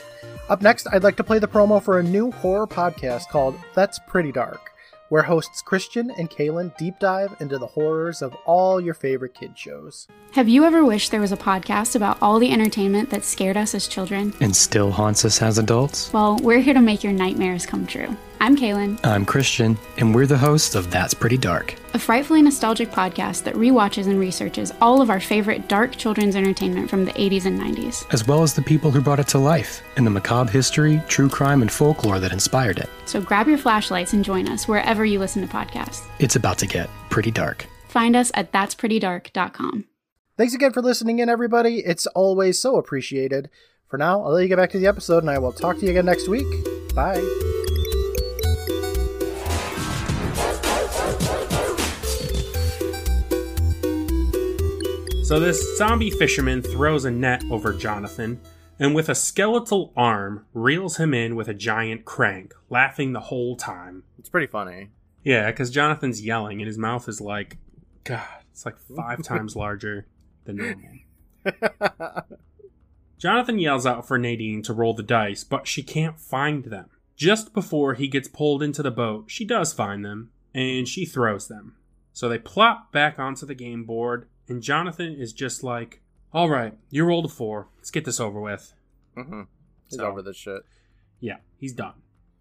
Up 0.49 0.63
next, 0.63 0.87
I'd 0.91 1.03
like 1.03 1.17
to 1.17 1.23
play 1.23 1.37
the 1.37 1.47
promo 1.47 1.81
for 1.81 1.99
a 1.99 2.03
new 2.03 2.31
horror 2.31 2.65
podcast 2.65 3.29
called 3.29 3.55
That's 3.75 3.99
Pretty 4.07 4.31
Dark, 4.31 4.71
where 5.09 5.21
hosts 5.21 5.61
Christian 5.61 6.09
and 6.17 6.31
Kaylin 6.31 6.75
deep 6.77 6.97
dive 6.97 7.35
into 7.39 7.59
the 7.59 7.67
horrors 7.67 8.23
of 8.23 8.33
all 8.45 8.81
your 8.81 8.95
favorite 8.95 9.35
kid 9.35 9.55
shows. 9.55 10.07
Have 10.31 10.49
you 10.49 10.63
ever 10.63 10.83
wished 10.83 11.11
there 11.11 11.21
was 11.21 11.31
a 11.31 11.37
podcast 11.37 11.95
about 11.95 12.17
all 12.23 12.39
the 12.39 12.51
entertainment 12.51 13.11
that 13.11 13.23
scared 13.23 13.55
us 13.55 13.75
as 13.75 13.87
children? 13.87 14.33
And 14.41 14.55
still 14.55 14.89
haunts 14.89 15.25
us 15.25 15.43
as 15.43 15.59
adults? 15.59 16.11
Well, 16.11 16.39
we're 16.41 16.59
here 16.59 16.73
to 16.73 16.81
make 16.81 17.03
your 17.03 17.13
nightmares 17.13 17.67
come 17.67 17.85
true. 17.85 18.17
I'm 18.41 18.57
Kaylin. 18.57 18.99
I'm 19.03 19.23
Christian, 19.23 19.77
and 19.97 20.15
we're 20.15 20.25
the 20.25 20.35
hosts 20.35 20.73
of 20.73 20.89
That's 20.89 21.13
Pretty 21.13 21.37
Dark, 21.37 21.75
a 21.93 21.99
frightfully 21.99 22.41
nostalgic 22.41 22.89
podcast 22.89 23.43
that 23.43 23.55
re-watches 23.55 24.07
and 24.07 24.19
researches 24.19 24.73
all 24.81 24.99
of 24.99 25.11
our 25.11 25.19
favorite 25.19 25.69
dark 25.69 25.95
children's 25.95 26.35
entertainment 26.35 26.89
from 26.89 27.05
the 27.05 27.11
80s 27.11 27.45
and 27.45 27.61
90s, 27.61 28.11
as 28.11 28.25
well 28.25 28.41
as 28.41 28.55
the 28.55 28.63
people 28.63 28.89
who 28.89 28.99
brought 28.99 29.19
it 29.19 29.27
to 29.27 29.37
life 29.37 29.83
and 29.95 30.07
the 30.07 30.09
macabre 30.09 30.51
history, 30.51 30.99
true 31.07 31.29
crime, 31.29 31.61
and 31.61 31.71
folklore 31.71 32.19
that 32.19 32.33
inspired 32.33 32.79
it. 32.79 32.89
So 33.05 33.21
grab 33.21 33.47
your 33.47 33.59
flashlights 33.59 34.13
and 34.13 34.25
join 34.25 34.47
us 34.49 34.67
wherever 34.67 35.05
you 35.05 35.19
listen 35.19 35.47
to 35.47 35.47
podcasts. 35.47 36.03
It's 36.17 36.35
about 36.35 36.57
to 36.57 36.65
get 36.65 36.89
pretty 37.11 37.29
dark. 37.29 37.67
Find 37.89 38.15
us 38.15 38.31
at 38.33 38.51
that'sprettydark.com. 38.51 39.85
Thanks 40.35 40.55
again 40.55 40.73
for 40.73 40.81
listening 40.81 41.19
in, 41.19 41.29
everybody. 41.29 41.81
It's 41.85 42.07
always 42.07 42.59
so 42.59 42.77
appreciated. 42.77 43.51
For 43.87 43.99
now, 43.99 44.23
I'll 44.23 44.31
let 44.31 44.41
you 44.41 44.47
get 44.47 44.57
back 44.57 44.71
to 44.71 44.79
the 44.79 44.87
episode, 44.87 45.19
and 45.19 45.29
I 45.29 45.37
will 45.37 45.53
talk 45.53 45.77
to 45.77 45.83
you 45.83 45.91
again 45.91 46.05
next 46.05 46.27
week. 46.27 46.47
Bye. 46.95 47.60
So 55.31 55.39
this 55.39 55.77
zombie 55.77 56.11
fisherman 56.11 56.61
throws 56.61 57.05
a 57.05 57.09
net 57.09 57.45
over 57.49 57.71
Jonathan 57.71 58.41
and 58.79 58.93
with 58.93 59.07
a 59.07 59.15
skeletal 59.15 59.93
arm 59.95 60.45
reels 60.53 60.97
him 60.97 61.13
in 61.13 61.37
with 61.37 61.47
a 61.47 61.53
giant 61.53 62.03
crank, 62.03 62.53
laughing 62.69 63.13
the 63.13 63.21
whole 63.21 63.55
time. 63.55 64.03
It's 64.19 64.27
pretty 64.27 64.47
funny. 64.47 64.89
Yeah, 65.23 65.49
because 65.49 65.71
Jonathan's 65.71 66.21
yelling 66.21 66.59
and 66.59 66.67
his 66.67 66.77
mouth 66.77 67.07
is 67.07 67.21
like, 67.21 67.59
God, 68.03 68.27
it's 68.51 68.65
like 68.65 68.77
five 68.77 69.23
times 69.23 69.55
larger 69.55 70.05
than 70.43 70.57
normal. 70.57 72.25
Jonathan 73.17 73.57
yells 73.57 73.85
out 73.85 74.05
for 74.05 74.17
Nadine 74.17 74.61
to 74.63 74.73
roll 74.73 74.93
the 74.93 75.01
dice, 75.01 75.45
but 75.45 75.65
she 75.65 75.81
can't 75.81 76.19
find 76.19 76.65
them. 76.65 76.89
Just 77.15 77.53
before 77.53 77.93
he 77.93 78.09
gets 78.09 78.27
pulled 78.27 78.61
into 78.61 78.83
the 78.83 78.91
boat, 78.91 79.31
she 79.31 79.45
does 79.45 79.71
find 79.71 80.03
them, 80.03 80.31
and 80.53 80.89
she 80.89 81.05
throws 81.05 81.47
them. 81.47 81.77
So 82.11 82.27
they 82.27 82.37
plop 82.37 82.91
back 82.91 83.17
onto 83.17 83.45
the 83.45 83.55
game 83.55 83.85
board, 83.85 84.27
and 84.51 84.61
Jonathan 84.61 85.15
is 85.15 85.33
just 85.33 85.63
like, 85.63 86.01
"All 86.33 86.49
right, 86.49 86.77
you 86.89 87.05
rolled 87.05 87.25
a 87.25 87.29
four. 87.29 87.69
Let's 87.77 87.91
get 87.91 88.05
this 88.05 88.19
over 88.19 88.39
with." 88.39 88.73
Mm-hmm. 89.17 89.43
He's 89.89 89.97
so, 89.97 90.05
over 90.05 90.21
this 90.21 90.37
shit. 90.37 90.63
Yeah, 91.19 91.37
he's 91.57 91.73
done. 91.73 91.93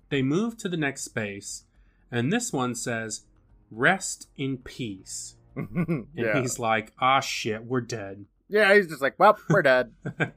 They 0.08 0.22
move 0.22 0.56
to 0.58 0.68
the 0.68 0.76
next 0.76 1.02
space, 1.04 1.64
and 2.10 2.32
this 2.32 2.52
one 2.52 2.74
says, 2.74 3.24
"Rest 3.70 4.28
in 4.36 4.58
peace." 4.58 5.36
and 5.56 6.08
yeah. 6.14 6.40
he's 6.40 6.58
like, 6.58 6.92
"Ah, 7.00 7.20
shit, 7.20 7.64
we're 7.64 7.80
dead." 7.80 8.26
Yeah, 8.48 8.74
he's 8.74 8.88
just 8.88 9.02
like, 9.02 9.18
"Well, 9.18 9.38
we're 9.48 9.62
dead." 9.62 9.92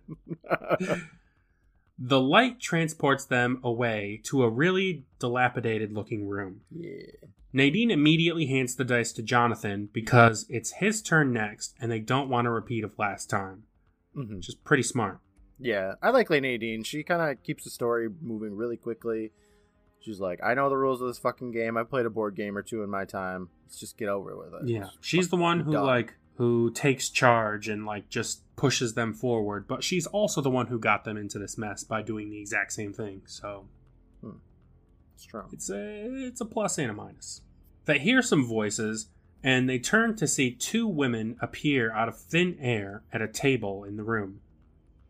the 1.98 2.20
light 2.22 2.60
transports 2.60 3.26
them 3.26 3.60
away 3.64 4.22
to 4.26 4.44
a 4.44 4.50
really 4.50 5.06
dilapidated 5.20 5.92
looking 5.92 6.28
room. 6.28 6.62
Yeah. 6.70 7.02
Nadine 7.54 7.92
immediately 7.92 8.48
hands 8.48 8.76
the 8.76 8.84
dice 8.84 9.14
to 9.14 9.22
Jonathan 9.22 9.88
because 9.94 10.48
it's 10.50 10.72
his 10.74 11.04
turn 11.04 11.32
next 11.32 11.76
and 11.80 11.92
they 11.92 12.00
don't 12.00 12.28
want 12.28 12.48
a 12.48 12.50
repeat 12.50 12.84
of 12.84 12.98
last 12.98 13.30
time. 13.30 13.64
Mm-hmm. 14.18 14.38
Which 14.38 14.50
is 14.50 14.56
pretty 14.56 14.84
smart. 14.84 15.20
Yeah, 15.60 15.94
I 16.02 16.10
like 16.10 16.30
Nadine. 16.30 16.84
She 16.84 17.04
kind 17.04 17.22
of 17.22 17.42
keeps 17.44 17.64
the 17.64 17.70
story 17.70 18.10
moving 18.22 18.56
really 18.56 18.78
quickly. 18.78 19.32
She's 20.02 20.20
like, 20.20 20.40
I 20.44 20.56
know 20.56 20.70
the 20.70 20.76
rules 20.76 21.02
of 21.02 21.08
this 21.08 21.20
fucking 21.20 21.52
game. 21.52 21.78
I 21.78 21.84
played 21.84 22.06
a 22.06 22.10
board 22.10 22.36
game 22.36 22.58
or 22.58 22.62
two 22.62 22.84
in 22.84 22.90
my 22.90 23.06
time. 23.06 23.50
Let's 23.66 23.80
just 23.80 23.98
get 23.98 24.10
over 24.10 24.36
with 24.36 24.54
it. 24.62 24.68
Yeah, 24.68 24.90
she's 25.00 25.30
the 25.30 25.38
one 25.38 25.62
who 25.62 25.72
dumb. 25.72 25.86
like 25.86 26.16
who 26.36 26.72
takes 26.72 27.10
charge 27.10 27.70
and 27.70 27.86
like 27.86 28.10
just 28.10 28.42
pushes 28.56 28.96
them 28.96 29.14
forward. 29.14 29.68
But 29.68 29.84
she's 29.84 30.08
also 30.08 30.42
the 30.42 30.50
one 30.50 30.68
who 30.68 30.80
got 30.80 31.06
them 31.06 31.18
into 31.18 31.40
this 31.40 31.58
mess 31.58 31.84
by 31.84 32.02
doing 32.02 32.30
the 32.30 32.42
exact 32.42 32.74
same 32.74 32.94
thing. 32.94 33.22
So. 33.26 33.68
Strong. 35.18 35.50
It's 35.52 35.70
a 35.70 36.06
it's 36.28 36.42
a 36.42 36.46
plus 36.46 36.78
and 36.78 36.92
a 36.92 36.94
minus. 36.94 37.42
They 37.86 38.00
hear 38.00 38.22
some 38.22 38.46
voices 38.46 39.08
and 39.44 39.70
they 39.70 39.80
turn 39.80 40.16
to 40.16 40.28
see 40.28 40.52
two 40.52 40.88
women 40.88 41.36
appear 41.42 41.92
out 41.92 42.08
of 42.08 42.18
thin 42.18 42.58
air 42.60 43.04
at 43.12 43.22
a 43.22 43.28
table 43.28 43.84
in 43.84 43.98
the 43.98 44.04
room. 44.04 44.40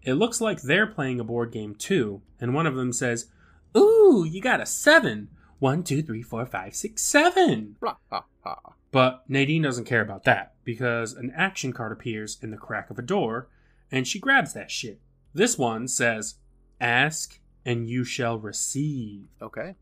It 0.01 0.13
looks 0.15 0.41
like 0.41 0.61
they're 0.61 0.87
playing 0.87 1.19
a 1.19 1.23
board 1.23 1.51
game 1.51 1.75
too, 1.75 2.21
and 2.39 2.53
one 2.53 2.65
of 2.65 2.75
them 2.75 2.91
says, 2.91 3.29
"Ooh, 3.77 4.25
you 4.29 4.41
got 4.41 4.59
a 4.61 4.65
seven. 4.65 5.29
one, 5.59 5.81
two, 5.81 6.01
three, 6.01 6.21
four, 6.21 6.45
five, 6.45 6.75
six, 6.75 7.01
seven. 7.03 7.77
Blah, 7.79 7.95
ha, 8.09 8.25
ha. 8.43 8.73
But 8.91 9.23
Nadine 9.29 9.61
doesn't 9.61 9.85
care 9.85 10.01
about 10.01 10.25
that 10.25 10.55
because 10.65 11.13
an 11.13 11.31
action 11.35 11.71
card 11.71 11.93
appears 11.93 12.37
in 12.41 12.51
the 12.51 12.57
crack 12.57 12.89
of 12.89 12.99
a 12.99 13.01
door 13.01 13.47
and 13.89 14.05
she 14.05 14.19
grabs 14.19 14.53
that 14.53 14.69
shit. 14.69 14.99
This 15.33 15.57
one 15.57 15.87
says, 15.87 16.35
Ask 16.81 17.39
and 17.65 17.89
you 17.89 18.03
shall 18.03 18.37
receive. 18.37 19.27
Okay. 19.41 19.75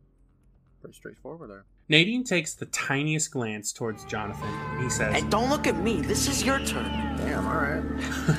Pretty 0.82 0.95
straightforward 0.95 1.49
there. 1.49 1.65
Nadine 1.89 2.23
takes 2.23 2.53
the 2.55 2.65
tiniest 2.67 3.32
glance 3.32 3.71
towards 3.71 4.03
Jonathan 4.05 4.47
and 4.49 4.84
he 4.84 4.89
says, 4.89 5.13
Hey, 5.13 5.21
don't 5.29 5.49
look 5.49 5.67
at 5.67 5.77
me. 5.77 6.01
This 6.01 6.27
is 6.27 6.43
your 6.43 6.57
turn. 6.59 6.86
Damn, 7.17 7.45
alright. 7.45 7.84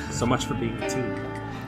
So 0.11 0.25
much 0.25 0.45
for 0.45 0.53
being 0.55 0.75
a 0.81 0.89
team. 0.89 1.15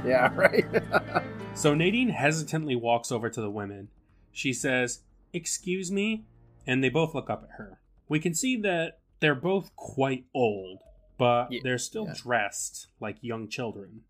Yeah, 0.06 0.32
right. 0.36 0.66
So 1.56 1.74
Nadine 1.74 2.10
hesitantly 2.10 2.76
walks 2.76 3.14
over 3.14 3.30
to 3.30 3.40
the 3.40 3.50
women. 3.50 3.88
She 4.34 4.52
says, 4.52 5.00
Excuse 5.32 5.90
me? 5.92 6.26
And 6.68 6.84
they 6.84 6.90
both 6.90 7.16
look 7.16 7.30
up 7.30 7.44
at 7.50 7.56
her. 7.58 7.80
We 8.10 8.20
can 8.20 8.34
see 8.34 8.58
that 8.58 9.00
they're 9.22 9.36
both 9.36 9.74
quite 9.78 10.26
old, 10.34 10.80
but 11.18 11.52
Yeah, 11.54 11.62
they're 11.64 11.78
still 11.78 12.08
yeah. 12.08 12.16
dressed 12.22 12.88
like 13.00 13.16
young 13.22 13.48
children. 13.48 14.02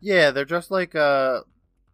yeah, 0.00 0.30
they're 0.30 0.46
just 0.46 0.70
like 0.70 0.94
uh 0.94 1.40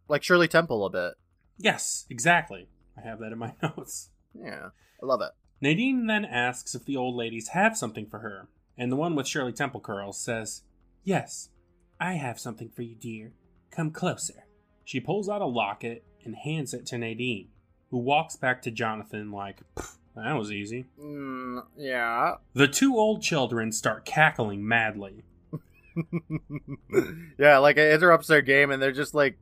like 0.08 0.22
Shirley 0.22 0.46
Temple 0.48 0.86
a 0.86 0.90
bit. 0.90 1.14
Yes, 1.58 2.06
exactly. 2.08 2.68
I 2.96 3.00
have 3.00 3.18
that 3.20 3.32
in 3.32 3.38
my 3.38 3.54
notes. 3.62 4.10
Yeah. 4.34 4.68
I 5.02 5.06
love 5.06 5.20
it. 5.20 5.30
Nadine 5.60 6.06
then 6.06 6.24
asks 6.24 6.74
if 6.74 6.84
the 6.84 6.96
old 6.96 7.14
ladies 7.14 7.48
have 7.48 7.76
something 7.76 8.06
for 8.06 8.18
her, 8.18 8.48
and 8.76 8.90
the 8.90 8.96
one 8.96 9.14
with 9.14 9.28
Shirley 9.28 9.52
Temple 9.52 9.80
curls 9.80 10.18
says, 10.18 10.62
Yes, 11.04 11.50
I 12.00 12.14
have 12.14 12.40
something 12.40 12.68
for 12.68 12.82
you, 12.82 12.94
dear. 12.94 13.32
Come 13.70 13.90
closer. 13.90 14.44
She 14.84 15.00
pulls 15.00 15.28
out 15.28 15.40
a 15.40 15.46
locket 15.46 16.04
and 16.24 16.34
hands 16.34 16.74
it 16.74 16.86
to 16.86 16.98
Nadine, 16.98 17.48
who 17.90 17.98
walks 17.98 18.36
back 18.36 18.62
to 18.62 18.70
Jonathan 18.70 19.30
like, 19.30 19.60
That 20.16 20.32
was 20.36 20.50
easy. 20.50 20.86
Mm, 21.00 21.62
yeah. 21.76 22.34
The 22.54 22.68
two 22.68 22.96
old 22.96 23.22
children 23.22 23.72
start 23.72 24.04
cackling 24.04 24.66
madly. 24.66 25.24
yeah, 27.38 27.58
like 27.58 27.76
it 27.76 27.94
interrupts 27.94 28.28
their 28.28 28.42
game 28.42 28.70
and 28.70 28.82
they're 28.82 28.92
just 28.92 29.14
like 29.14 29.38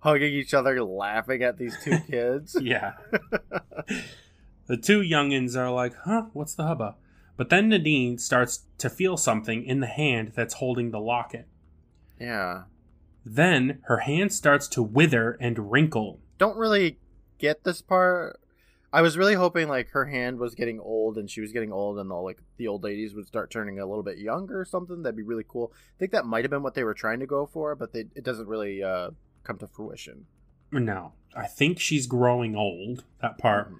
hugging 0.00 0.32
each 0.32 0.54
other, 0.54 0.82
laughing 0.82 1.42
at 1.42 1.58
these 1.58 1.76
two 1.82 1.98
kids. 2.10 2.56
Yeah. 2.60 2.94
the 4.70 4.76
two 4.76 5.00
youngins 5.00 5.56
are 5.56 5.70
like, 5.70 5.94
huh, 6.04 6.26
what's 6.32 6.54
the 6.54 6.62
hubba? 6.64 6.94
But 7.36 7.48
then 7.50 7.68
Nadine 7.68 8.18
starts 8.18 8.64
to 8.78 8.88
feel 8.88 9.16
something 9.16 9.64
in 9.64 9.80
the 9.80 9.86
hand 9.86 10.32
that's 10.36 10.54
holding 10.54 10.90
the 10.92 11.00
locket. 11.00 11.46
yeah. 12.18 12.62
Then 13.24 13.80
her 13.84 13.98
hand 13.98 14.32
starts 14.32 14.66
to 14.68 14.82
wither 14.82 15.36
and 15.40 15.70
wrinkle. 15.70 16.20
Don't 16.38 16.56
really 16.56 16.98
get 17.38 17.64
this 17.64 17.82
part. 17.82 18.40
I 18.92 19.02
was 19.02 19.18
really 19.18 19.34
hoping 19.34 19.68
like 19.68 19.90
her 19.90 20.06
hand 20.06 20.38
was 20.38 20.54
getting 20.54 20.80
old 20.80 21.18
and 21.18 21.30
she 21.30 21.40
was 21.42 21.52
getting 21.52 21.70
old 21.72 21.98
and 21.98 22.10
the 22.10 22.14
like 22.14 22.38
the 22.56 22.66
old 22.66 22.82
ladies 22.82 23.14
would 23.14 23.26
start 23.26 23.50
turning 23.50 23.78
a 23.78 23.84
little 23.86 24.02
bit 24.02 24.16
younger 24.18 24.58
or 24.60 24.64
something. 24.64 25.02
That'd 25.02 25.16
be 25.16 25.22
really 25.22 25.44
cool. 25.46 25.70
I 25.74 25.98
think 25.98 26.12
that 26.12 26.24
might 26.24 26.44
have 26.44 26.50
been 26.50 26.62
what 26.62 26.74
they 26.74 26.82
were 26.84 26.94
trying 26.94 27.20
to 27.20 27.26
go 27.26 27.44
for, 27.46 27.74
but 27.74 27.92
they, 27.92 28.06
it 28.14 28.24
doesn't 28.24 28.48
really 28.48 28.82
uh, 28.82 29.10
come 29.44 29.58
to 29.58 29.66
fruition. 29.68 30.24
No, 30.72 31.12
I 31.36 31.46
think 31.46 31.78
she's 31.78 32.06
growing 32.06 32.56
old, 32.56 33.04
that 33.20 33.36
part, 33.38 33.70
Mhm. 33.70 33.78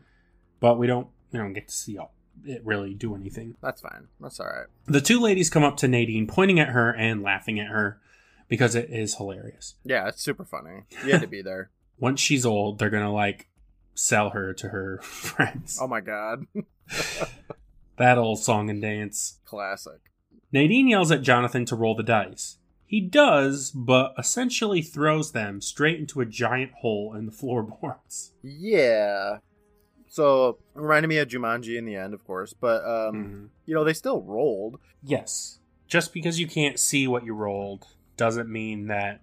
But 0.61 0.79
we 0.79 0.87
don't 0.87 1.09
we 1.33 1.39
don't 1.39 1.53
get 1.53 1.69
to 1.69 1.75
see 1.75 1.99
it 2.45 2.65
really 2.65 2.95
do 2.95 3.15
anything. 3.15 3.57
That's 3.63 3.81
fine. 3.83 4.09
That's 4.21 4.41
all 4.41 4.47
right. 4.47 4.67
The 4.87 5.01
two 5.01 5.21
ladies 5.21 5.51
come 5.51 5.65
up 5.65 5.77
to 5.79 5.89
Nadine, 5.89 6.27
pointing 6.27 6.59
at 6.61 6.69
her 6.71 6.91
and 6.95 7.23
laughing 7.23 7.59
at 7.61 7.67
her 7.69 8.01
because 8.49 8.75
it 8.75 8.89
is 8.91 9.17
hilarious. 9.17 9.75
Yeah, 9.85 10.09
it's 10.09 10.23
super 10.23 10.45
funny. 10.45 10.83
You 11.05 11.13
had 11.13 11.21
to 11.23 11.27
be 11.27 11.43
there. 11.43 11.71
Once 11.99 12.21
she's 12.21 12.47
old, 12.47 12.79
they're 12.79 12.91
gonna 12.91 13.13
like 13.13 13.49
sell 13.95 14.31
her 14.31 14.55
to 14.55 14.69
her 14.69 14.99
friends. 15.03 15.79
Oh 15.81 15.87
my 15.89 16.01
god. 16.01 16.47
That 17.97 18.17
old 18.17 18.39
song 18.39 18.71
and 18.71 18.81
dance. 18.81 19.41
Classic. 19.45 20.01
Nadine 20.53 20.89
yells 20.89 21.11
at 21.13 21.21
Jonathan 21.21 21.67
to 21.67 21.77
roll 21.77 21.95
the 21.95 22.03
dice. 22.03 22.57
He 22.87 23.03
does, 23.03 23.71
but 23.73 24.15
essentially 24.19 24.81
throws 24.81 25.33
them 25.33 25.61
straight 25.61 26.01
into 26.01 26.23
a 26.23 26.25
giant 26.25 26.73
hole 26.81 27.15
in 27.15 27.27
the 27.27 27.31
floorboards. 27.33 28.33
Yeah. 28.43 29.41
So 30.13 30.49
it 30.49 30.57
reminded 30.81 31.07
me 31.09 31.19
of 31.19 31.29
Jumanji 31.29 31.79
in 31.79 31.85
the 31.87 31.95
end, 31.95 32.15
of 32.15 32.25
course, 32.25 32.53
but 32.53 32.85
um, 32.85 33.15
Mhm. 33.15 33.49
you 33.65 33.75
know 33.75 33.85
they 33.85 33.93
still 33.95 34.21
rolled. 34.23 34.79
Yes. 35.03 35.61
Just 35.87 36.13
because 36.13 36.39
you 36.41 36.47
can't 36.49 36.79
see 36.79 37.07
what 37.09 37.25
you 37.25 37.33
rolled 37.33 37.87
doesn't 38.17 38.49
mean 38.51 38.89
that, 38.89 39.23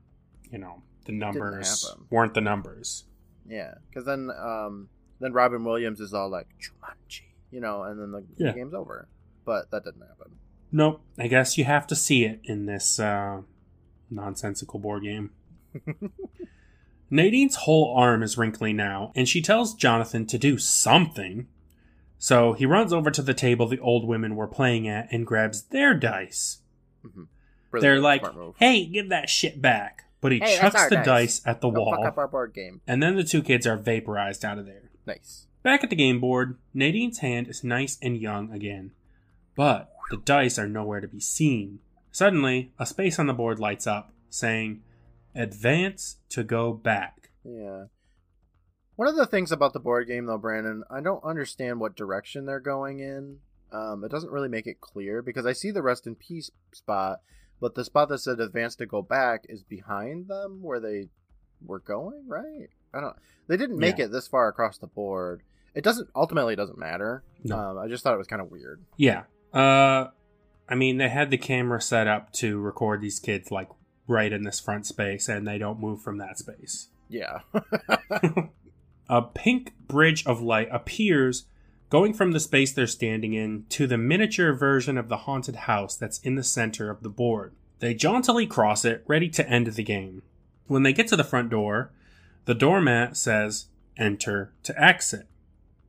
you 0.49 0.57
know, 0.57 0.81
the 1.05 1.11
numbers 1.11 1.93
weren't 2.09 2.33
the 2.33 2.41
numbers. 2.41 3.05
Yeah, 3.47 3.75
because 3.89 4.05
then 4.05 4.29
um, 4.31 4.89
then 5.19 5.33
Robin 5.33 5.63
Williams 5.65 5.99
is 5.99 6.13
all 6.13 6.29
like 6.29 6.47
Jumanji, 6.57 7.21
you 7.51 7.59
know, 7.59 7.83
and 7.83 7.99
then 7.99 8.11
the, 8.13 8.23
Yeah. 8.37 8.51
the 8.51 8.57
game's 8.57 8.73
over. 8.73 9.07
But 9.45 9.69
that 9.71 9.83
didn't 9.83 10.01
happen. 10.01 10.37
Nope. 10.71 11.01
I 11.17 11.27
guess 11.27 11.57
you 11.57 11.63
have 11.65 11.85
to 11.87 11.95
see 11.95 12.23
it 12.25 12.39
in 12.45 12.65
this 12.65 12.97
uh, 12.99 13.41
nonsensical 14.09 14.79
board 14.79 15.03
game. 15.03 15.31
Nadine's 17.09 17.55
whole 17.55 17.95
arm 17.95 18.21
is 18.23 18.37
wrinkly 18.37 18.73
now, 18.73 19.11
and 19.15 19.27
she 19.27 19.41
tells 19.41 19.73
Jonathan 19.73 20.25
to 20.27 20.37
do 20.37 20.57
something. 20.57 21.47
So 22.17 22.53
he 22.53 22.65
runs 22.65 22.91
over 22.91 23.11
to 23.11 23.21
the 23.21 23.33
table 23.33 23.67
the 23.67 23.79
old 23.79 24.05
women 24.07 24.35
were 24.35 24.47
playing 24.47 24.87
at 24.87 25.07
and 25.11 25.25
grabs 25.25 25.63
their 25.63 25.93
dice. 25.93 26.59
Mm-hmm. 27.05 27.23
They're 27.79 27.99
like, 28.01 28.25
hey, 28.57 28.85
give 28.85 29.09
that 29.09 29.29
shit 29.29 29.61
back. 29.61 30.05
But 30.19 30.31
he 30.31 30.39
Hey, 30.39 30.57
chucks 30.57 30.89
the 30.89 30.95
dice. 30.95 31.05
dice 31.05 31.41
at 31.45 31.61
the 31.61 31.69
Don't 31.69 31.79
wall, 31.79 31.95
fuck 31.95 32.05
up 32.05 32.17
our 32.17 32.27
board 32.27 32.53
game. 32.53 32.81
and 32.87 33.03
then 33.03 33.15
the 33.15 33.23
two 33.23 33.43
kids 33.43 33.67
are 33.67 33.77
vaporized 33.77 34.43
out 34.43 34.57
of 34.57 34.65
there. 34.65 34.89
Nice. 35.05 35.45
Back 35.61 35.83
at 35.83 35.89
the 35.91 35.95
game 35.95 36.19
board, 36.19 36.57
Nadine's 36.73 37.19
hand 37.19 37.47
is 37.47 37.63
nice 37.63 37.97
and 38.01 38.17
young 38.17 38.51
again, 38.51 38.91
but 39.55 39.91
the 40.09 40.17
dice 40.17 40.57
are 40.57 40.67
nowhere 40.67 41.01
to 41.01 41.07
be 41.07 41.19
seen. 41.19 41.79
Suddenly, 42.11 42.71
a 42.79 42.85
space 42.85 43.19
on 43.19 43.27
the 43.27 43.33
board 43.33 43.59
lights 43.59 43.85
up, 43.85 44.11
saying, 44.29 44.81
Advance 45.37 46.17
to 46.29 46.43
go 46.43 46.73
back. 46.73 47.29
Yeah. 47.43 47.85
One 48.95 49.07
of 49.07 49.15
the 49.15 49.27
things 49.27 49.51
about 49.51 49.73
the 49.73 49.79
board 49.79 50.07
game, 50.07 50.25
though, 50.25 50.37
Brandon, 50.39 50.83
I 50.89 51.01
don't 51.01 51.23
understand 51.23 51.79
what 51.79 51.95
direction 51.95 52.45
they're 52.45 52.59
going 52.59 52.99
in. 52.99 53.37
Um, 53.71 54.03
it 54.03 54.09
doesn't 54.09 54.31
really 54.31 54.49
make 54.49 54.65
it 54.65 54.81
clear 54.81 55.21
because 55.21 55.45
I 55.45 55.53
see 55.53 55.71
the 55.71 55.83
rest 55.83 56.07
in 56.07 56.15
peace 56.15 56.49
spot, 56.73 57.19
but 57.61 57.75
the 57.75 57.85
spot 57.85 58.09
that 58.09 58.19
said 58.19 58.39
advance 58.39 58.75
to 58.77 58.85
go 58.85 59.01
back 59.01 59.45
is 59.49 59.61
behind 59.63 60.27
them 60.27 60.63
where 60.63 60.79
they 60.79 61.09
were 61.63 61.79
going, 61.79 62.23
right? 62.27 62.69
I 62.93 63.01
don't. 63.01 63.15
They 63.47 63.57
didn't 63.57 63.77
make 63.77 63.97
Yeah. 63.99 64.05
it 64.05 64.11
this 64.11 64.27
far 64.27 64.47
across 64.47 64.77
the 64.79 64.87
board. 64.87 65.43
It 65.75 65.83
doesn't 65.83 66.09
ultimately 66.15 66.53
it 66.53 66.57
doesn't 66.57 66.79
matter. 66.79 67.23
No. 67.43 67.57
Um, 67.59 67.77
I 67.77 67.87
just 67.87 68.03
thought 68.03 68.13
it 68.15 68.17
was 68.17 68.27
kind 68.27 68.41
of 68.41 68.49
weird. 68.49 68.83
Yeah. 68.95 69.23
Uh, 69.53 70.07
I 70.67 70.75
mean, 70.75 70.97
they 70.97 71.09
had 71.09 71.29
the 71.29 71.37
camera 71.37 71.79
set 71.81 72.07
up 72.07 72.31
to 72.33 72.59
record 72.59 73.01
these 73.01 73.19
kids, 73.19 73.51
like, 73.51 73.69
right 74.07 74.31
in 74.31 74.43
this 74.43 74.59
front 74.59 74.85
space, 74.85 75.27
and 75.27 75.47
they 75.47 75.57
don't 75.57 75.79
move 75.79 76.01
from 76.01 76.17
that 76.17 76.37
space. 76.37 76.87
Yeah. 77.09 77.39
A 79.09 79.21
pink 79.21 79.73
bridge 79.87 80.25
of 80.25 80.41
light 80.41 80.67
appears 80.71 81.45
going 81.89 82.13
from 82.13 82.33
the 82.33 82.39
space 82.39 82.73
they're 82.73 82.87
standing 82.87 83.33
in 83.33 83.65
to 83.69 83.87
the 83.87 83.97
miniature 83.97 84.53
version 84.53 84.97
of 84.97 85.07
the 85.07 85.17
haunted 85.17 85.55
house 85.55 85.95
that's 85.95 86.19
in 86.19 86.35
the 86.35 86.43
center 86.43 86.89
of 86.89 87.03
the 87.03 87.09
board. 87.09 87.53
They 87.79 87.93
jauntily 87.93 88.45
cross 88.47 88.83
it, 88.83 89.03
ready 89.07 89.29
to 89.29 89.47
end 89.47 89.67
the 89.67 89.83
game. 89.83 90.23
When 90.67 90.83
they 90.83 90.91
get 90.91 91.07
to 91.09 91.15
the 91.15 91.23
front 91.23 91.49
door, 91.49 91.91
the 92.45 92.55
doormat 92.55 93.15
says, 93.15 93.67
Enter 93.97 94.51
to 94.63 94.79
exit. 94.81 95.27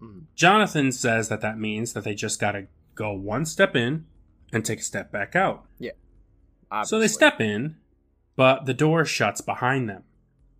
Mhm. 0.00 0.24
Jonathan 0.34 0.92
says 0.92 1.28
that 1.28 1.40
that 1.40 1.58
means 1.58 1.92
that 1.92 2.04
they 2.04 2.14
just 2.14 2.40
gotta 2.40 2.68
go 2.94 3.12
one 3.12 3.44
step 3.44 3.74
in 3.76 4.06
and 4.52 4.64
take 4.64 4.78
a 4.80 4.84
step 4.84 5.10
back 5.10 5.34
out. 5.36 5.66
Yeah. 5.78 5.92
So 6.84 6.98
they 6.98 7.08
step 7.08 7.40
in, 7.40 7.76
but 8.38 8.66
the 8.66 8.72
door 8.72 9.04
shuts 9.04 9.40
behind 9.40 9.88
them. 9.88 10.04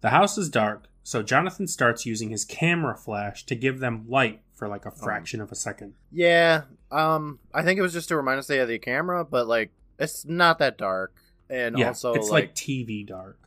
The 0.01 0.11
house 0.11 0.37
is 0.37 0.49
dark, 0.49 0.89
so 1.05 1.23
Jonathan 1.23 1.69
starts 1.69 2.05
using 2.05 2.31
his 2.31 2.45
camera 2.45 2.97
flash 2.97 3.47
to 3.47 3.55
give 3.55 3.79
them 3.79 4.05
light 4.09 4.41
for 4.53 4.67
like 4.67 4.85
a 4.85 4.91
fraction 4.91 5.41
of 5.41 5.53
a 5.53 5.55
second. 5.55 5.95
Yeah, 6.11 6.63
um, 6.91 7.39
I 7.55 7.63
think 7.63 7.79
it 7.79 7.83
was 7.83 7.93
just 7.93 8.09
to 8.09 8.17
remind 8.17 8.41
us 8.41 8.49
they 8.49 8.57
had 8.57 8.67
the 8.67 8.81
camera, 8.81 9.25
but 9.25 9.47
like 9.47 9.71
it's 9.97 10.25
not 10.25 10.59
that 10.59 10.77
dark, 10.77 11.15
and 11.49 11.79
yeah, 11.79 11.87
also 11.87 12.15
it's 12.15 12.31
like, 12.31 12.47
like, 12.47 12.55
TV 12.57 13.07
dark. 13.07 13.39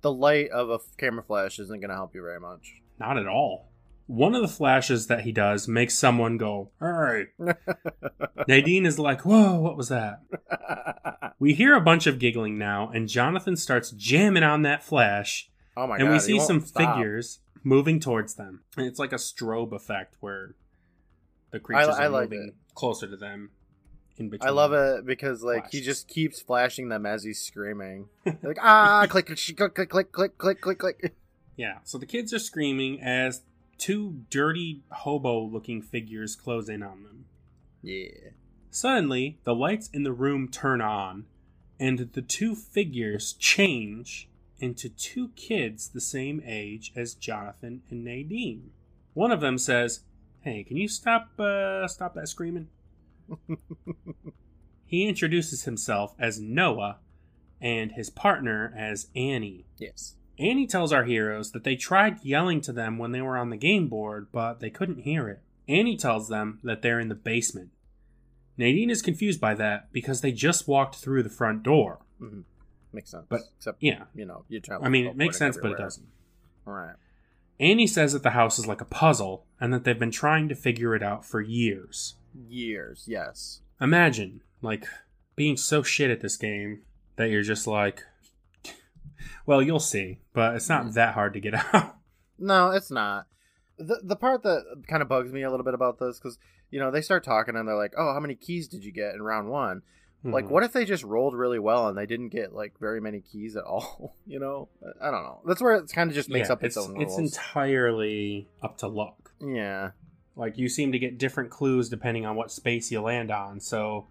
the 0.00 0.12
light 0.12 0.50
of 0.50 0.68
a 0.68 0.74
f- 0.74 0.96
camera 0.98 1.22
flash 1.22 1.60
isn't 1.60 1.78
going 1.78 1.90
to 1.90 1.94
help 1.94 2.12
you 2.12 2.22
very 2.22 2.40
much. 2.40 2.82
Not 2.98 3.18
at 3.18 3.28
all 3.28 3.68
one 4.06 4.34
of 4.34 4.42
the 4.42 4.48
flashes 4.48 5.08
that 5.08 5.22
he 5.22 5.32
does 5.32 5.66
makes 5.66 5.94
someone 5.94 6.36
go, 6.36 6.70
all 6.80 6.92
right. 6.92 7.26
Nadine 8.48 8.86
is 8.86 8.98
like, 8.98 9.24
whoa, 9.24 9.58
what 9.58 9.76
was 9.76 9.88
that? 9.88 10.20
we 11.38 11.54
hear 11.54 11.74
a 11.74 11.80
bunch 11.80 12.06
of 12.06 12.18
giggling 12.18 12.58
now, 12.58 12.90
and 12.94 13.08
Jonathan 13.08 13.56
starts 13.56 13.90
jamming 13.90 14.42
on 14.42 14.62
that 14.62 14.82
flash. 14.82 15.50
Oh 15.76 15.86
my 15.86 15.96
and 15.96 16.06
God, 16.06 16.12
we 16.12 16.18
see 16.20 16.40
some 16.40 16.60
stop. 16.64 16.96
figures 16.96 17.40
moving 17.62 17.98
towards 17.98 18.34
them. 18.34 18.62
And 18.76 18.86
it's 18.86 18.98
like 18.98 19.12
a 19.12 19.16
strobe 19.16 19.72
effect 19.72 20.16
where 20.20 20.54
the 21.50 21.58
creatures 21.60 21.88
I, 21.88 22.04
I 22.04 22.06
are 22.06 22.10
like 22.10 22.30
moving 22.30 22.48
it. 22.48 22.74
closer 22.74 23.08
to 23.08 23.16
them. 23.16 23.50
In 24.18 24.30
between 24.30 24.48
I 24.48 24.52
love 24.52 24.72
it 24.72 25.04
because 25.04 25.42
like 25.42 25.64
flashes. 25.64 25.80
he 25.80 25.84
just 25.84 26.08
keeps 26.08 26.40
flashing 26.40 26.88
them 26.88 27.04
as 27.04 27.22
he's 27.22 27.42
screaming. 27.42 28.08
like 28.24 28.56
ah 28.62 29.06
click 29.10 29.26
click 29.26 29.74
click 29.74 29.90
click 29.90 30.12
click 30.38 30.60
click 30.60 30.78
click. 30.78 31.14
Yeah. 31.56 31.78
So 31.84 31.98
the 31.98 32.06
kids 32.06 32.32
are 32.32 32.38
screaming 32.38 33.02
as 33.02 33.42
two 33.78 34.22
dirty 34.30 34.82
hobo 34.90 35.40
looking 35.40 35.82
figures 35.82 36.36
close 36.36 36.68
in 36.68 36.82
on 36.82 37.02
them. 37.02 37.24
Yeah. 37.82 38.30
Suddenly, 38.70 39.38
the 39.44 39.54
lights 39.54 39.88
in 39.92 40.02
the 40.02 40.12
room 40.12 40.48
turn 40.48 40.80
on, 40.80 41.26
and 41.78 41.98
the 41.98 42.22
two 42.22 42.54
figures 42.54 43.32
change 43.34 44.28
into 44.58 44.88
two 44.88 45.28
kids 45.30 45.88
the 45.88 46.00
same 46.00 46.42
age 46.44 46.92
as 46.96 47.14
Jonathan 47.14 47.82
and 47.90 48.04
Nadine. 48.04 48.70
One 49.14 49.30
of 49.30 49.40
them 49.40 49.58
says, 49.58 50.00
"Hey, 50.40 50.64
can 50.64 50.76
you 50.76 50.88
stop 50.88 51.38
uh, 51.38 51.86
stop 51.88 52.14
that 52.14 52.28
screaming?" 52.28 52.68
he 54.86 55.06
introduces 55.06 55.64
himself 55.64 56.14
as 56.18 56.40
Noah 56.40 56.98
and 57.60 57.92
his 57.92 58.10
partner 58.10 58.72
as 58.76 59.08
Annie. 59.14 59.66
Yes. 59.78 60.16
Annie 60.38 60.66
tells 60.66 60.92
our 60.92 61.04
heroes 61.04 61.52
that 61.52 61.64
they 61.64 61.76
tried 61.76 62.22
yelling 62.22 62.60
to 62.62 62.72
them 62.72 62.98
when 62.98 63.12
they 63.12 63.22
were 63.22 63.38
on 63.38 63.50
the 63.50 63.56
game 63.56 63.88
board, 63.88 64.28
but 64.32 64.60
they 64.60 64.70
couldn't 64.70 65.00
hear 65.00 65.28
it. 65.28 65.40
Annie 65.68 65.96
tells 65.96 66.28
them 66.28 66.60
that 66.62 66.82
they're 66.82 67.00
in 67.00 67.08
the 67.08 67.14
basement. 67.14 67.70
Nadine 68.58 68.90
is 68.90 69.02
confused 69.02 69.40
by 69.40 69.54
that 69.54 69.92
because 69.92 70.20
they 70.20 70.32
just 70.32 70.68
walked 70.68 70.96
through 70.96 71.22
the 71.22 71.28
front 71.28 71.62
door. 71.62 71.98
Mm-hmm. 72.20 72.40
Makes 72.92 73.10
sense. 73.10 73.26
But 73.28 73.42
except 73.58 73.82
yeah, 73.82 74.04
you 74.14 74.24
know, 74.24 74.44
you 74.48 74.60
I 74.82 74.88
mean, 74.88 75.06
it 75.06 75.16
makes 75.16 75.36
sense, 75.36 75.56
everywhere. 75.56 75.76
but 75.76 75.82
it 75.82 75.84
doesn't. 75.84 76.06
All 76.66 76.72
right. 76.72 76.94
Annie 77.58 77.86
says 77.86 78.12
that 78.12 78.22
the 78.22 78.30
house 78.30 78.58
is 78.58 78.66
like 78.66 78.80
a 78.80 78.86
puzzle 78.86 79.46
and 79.60 79.72
that 79.72 79.84
they've 79.84 79.98
been 79.98 80.10
trying 80.10 80.48
to 80.48 80.54
figure 80.54 80.94
it 80.94 81.02
out 81.02 81.24
for 81.24 81.40
years. 81.40 82.14
Years, 82.48 83.04
yes. 83.06 83.60
Imagine, 83.80 84.42
like, 84.62 84.86
being 85.36 85.56
so 85.56 85.82
shit 85.82 86.10
at 86.10 86.20
this 86.20 86.36
game 86.36 86.82
that 87.16 87.30
you're 87.30 87.42
just 87.42 87.66
like, 87.66 88.02
well, 89.46 89.62
you'll 89.62 89.80
see, 89.80 90.18
but 90.32 90.56
it's 90.56 90.68
not 90.68 90.94
that 90.94 91.14
hard 91.14 91.34
to 91.34 91.40
get 91.40 91.54
out. 91.74 91.96
No, 92.38 92.70
it's 92.70 92.90
not. 92.90 93.26
The 93.78 94.00
the 94.02 94.16
part 94.16 94.42
that 94.42 94.84
kind 94.88 95.02
of 95.02 95.08
bugs 95.08 95.32
me 95.32 95.42
a 95.42 95.50
little 95.50 95.64
bit 95.64 95.74
about 95.74 95.98
this 95.98 96.18
because 96.18 96.38
you 96.70 96.80
know 96.80 96.90
they 96.90 97.02
start 97.02 97.24
talking 97.24 97.56
and 97.56 97.68
they're 97.68 97.76
like, 97.76 97.94
"Oh, 97.96 98.12
how 98.12 98.20
many 98.20 98.34
keys 98.34 98.68
did 98.68 98.84
you 98.84 98.92
get 98.92 99.14
in 99.14 99.22
round 99.22 99.48
one?" 99.48 99.82
Mm-hmm. 100.26 100.32
Like, 100.32 100.50
what 100.50 100.62
if 100.62 100.72
they 100.72 100.84
just 100.84 101.04
rolled 101.04 101.34
really 101.34 101.58
well 101.58 101.88
and 101.88 101.96
they 101.96 102.06
didn't 102.06 102.30
get 102.30 102.54
like 102.54 102.78
very 102.80 103.00
many 103.00 103.20
keys 103.20 103.54
at 103.54 103.64
all? 103.64 104.16
you 104.26 104.38
know, 104.38 104.68
I 105.00 105.10
don't 105.10 105.22
know. 105.22 105.40
That's 105.46 105.60
where 105.60 105.76
it 105.76 105.92
kind 105.92 106.10
of 106.10 106.14
just 106.14 106.30
makes 106.30 106.48
yeah, 106.48 106.54
up 106.54 106.64
its, 106.64 106.76
it's, 106.76 106.86
own 106.86 106.94
rules. 106.94 107.18
It's 107.18 107.18
entirely 107.18 108.48
up 108.62 108.78
to 108.78 108.88
luck. 108.88 109.32
Yeah, 109.40 109.90
like 110.34 110.56
you 110.58 110.68
seem 110.68 110.92
to 110.92 110.98
get 110.98 111.18
different 111.18 111.50
clues 111.50 111.88
depending 111.88 112.24
on 112.24 112.34
what 112.34 112.50
space 112.50 112.90
you 112.90 113.00
land 113.02 113.30
on, 113.30 113.60
so 113.60 114.08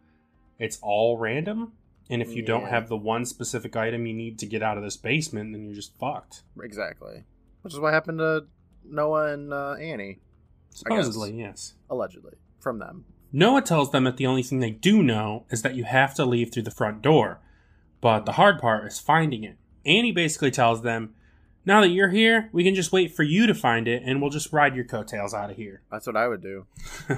it's 0.60 0.78
all 0.82 1.18
random. 1.18 1.74
And 2.10 2.22
if 2.22 2.30
you 2.30 2.42
yeah. 2.42 2.48
don't 2.48 2.68
have 2.68 2.88
the 2.88 2.98
one 2.98 3.26
specific 3.26 3.76
item 3.76 4.06
you 4.06 4.14
need 4.14 4.38
to 4.40 4.46
get 4.46 4.62
out 4.62 4.78
of 4.78 4.84
this 4.84 4.98
basement, 4.98 5.54
then 5.54 5.64
you're 5.66 5.76
just 5.76 5.98
fucked. 5.98 6.44
Exactly. 6.62 7.24
Which 7.62 7.74
is 7.74 7.80
what 7.80 7.94
happened 7.94 8.20
to 8.20 8.46
Noah 8.84 9.34
and 9.34 9.52
uh, 9.52 9.74
Annie. 9.74 10.20
Supposedly, 10.70 11.34
yes. 11.34 11.74
Allegedly. 11.90 12.34
From 12.60 12.80
them. 12.80 13.06
Noah 13.32 13.62
tells 13.62 13.92
them 13.92 14.04
that 14.04 14.18
the 14.18 14.28
only 14.28 14.44
thing 14.44 14.60
they 14.60 14.72
do 14.72 15.02
know 15.02 15.46
is 15.50 15.62
that 15.64 15.76
you 15.76 15.84
have 15.84 16.14
to 16.16 16.26
leave 16.26 16.54
through 16.54 16.64
the 16.64 16.72
front 16.72 17.02
door. 17.02 17.40
But 18.02 18.26
the 18.26 18.34
hard 18.34 18.60
part 18.60 18.86
is 18.86 19.00
finding 19.00 19.44
it. 19.44 19.58
Annie 19.86 20.12
basically 20.12 20.52
tells 20.52 20.84
them, 20.84 21.16
now 21.66 21.82
that 21.82 21.90
you're 21.90 22.10
here, 22.10 22.50
we 22.52 22.64
can 22.64 22.76
just 22.76 22.92
wait 22.92 23.16
for 23.16 23.24
you 23.24 23.48
to 23.48 23.56
find 23.56 23.88
it 23.88 24.04
and 24.06 24.22
we'll 24.22 24.30
just 24.30 24.54
ride 24.54 24.76
your 24.76 24.86
coattails 24.86 25.34
out 25.34 25.50
of 25.50 25.58
here. 25.58 25.82
That's 25.92 26.06
what 26.06 26.16
I 26.16 26.28
would 26.28 26.42
do. 26.42 26.68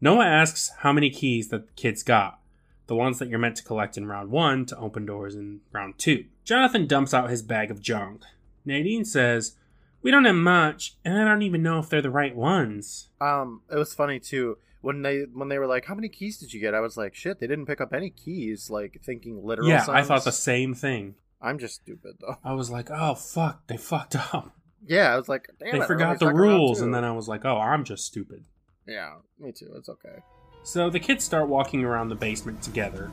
Noah 0.00 0.26
asks 0.26 0.72
how 0.78 0.92
many 0.92 1.10
keys 1.10 1.48
the 1.48 1.64
kids 1.76 2.02
got 2.02 2.40
the 2.86 2.94
ones 2.96 3.18
that 3.18 3.28
you're 3.28 3.38
meant 3.38 3.56
to 3.56 3.64
collect 3.64 3.96
in 3.96 4.06
round 4.06 4.30
one 4.30 4.64
to 4.66 4.78
open 4.78 5.06
doors 5.06 5.34
in 5.34 5.60
round 5.72 5.98
two. 5.98 6.24
Jonathan 6.44 6.86
dumps 6.86 7.12
out 7.12 7.30
his 7.30 7.42
bag 7.42 7.70
of 7.70 7.80
junk. 7.80 8.22
Nadine 8.64 9.04
says, 9.04 9.56
We 10.02 10.10
don't 10.10 10.24
have 10.24 10.36
much, 10.36 10.94
and 11.04 11.18
I 11.18 11.24
don't 11.24 11.42
even 11.42 11.62
know 11.62 11.78
if 11.78 11.88
they're 11.88 12.02
the 12.02 12.10
right 12.10 12.34
ones. 12.34 13.08
Um, 13.20 13.62
it 13.70 13.76
was 13.76 13.94
funny 13.94 14.20
too. 14.20 14.58
When 14.80 15.02
they 15.02 15.22
when 15.32 15.48
they 15.48 15.58
were 15.58 15.66
like, 15.66 15.86
How 15.86 15.94
many 15.94 16.08
keys 16.08 16.38
did 16.38 16.52
you 16.52 16.60
get? 16.60 16.74
I 16.74 16.80
was 16.80 16.96
like, 16.96 17.14
shit, 17.14 17.40
they 17.40 17.46
didn't 17.46 17.66
pick 17.66 17.80
up 17.80 17.92
any 17.92 18.10
keys, 18.10 18.70
like 18.70 19.00
thinking 19.04 19.44
literal 19.44 19.68
Yeah, 19.68 19.82
sums. 19.82 19.96
I 19.96 20.02
thought 20.02 20.24
the 20.24 20.32
same 20.32 20.74
thing. 20.74 21.16
I'm 21.42 21.58
just 21.58 21.76
stupid 21.76 22.16
though. 22.20 22.36
I 22.44 22.52
was 22.54 22.70
like, 22.70 22.88
Oh 22.90 23.14
fuck, 23.14 23.66
they 23.66 23.76
fucked 23.76 24.14
up. 24.16 24.52
Yeah, 24.86 25.12
I 25.12 25.16
was 25.16 25.28
like, 25.28 25.48
They 25.58 25.70
it, 25.70 25.84
forgot 25.86 26.20
the 26.20 26.32
rules, 26.32 26.80
and 26.80 26.94
then 26.94 27.02
I 27.02 27.10
was 27.10 27.26
like, 27.26 27.44
Oh, 27.44 27.58
I'm 27.58 27.82
just 27.84 28.04
stupid. 28.06 28.44
Yeah, 28.86 29.14
me 29.40 29.50
too. 29.50 29.72
It's 29.76 29.88
okay. 29.88 30.18
So 30.66 30.90
the 30.90 30.98
kids 30.98 31.24
start 31.24 31.46
walking 31.46 31.84
around 31.84 32.08
the 32.08 32.16
basement 32.16 32.60
together. 32.60 33.08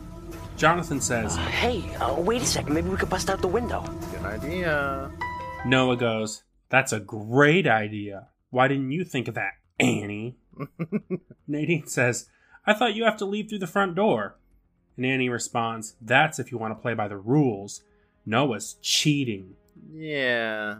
Jonathan 0.57 0.99
says, 0.99 1.37
uh, 1.37 1.41
Hey, 1.41 1.83
uh, 1.97 2.15
wait 2.19 2.41
a 2.41 2.45
second. 2.47 2.73
Maybe 2.73 2.89
we 2.89 2.97
could 2.97 3.11
bust 3.11 3.29
out 3.29 3.41
the 3.41 3.47
window. 3.47 3.83
Good 4.11 4.25
idea. 4.25 5.11
Noah 5.63 5.95
goes, 5.95 6.41
That's 6.69 6.91
a 6.91 6.99
great 6.99 7.67
idea. 7.67 8.29
Why 8.49 8.67
didn't 8.67 8.91
you 8.91 9.05
think 9.05 9.27
of 9.27 9.35
that, 9.35 9.51
Annie? 9.79 10.35
Nadine 11.47 11.85
says, 11.85 12.27
I 12.65 12.73
thought 12.73 12.95
you 12.95 13.03
have 13.03 13.17
to 13.17 13.25
leave 13.25 13.49
through 13.49 13.59
the 13.59 13.67
front 13.67 13.93
door. 13.93 14.35
And 14.97 15.05
Annie 15.05 15.29
responds, 15.29 15.95
That's 16.01 16.39
if 16.39 16.51
you 16.51 16.57
want 16.57 16.75
to 16.75 16.81
play 16.81 16.95
by 16.95 17.07
the 17.07 17.17
rules. 17.17 17.83
Noah's 18.25 18.77
cheating. 18.81 19.57
Yeah. 19.91 20.77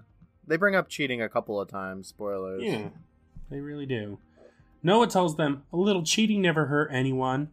They 0.48 0.58
bring 0.58 0.76
up 0.76 0.90
cheating 0.90 1.22
a 1.22 1.30
couple 1.30 1.62
of 1.62 1.70
times, 1.70 2.08
spoilers. 2.08 2.64
Yeah, 2.64 2.88
they 3.52 3.60
really 3.60 3.86
do. 3.86 4.18
Noah 4.84 5.08
tells 5.08 5.38
them 5.38 5.64
a 5.72 5.78
little 5.78 6.04
cheating 6.04 6.42
never 6.42 6.66
hurt 6.66 6.90
anyone, 6.92 7.50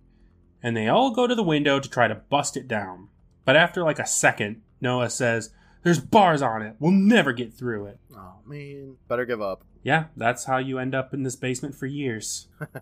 and 0.63 0.77
they 0.77 0.89
all 0.89 1.13
go 1.13 1.27
to 1.27 1.35
the 1.35 1.43
window 1.43 1.79
to 1.79 1.89
try 1.89 2.09
to 2.09 2.17
bust 2.17 2.57
it 2.57 2.67
down. 2.67 3.09
But 3.45 3.57
after 3.57 3.83
like 3.83 3.99
a 3.99 4.07
second, 4.07 4.63
Noah 4.81 5.11
says, 5.11 5.51
There's 5.83 6.01
bars 6.01 6.43
on 6.43 6.63
it. 6.63 6.77
We'll 6.79 6.91
never 6.91 7.33
get 7.33 7.55
through 7.55 7.87
it. 7.87 7.99
Oh, 8.15 8.35
man. 8.45 8.97
Better 9.09 9.25
give 9.25 9.41
up. 9.41 9.65
Yeah, 9.83 10.07
that's 10.17 10.45
how 10.45 10.59
you 10.59 10.79
end 10.79 10.95
up 10.95 11.15
in 11.15 11.23
this 11.23 11.37
basement 11.37 11.75
for 11.75 11.87
years. 11.87 12.49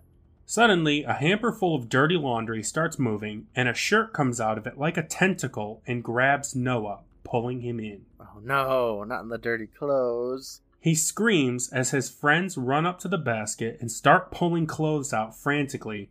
Suddenly, 0.46 1.04
a 1.04 1.12
hamper 1.12 1.52
full 1.52 1.76
of 1.76 1.90
dirty 1.90 2.16
laundry 2.16 2.62
starts 2.62 2.98
moving, 2.98 3.48
and 3.54 3.68
a 3.68 3.74
shirt 3.74 4.14
comes 4.14 4.40
out 4.40 4.56
of 4.56 4.66
it 4.66 4.78
like 4.78 4.96
a 4.96 5.02
tentacle 5.02 5.82
and 5.86 6.02
grabs 6.02 6.56
Noah, 6.56 7.00
pulling 7.22 7.60
him 7.60 7.78
in. 7.78 8.06
Oh 8.18 8.40
no, 8.42 9.04
not 9.04 9.20
in 9.20 9.28
the 9.28 9.36
dirty 9.36 9.66
clothes. 9.66 10.62
He 10.80 10.94
screams 10.94 11.72
as 11.72 11.90
his 11.90 12.08
friends 12.08 12.56
run 12.56 12.86
up 12.86 13.00
to 13.00 13.08
the 13.08 13.18
basket 13.18 13.78
and 13.80 13.90
start 13.90 14.30
pulling 14.30 14.66
clothes 14.66 15.12
out 15.12 15.36
frantically, 15.36 16.10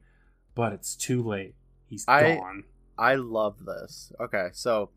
but 0.56 0.74
it's 0.74 0.96
too 0.96 1.24
late. 1.24 1.56
He's 1.86 2.06
I, 2.08 2.36
gone. 2.36 2.64
I 2.98 3.16
love 3.16 3.66
this. 3.66 4.12
Okay, 4.20 4.50
so 4.52 4.90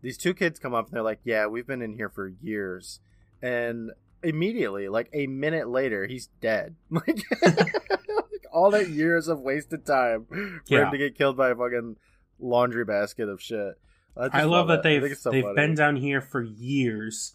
these 0.00 0.16
two 0.16 0.32
kids 0.32 0.58
come 0.58 0.74
up 0.74 0.86
and 0.86 0.94
they're 0.94 1.02
like, 1.02 1.20
"Yeah, 1.24 1.46
we've 1.46 1.66
been 1.66 1.82
in 1.82 1.94
here 1.94 2.08
for 2.08 2.28
years," 2.28 3.00
and 3.42 3.90
immediately, 4.22 4.88
like 4.88 5.10
a 5.12 5.26
minute 5.26 5.68
later, 5.68 6.06
he's 6.06 6.28
dead. 6.40 6.76
Like, 6.90 7.22
all 8.52 8.70
that 8.70 8.88
years 8.88 9.28
of 9.28 9.40
wasted 9.40 9.84
time 9.84 10.24
for 10.26 10.60
yeah. 10.66 10.86
him 10.86 10.90
to 10.90 10.98
get 10.98 11.16
killed 11.16 11.36
by 11.36 11.50
a 11.50 11.54
fucking 11.54 11.96
laundry 12.40 12.84
basket 12.84 13.28
of 13.28 13.42
shit. 13.42 13.78
I, 14.16 14.40
I 14.40 14.42
love, 14.44 14.68
that 14.68 14.82
they've 14.82 15.16
so 15.16 15.30
they've 15.30 15.44
funny. 15.44 15.54
been 15.54 15.74
down 15.74 15.96
here 15.96 16.20
for 16.20 16.42
years 16.42 17.34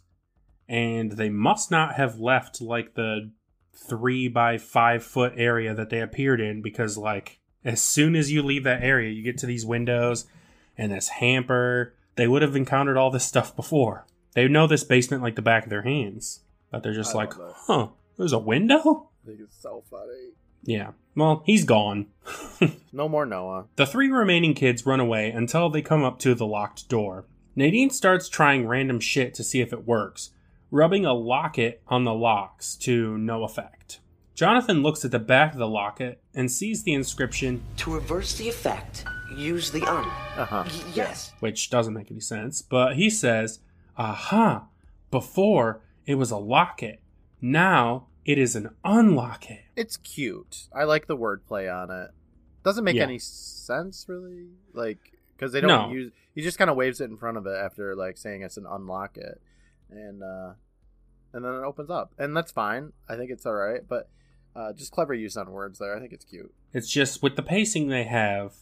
and 0.68 1.14
they 1.14 1.30
must 1.30 1.72
not 1.72 1.96
have 1.96 2.20
left 2.20 2.62
like 2.62 2.96
the 2.96 3.32
three 3.74 4.28
by 4.28 4.58
five 4.58 5.04
foot 5.04 5.34
area 5.36 5.74
that 5.74 5.90
they 5.90 6.00
appeared 6.00 6.40
in 6.40 6.62
because 6.62 6.98
like 6.98 7.40
as 7.66 7.82
soon 7.82 8.16
as 8.16 8.32
you 8.32 8.42
leave 8.42 8.64
that 8.64 8.84
area 8.84 9.12
you 9.12 9.24
get 9.24 9.38
to 9.38 9.46
these 9.46 9.66
windows 9.66 10.26
and 10.78 10.92
this 10.92 11.10
hamper. 11.10 11.94
They 12.16 12.28
would 12.28 12.44
have 12.44 12.56
encountered 12.56 12.98
all 12.98 13.10
this 13.10 13.26
stuff 13.26 13.56
before. 13.56 14.06
They 14.34 14.48
know 14.48 14.68
this 14.68 14.84
basement 14.84 15.24
like 15.24 15.36
the 15.36 15.42
back 15.42 15.64
of 15.64 15.70
their 15.70 15.82
hands 15.82 16.42
but 16.72 16.84
they're 16.84 16.94
just 16.94 17.16
I 17.16 17.20
like 17.20 17.34
huh 17.34 17.90
there's 18.18 18.34
a 18.34 18.40
window? 18.40 19.10
I 19.24 19.28
think 19.28 19.40
it's 19.42 19.62
so 19.62 19.84
funny 19.90 20.32
yeah. 20.64 20.92
Well 21.16 21.44
he's 21.46 21.66
gone. 21.66 22.08
No 22.96 23.10
more 23.10 23.26
noah. 23.26 23.66
The 23.76 23.88
three 23.88 24.10
remaining 24.10 24.54
kids 24.54 24.86
run 24.86 25.00
away 25.00 25.32
until 25.32 25.70
they 25.70 25.82
come 25.82 26.04
up 26.04 26.20
to 26.20 26.36
the 26.36 26.46
locked 26.46 26.88
door. 26.88 27.26
Nadine 27.56 27.90
starts 27.90 28.30
trying 28.30 28.68
random 28.68 29.00
shit 29.00 29.34
to 29.34 29.44
see 29.44 29.62
if 29.62 29.74
it 29.74 29.88
works 29.88 30.30
rubbing 30.74 31.06
a 31.06 31.14
locket 31.14 31.84
on 31.88 32.04
the 32.04 32.14
locks 32.14 32.76
to 32.76 33.16
no 33.20 33.44
effect. 33.44 34.00
Jonathan 34.34 34.82
looks 34.82 35.06
at 35.06 35.12
the 35.12 35.20
back 35.20 35.54
of 35.54 35.60
the 35.60 35.68
locket 35.68 36.20
and 36.34 36.52
sees 36.52 36.82
the 36.82 36.94
inscription 36.94 37.62
To 37.78 37.94
reverse 37.94 38.36
the 38.36 38.50
effect, 38.50 39.06
use 39.38 39.70
the 39.70 39.84
un. 39.84 40.04
Uh-huh. 40.36 40.64
Y- 40.66 40.92
yes. 40.96 41.32
Which 41.40 41.70
doesn't 41.70 41.94
make 41.94 42.10
any 42.10 42.20
sense, 42.20 42.64
but 42.64 42.96
he 42.96 43.12
says, 43.12 43.60
Aha! 43.98 44.46
Uh-huh. 44.46 44.60
before 45.12 45.82
it 46.08 46.16
was 46.16 46.32
a 46.32 46.38
locket. 46.38 47.02
Now 47.40 48.08
it 48.26 48.40
is 48.40 48.56
an 48.56 48.72
unlocket. 48.84 49.66
It's 49.76 49.98
cute. 49.98 50.70
I 50.74 50.86
like 50.86 51.06
the 51.06 51.16
wordplay 51.16 51.72
on 51.72 51.92
it. 51.92 52.10
Doesn't 52.64 52.84
make 52.84 52.96
yeah. 52.96 53.04
any 53.04 53.20
sense 53.20 54.06
really. 54.08 54.48
Like 54.74 54.98
because 55.36 55.52
they 55.52 55.62
don't 55.62 55.70
no. 55.70 55.94
use 55.94 56.12
he 56.34 56.42
just 56.42 56.58
kind 56.58 56.72
of 56.72 56.76
waves 56.76 57.00
it 57.00 57.12
in 57.12 57.18
front 57.18 57.38
of 57.38 57.46
it 57.46 57.56
after 57.56 57.96
like 57.96 58.18
saying 58.18 58.42
it's 58.42 58.58
an 58.58 58.66
unlock 58.68 59.18
it 59.18 59.40
and 59.98 60.24
uh, 60.24 60.54
and 61.34 61.44
then 61.44 61.54
it 61.54 61.64
opens 61.64 61.90
up, 61.90 62.14
and 62.18 62.36
that's 62.36 62.52
fine. 62.52 62.94
I 63.10 63.16
think 63.16 63.32
it's 63.32 63.46
all 63.46 63.54
right, 63.54 63.82
but 63.88 64.10
uh, 64.56 64.74
just 64.74 64.92
clever 64.92 65.14
use 65.14 65.38
on 65.38 65.52
words 65.52 65.80
there. 65.80 65.96
I 65.96 66.00
think 66.00 66.14
it's 66.14 66.26
cute. 66.26 66.54
It's 66.74 66.90
just 66.90 67.24
with 67.24 67.36
the 67.36 67.44
pacing 67.44 67.88
they 67.88 68.04
have, 68.04 68.54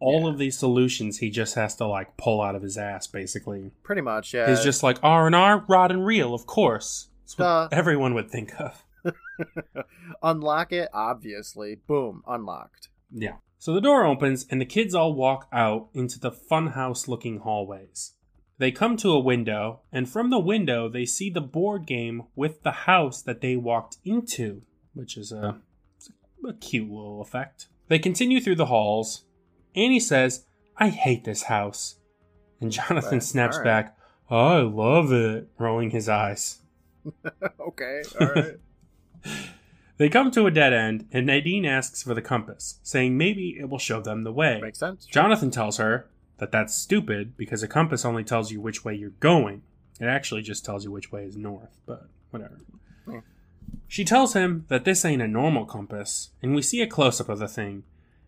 all 0.00 0.22
yeah. 0.22 0.30
of 0.30 0.38
these 0.38 0.58
solutions 0.58 1.18
he 1.18 1.30
just 1.30 1.54
has 1.54 1.76
to 1.76 1.86
like 1.86 2.16
pull 2.16 2.40
out 2.40 2.54
of 2.54 2.62
his 2.62 2.76
ass, 2.76 3.06
basically. 3.06 3.70
Pretty 3.82 4.02
much, 4.02 4.34
yeah. 4.34 4.48
He's 4.48 4.62
just 4.62 4.82
like 4.82 4.98
R 5.02 5.26
and 5.26 5.34
R, 5.34 5.64
rod 5.68 5.90
and 5.90 6.04
reel, 6.04 6.34
of 6.34 6.46
course. 6.46 7.08
Duh. 7.38 7.68
everyone 7.72 8.12
would 8.12 8.30
think 8.30 8.52
of. 8.60 8.84
Unlock 10.22 10.72
it, 10.72 10.88
obviously. 10.92 11.76
Boom, 11.86 12.22
unlocked. 12.26 12.88
Yeah. 13.10 13.36
So 13.58 13.72
the 13.72 13.80
door 13.80 14.04
opens 14.04 14.44
and 14.50 14.60
the 14.60 14.66
kids 14.66 14.94
all 14.94 15.14
walk 15.14 15.48
out 15.52 15.88
into 15.94 16.18
the 16.18 16.30
funhouse 16.30 17.08
looking 17.08 17.38
hallways. 17.38 18.12
They 18.62 18.70
come 18.70 18.96
to 18.98 19.10
a 19.10 19.18
window, 19.18 19.80
and 19.90 20.08
from 20.08 20.30
the 20.30 20.38
window, 20.38 20.88
they 20.88 21.04
see 21.04 21.30
the 21.30 21.40
board 21.40 21.84
game 21.84 22.22
with 22.36 22.62
the 22.62 22.70
house 22.70 23.20
that 23.20 23.40
they 23.40 23.56
walked 23.56 23.96
into, 24.04 24.62
which 24.94 25.16
is 25.16 25.32
a, 25.32 25.56
a 26.48 26.52
cute 26.52 26.88
little 26.88 27.20
effect. 27.20 27.66
They 27.88 27.98
continue 27.98 28.40
through 28.40 28.54
the 28.54 28.66
halls. 28.66 29.24
Annie 29.74 29.98
says, 29.98 30.46
I 30.76 30.90
hate 30.90 31.24
this 31.24 31.42
house. 31.42 31.96
And 32.60 32.70
Jonathan 32.78 33.14
Right, 33.14 33.22
snaps 33.24 33.56
alright. 33.56 33.86
back, 33.86 33.98
I 34.30 34.58
love 34.58 35.10
it, 35.10 35.48
rolling 35.58 35.90
his 35.90 36.08
eyes. 36.08 36.60
okay, 37.58 38.02
alright. 38.20 38.60
They 39.98 40.08
come 40.08 40.30
to 40.32 40.46
a 40.46 40.50
dead 40.50 40.72
end, 40.72 41.08
and 41.12 41.26
Nadine 41.26 41.64
asks 41.64 42.02
for 42.02 42.14
the 42.14 42.22
compass, 42.22 42.78
saying 42.82 43.16
maybe 43.16 43.56
it 43.58 43.68
will 43.68 43.78
show 43.78 44.00
them 44.00 44.22
the 44.22 44.32
way. 44.32 44.60
Makes 44.60 44.78
sense. 44.78 45.04
Jonathan 45.06 45.50
tells 45.50 45.76
her 45.76 46.08
that 46.42 46.50
that's 46.50 46.74
stupid 46.74 47.36
because 47.36 47.62
a 47.62 47.68
compass 47.68 48.04
only 48.04 48.24
tells 48.24 48.50
you 48.50 48.60
which 48.60 48.84
way 48.84 48.92
you're 48.92 49.10
going. 49.20 49.62
It 50.00 50.06
actually 50.06 50.42
just 50.42 50.64
tells 50.64 50.82
you 50.82 50.90
which 50.90 51.12
way 51.12 51.24
is 51.24 51.36
north, 51.36 51.78
but 51.86 52.08
whatever. 52.32 52.58
Hmm. 53.04 53.18
She 53.86 54.04
tells 54.04 54.32
him 54.32 54.64
that 54.66 54.84
this 54.84 55.04
ain't 55.04 55.22
a 55.22 55.28
normal 55.28 55.64
compass, 55.66 56.30
and 56.42 56.52
we 56.52 56.60
see 56.60 56.82
a 56.82 56.88
close 56.88 57.20
up 57.20 57.28
of 57.28 57.38
the 57.38 57.46
thing. 57.46 57.84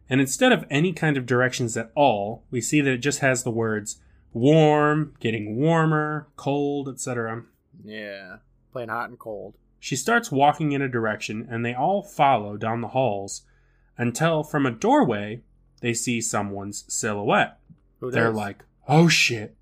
And 0.08 0.20
instead 0.20 0.52
of 0.52 0.64
any 0.70 0.92
kind 0.92 1.16
of 1.16 1.26
directions 1.26 1.76
at 1.76 1.90
all, 1.96 2.44
we 2.52 2.60
see 2.60 2.80
that 2.82 2.92
it 2.92 2.98
just 2.98 3.18
has 3.18 3.42
the 3.42 3.50
words 3.50 3.98
warm, 4.32 5.14
getting 5.18 5.56
warmer, 5.56 6.28
cold, 6.36 6.88
etc. 6.88 7.42
Yeah. 7.84 8.36
Playing 8.70 8.90
hot 8.90 9.08
and 9.08 9.18
cold. 9.18 9.54
She 9.80 9.96
starts 9.96 10.30
walking 10.30 10.70
in 10.70 10.82
a 10.82 10.88
direction, 10.88 11.48
and 11.50 11.66
they 11.66 11.74
all 11.74 12.04
follow 12.04 12.56
down 12.56 12.80
the 12.80 12.88
halls 12.88 13.42
until 13.98 14.44
from 14.44 14.66
a 14.66 14.70
doorway 14.70 15.42
they 15.84 15.92
see 15.92 16.20
someone's 16.22 16.86
silhouette. 16.88 17.58
Who 18.00 18.10
They're 18.10 18.24
knows? 18.26 18.36
like, 18.36 18.64
oh 18.88 19.08
shit. 19.08 19.56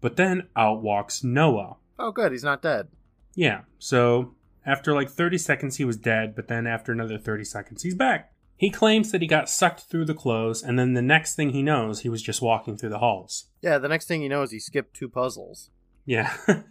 But 0.00 0.16
then 0.16 0.48
out 0.56 0.82
walks 0.82 1.24
Noah. 1.24 1.76
Oh, 1.98 2.10
good. 2.12 2.32
He's 2.32 2.44
not 2.44 2.60
dead. 2.62 2.88
Yeah, 3.34 3.62
so 3.78 4.34
after 4.66 4.92
like 4.94 5.10
30 5.10 5.38
seconds, 5.38 5.76
he 5.76 5.84
was 5.84 5.96
dead, 5.96 6.34
but 6.36 6.48
then 6.48 6.66
after 6.66 6.92
another 6.92 7.18
30 7.18 7.44
seconds, 7.44 7.82
he's 7.82 7.94
back. 7.94 8.32
He 8.56 8.70
claims 8.70 9.10
that 9.10 9.20
he 9.20 9.26
got 9.26 9.48
sucked 9.48 9.80
through 9.82 10.04
the 10.04 10.14
clothes, 10.14 10.62
and 10.62 10.78
then 10.78 10.94
the 10.94 11.02
next 11.02 11.34
thing 11.34 11.50
he 11.50 11.62
knows, 11.62 12.00
he 12.00 12.08
was 12.08 12.22
just 12.22 12.40
walking 12.40 12.76
through 12.76 12.90
the 12.90 12.98
halls. 13.00 13.46
Yeah. 13.62 13.78
The 13.78 13.88
next 13.88 14.06
thing 14.06 14.22
he 14.22 14.28
knows, 14.28 14.52
he 14.52 14.60
skipped 14.60 14.94
two 14.94 15.08
puzzles. 15.08 15.70
Yeah. 16.06 16.32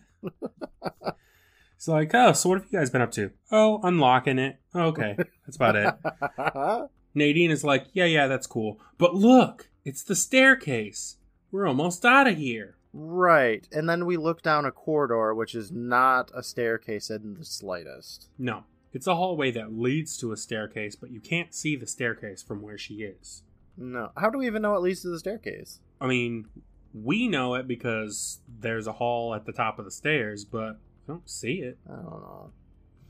He's 1.78 1.88
like, 1.88 2.12
oh, 2.14 2.32
so 2.32 2.50
what 2.50 2.62
have 2.62 2.68
you 2.72 2.80
guys 2.80 2.90
been 2.90 3.02
up 3.02 3.12
to? 3.12 3.32
Oh, 3.52 3.82
unlocking 3.84 4.40
it. 4.40 4.58
Okay, 4.74 5.18
that's 5.46 5.58
about 5.58 5.76
it. 5.76 6.90
Nadine 7.14 7.52
is 7.52 7.64
like, 7.66 7.88
yeah, 7.94 8.06
yeah, 8.06 8.28
that's 8.28 8.48
cool. 8.48 8.80
But 8.98 9.16
look, 9.16 9.70
it's 9.86 10.04
the 10.04 10.16
staircase. 10.16 11.18
We're 11.52 11.68
almost 11.68 12.04
out 12.06 12.28
of 12.28 12.38
here. 12.38 12.78
right. 12.94 13.68
And 13.72 13.88
then 13.90 14.06
we 14.06 14.18
look 14.18 14.42
down 14.42 14.66
a 14.66 14.72
corridor, 14.72 15.34
which 15.34 15.54
is 15.56 15.72
not 15.72 16.32
a 16.34 16.42
staircase 16.44 17.10
in 17.10 17.36
the 17.36 17.46
slightest. 17.46 18.30
No, 18.38 18.64
it's 18.92 19.08
a 19.08 19.16
hallway 19.16 19.52
that 19.52 19.74
leads 19.74 20.18
to 20.18 20.32
a 20.32 20.38
staircase, 20.38 20.96
but 20.96 21.12
you 21.12 21.20
can't 21.20 21.54
see 21.54 21.76
the 21.76 21.88
staircase 21.88 22.42
from 22.42 22.62
where 22.62 22.78
she 22.78 22.96
is. 23.04 23.44
No. 23.78 24.12
How 24.18 24.30
do 24.30 24.38
we 24.40 24.48
even 24.48 24.62
know 24.62 24.76
it 24.76 24.82
leads 24.82 25.02
to 25.02 25.10
the 25.10 25.20
staircase? 25.20 25.80
I 26.00 26.08
mean, 26.08 26.48
we 26.94 27.28
know 27.28 27.56
it 27.56 27.68
because 27.68 28.40
there's 28.48 28.88
a 28.88 28.94
hall 28.94 29.34
at 29.34 29.46
the 29.46 29.52
top 29.52 29.80
of 29.80 29.86
the 29.86 29.92
stairs, 29.92 30.46
but 30.46 30.80
we 31.08 31.14
don't 31.14 31.30
see 31.30 31.56
it. 31.62 31.78
I 31.88 31.96
don't 31.96 32.06
know. 32.22 32.52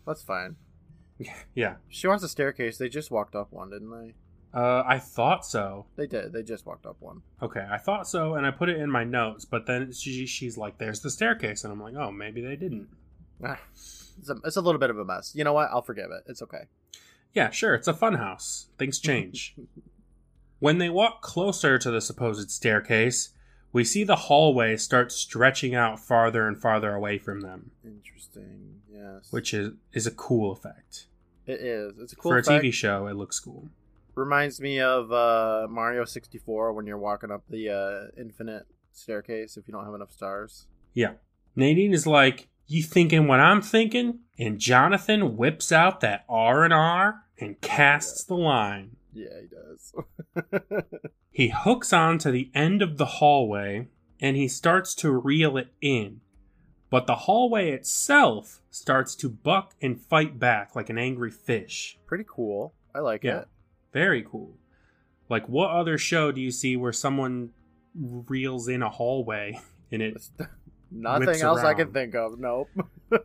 That's 0.06 0.22
fine. 0.24 0.56
Yeah, 1.56 1.76
She 1.88 2.08
wants 2.08 2.24
a 2.24 2.28
staircase. 2.30 2.78
They 2.78 2.90
just 2.90 3.12
walked 3.12 3.36
up 3.36 3.54
one, 3.54 3.70
didn't 3.70 3.92
they? 3.92 4.14
Uh, 4.54 4.84
I 4.86 5.00
thought 5.00 5.46
so. 5.46 5.86
They 5.96 6.08
did. 6.08 6.32
They 6.34 6.44
just 6.44 6.66
walked 6.66 6.86
up 6.86 6.98
one. 7.00 7.22
Okay, 7.42 7.66
I 7.70 7.78
thought 7.78 8.08
so, 8.08 8.36
and 8.36 8.46
I 8.46 8.52
put 8.52 8.70
it 8.70 8.78
in 8.78 8.90
my 8.92 9.04
notes, 9.04 9.46
but 9.46 9.66
then 9.66 9.92
she, 9.92 10.26
she's 10.28 10.58
like, 10.58 10.78
there's 10.78 11.02
the 11.02 11.10
staircase, 11.10 11.64
and 11.64 11.74
I'm 11.74 11.82
like, 11.82 11.96
oh, 11.96 12.12
maybe 12.12 12.42
they 12.42 12.56
didn't. 12.56 12.88
Ah, 13.44 13.60
it's, 13.74 14.30
a, 14.30 14.36
it's 14.46 14.56
a 14.56 14.62
little 14.62 14.80
bit 14.80 14.90
of 14.90 14.98
a 15.00 15.06
mess. 15.06 15.34
You 15.36 15.44
know 15.44 15.54
what? 15.54 15.70
I'll 15.72 15.82
forgive 15.82 16.12
it. 16.12 16.24
It's 16.30 16.42
okay. 16.44 16.66
Yeah, 17.34 17.50
sure, 17.50 17.74
it's 17.74 17.88
a 17.88 17.94
fun 17.94 18.14
house. 18.14 18.68
Things 18.78 19.00
change. 19.00 19.56
when 20.60 20.78
they 20.78 20.90
walk 20.90 21.22
closer 21.22 21.80
to 21.80 21.90
the 21.90 22.00
supposed 22.00 22.52
staircase, 22.52 23.30
we 23.72 23.84
see 23.84 24.04
the 24.04 24.16
hallway 24.16 24.78
start 24.78 25.12
stretching 25.12 25.74
out 25.74 26.00
farther 26.00 26.48
and 26.48 26.62
farther 26.62 26.94
away 26.94 27.18
from 27.18 27.42
them, 27.42 27.72
Interesting. 27.84 28.82
Yes. 28.94 29.32
which 29.32 29.52
is, 29.54 29.72
is 29.94 30.06
a 30.06 30.12
cool 30.12 30.52
effect. 30.52 31.08
it 31.48 31.60
is. 31.60 31.98
It's 31.98 32.14
a 32.14 32.16
cool 32.16 32.34
effect. 32.34 32.46
For 32.46 32.54
a. 32.54 32.62
TV 32.62 32.72
show, 32.72 33.08
it 33.08 33.16
looks 33.16 33.40
cool. 33.40 33.70
Reminds 34.16 34.62
me 34.62 34.80
of 34.80 35.12
uh, 35.12 35.68
Mario 35.70 36.06
64 36.06 36.74
when 36.74 36.86
you're 36.86 36.98
walking 36.98 37.32
up 37.32 37.44
the 37.50 37.70
uh, 37.70 38.22
infinite 38.22 38.68
staircase 38.92 39.58
if 39.58 39.68
you 39.68 39.72
don't 39.74 39.86
have 39.86 39.96
enough 39.96 40.12
stars. 40.12 40.68
Yeah. 40.94 41.14
Nadine 41.56 41.94
is 41.94 42.06
like, 42.06 42.48
"You 42.68 42.84
thinking 42.84 43.28
what 43.28 43.40
I'm 43.40 43.62
thinking?" 43.62 44.20
And 44.38 44.60
Jonathan 44.60 45.36
whips 45.38 45.72
out 45.72 46.00
that 46.02 46.26
R 46.30 46.64
and 46.64 46.74
R 46.74 47.24
and 47.40 47.60
casts 47.62 48.24
the 48.24 48.36
line. 48.36 48.98
Yeah, 49.14 49.30
he 49.42 49.48
does. 49.48 50.84
He 51.36 51.48
hooks 51.50 51.92
on 51.92 52.20
to 52.20 52.30
the 52.30 52.52
end 52.54 52.84
of 52.84 53.00
the 53.00 53.06
hallway 53.08 53.88
and 54.22 54.38
he 54.38 54.48
starts 54.48 54.94
to 54.96 55.12
reel 55.12 55.58
it 55.58 55.74
in. 55.82 56.22
But 56.92 57.08
the 57.08 57.16
hallway 57.16 57.72
itself 57.72 58.62
starts 58.70 59.16
to 59.16 59.30
buck 59.30 59.74
and 59.82 60.00
fight 60.00 60.38
back 60.38 60.76
like 60.76 60.92
an 60.92 61.00
angry 61.00 61.32
fish. 61.32 61.98
Pretty 62.06 62.24
cool. 62.28 62.76
I 62.94 63.00
like 63.00 63.24
Yeah. 63.24 63.40
it. 63.40 63.48
Very 63.94 64.24
cool. 64.24 64.56
Like, 65.30 65.48
what 65.48 65.70
other 65.70 65.98
show 65.98 66.32
do 66.32 66.42
you 66.42 66.52
see 66.52 66.76
where 66.76 66.92
someone 66.92 67.52
reels 67.96 68.68
in 68.68 68.82
a 68.82 68.90
hallway 68.90 69.60
and 69.92 70.02
it 70.02 70.30
Nothing 70.92 71.42
else 71.42 71.62
I 71.62 71.74
can 71.74 71.92
think 71.92 72.14
of. 72.14 72.40
Nope. 72.40 72.70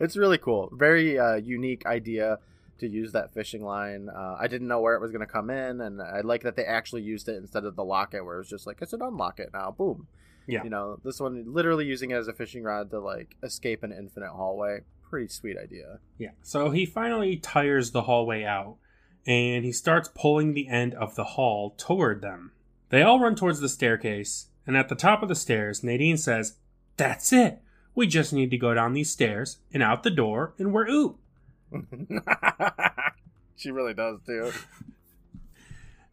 it's 0.00 0.16
really 0.16 0.38
cool. 0.38 0.70
Very 0.72 1.18
uh, 1.18 1.34
unique 1.34 1.84
idea 1.84 2.38
to 2.78 2.88
use 2.88 3.12
that 3.12 3.32
fishing 3.34 3.64
line. 3.64 4.08
Uh, 4.08 4.36
I 4.38 4.46
didn't 4.46 4.68
know 4.68 4.80
where 4.80 4.94
it 4.94 5.00
was 5.00 5.10
going 5.10 5.26
to 5.26 5.32
come 5.32 5.50
in, 5.50 5.80
and 5.80 6.00
I 6.00 6.20
like 6.20 6.42
that 6.42 6.54
they 6.54 6.64
actually 6.64 7.02
used 7.02 7.28
it 7.28 7.36
instead 7.36 7.64
of 7.64 7.74
the 7.74 7.84
lock 7.84 8.14
it, 8.14 8.24
where 8.24 8.36
it 8.36 8.38
was 8.38 8.48
just 8.48 8.66
like 8.66 8.82
it's 8.82 8.92
an 8.92 9.02
unlock 9.02 9.40
it 9.40 9.50
now. 9.52 9.72
Boom. 9.72 10.06
Yeah. 10.46 10.62
You 10.62 10.70
know, 10.70 11.00
this 11.02 11.20
one 11.20 11.44
literally 11.52 11.86
using 11.86 12.10
it 12.10 12.16
as 12.16 12.28
a 12.28 12.32
fishing 12.32 12.62
rod 12.62 12.90
to 12.90 13.00
like 13.00 13.36
escape 13.42 13.82
an 13.82 13.92
infinite 13.92 14.30
hallway. 14.30 14.80
Pretty 15.14 15.28
sweet 15.28 15.56
idea. 15.56 16.00
Yeah. 16.18 16.30
So 16.42 16.70
he 16.70 16.84
finally 16.84 17.36
tires 17.36 17.92
the 17.92 18.02
hallway 18.02 18.42
out 18.42 18.78
and 19.24 19.64
he 19.64 19.70
starts 19.70 20.10
pulling 20.12 20.54
the 20.54 20.66
end 20.66 20.92
of 20.92 21.14
the 21.14 21.22
hall 21.22 21.76
toward 21.78 22.20
them. 22.20 22.50
They 22.88 23.00
all 23.02 23.20
run 23.20 23.36
towards 23.36 23.60
the 23.60 23.68
staircase, 23.68 24.48
and 24.66 24.76
at 24.76 24.88
the 24.88 24.96
top 24.96 25.22
of 25.22 25.28
the 25.28 25.36
stairs, 25.36 25.84
Nadine 25.84 26.16
says, 26.16 26.56
That's 26.96 27.32
it. 27.32 27.60
We 27.94 28.08
just 28.08 28.32
need 28.32 28.50
to 28.50 28.58
go 28.58 28.74
down 28.74 28.92
these 28.92 29.12
stairs 29.12 29.58
and 29.72 29.84
out 29.84 30.02
the 30.02 30.10
door, 30.10 30.54
and 30.58 30.72
we're 30.72 30.88
oot. 30.88 31.14
she 33.54 33.70
really 33.70 33.94
does 33.94 34.18
too. 34.26 34.50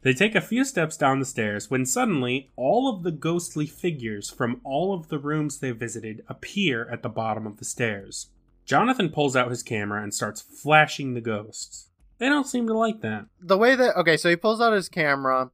They 0.04 0.14
take 0.14 0.34
a 0.34 0.42
few 0.42 0.66
steps 0.66 0.98
down 0.98 1.20
the 1.20 1.26
stairs 1.26 1.70
when 1.70 1.86
suddenly 1.86 2.50
all 2.56 2.90
of 2.90 3.04
the 3.04 3.12
ghostly 3.12 3.68
figures 3.68 4.32
from 4.32 4.60
all 4.64 4.96
of 4.96 5.10
the 5.10 5.20
rooms 5.20 5.60
they 5.60 5.70
visited 5.72 6.24
appear 6.28 6.90
at 6.90 7.04
the 7.04 7.10
bottom 7.10 7.46
of 7.46 7.58
the 7.58 7.66
stairs. 7.66 8.30
Jonathan 8.66 9.10
pulls 9.10 9.36
out 9.36 9.50
his 9.50 9.64
camera 9.64 10.02
and 10.04 10.14
starts 10.14 10.42
flashing 10.42 11.14
the 11.14 11.22
ghosts. 11.22 11.90
They 12.20 12.30
don't 12.30 12.48
seem 12.48 12.68
to 12.68 12.78
like 12.78 13.02
that. 13.02 13.26
the 13.42 13.58
way 13.58 13.76
that 13.76 13.98
okay, 13.98 14.16
so 14.18 14.30
he 14.30 14.36
pulls 14.36 14.62
out 14.62 14.74
his 14.74 14.88
camera, 14.90 15.50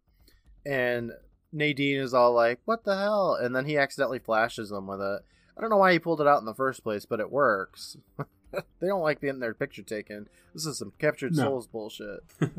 and 0.65 1.11
Nadine 1.53 1.97
is 1.97 2.13
all 2.13 2.33
like, 2.33 2.59
"What 2.65 2.83
the 2.83 2.97
hell?" 2.97 3.35
And 3.39 3.55
then 3.55 3.65
he 3.65 3.77
accidentally 3.77 4.19
flashes 4.19 4.69
them 4.69 4.85
with 4.87 4.99
it. 5.01 5.21
I 5.57 5.61
don't 5.61 5.69
know 5.69 5.77
why 5.77 5.93
he 5.93 5.99
pulled 5.99 6.21
it 6.21 6.27
out 6.27 6.39
in 6.39 6.45
the 6.45 6.53
first 6.53 6.83
place, 6.83 7.05
but 7.05 7.19
it 7.21 7.31
works. 7.31 7.95
they 8.51 8.87
don't 8.87 9.01
like 9.01 9.21
getting 9.21 9.39
their 9.39 9.53
picture 9.53 9.81
taken. 9.81 10.27
This 10.53 10.65
is 10.65 10.77
some 10.77 10.91
captured 10.99 11.35
No. 11.35 11.43
souls 11.43 11.67
bullshit, 11.67 12.19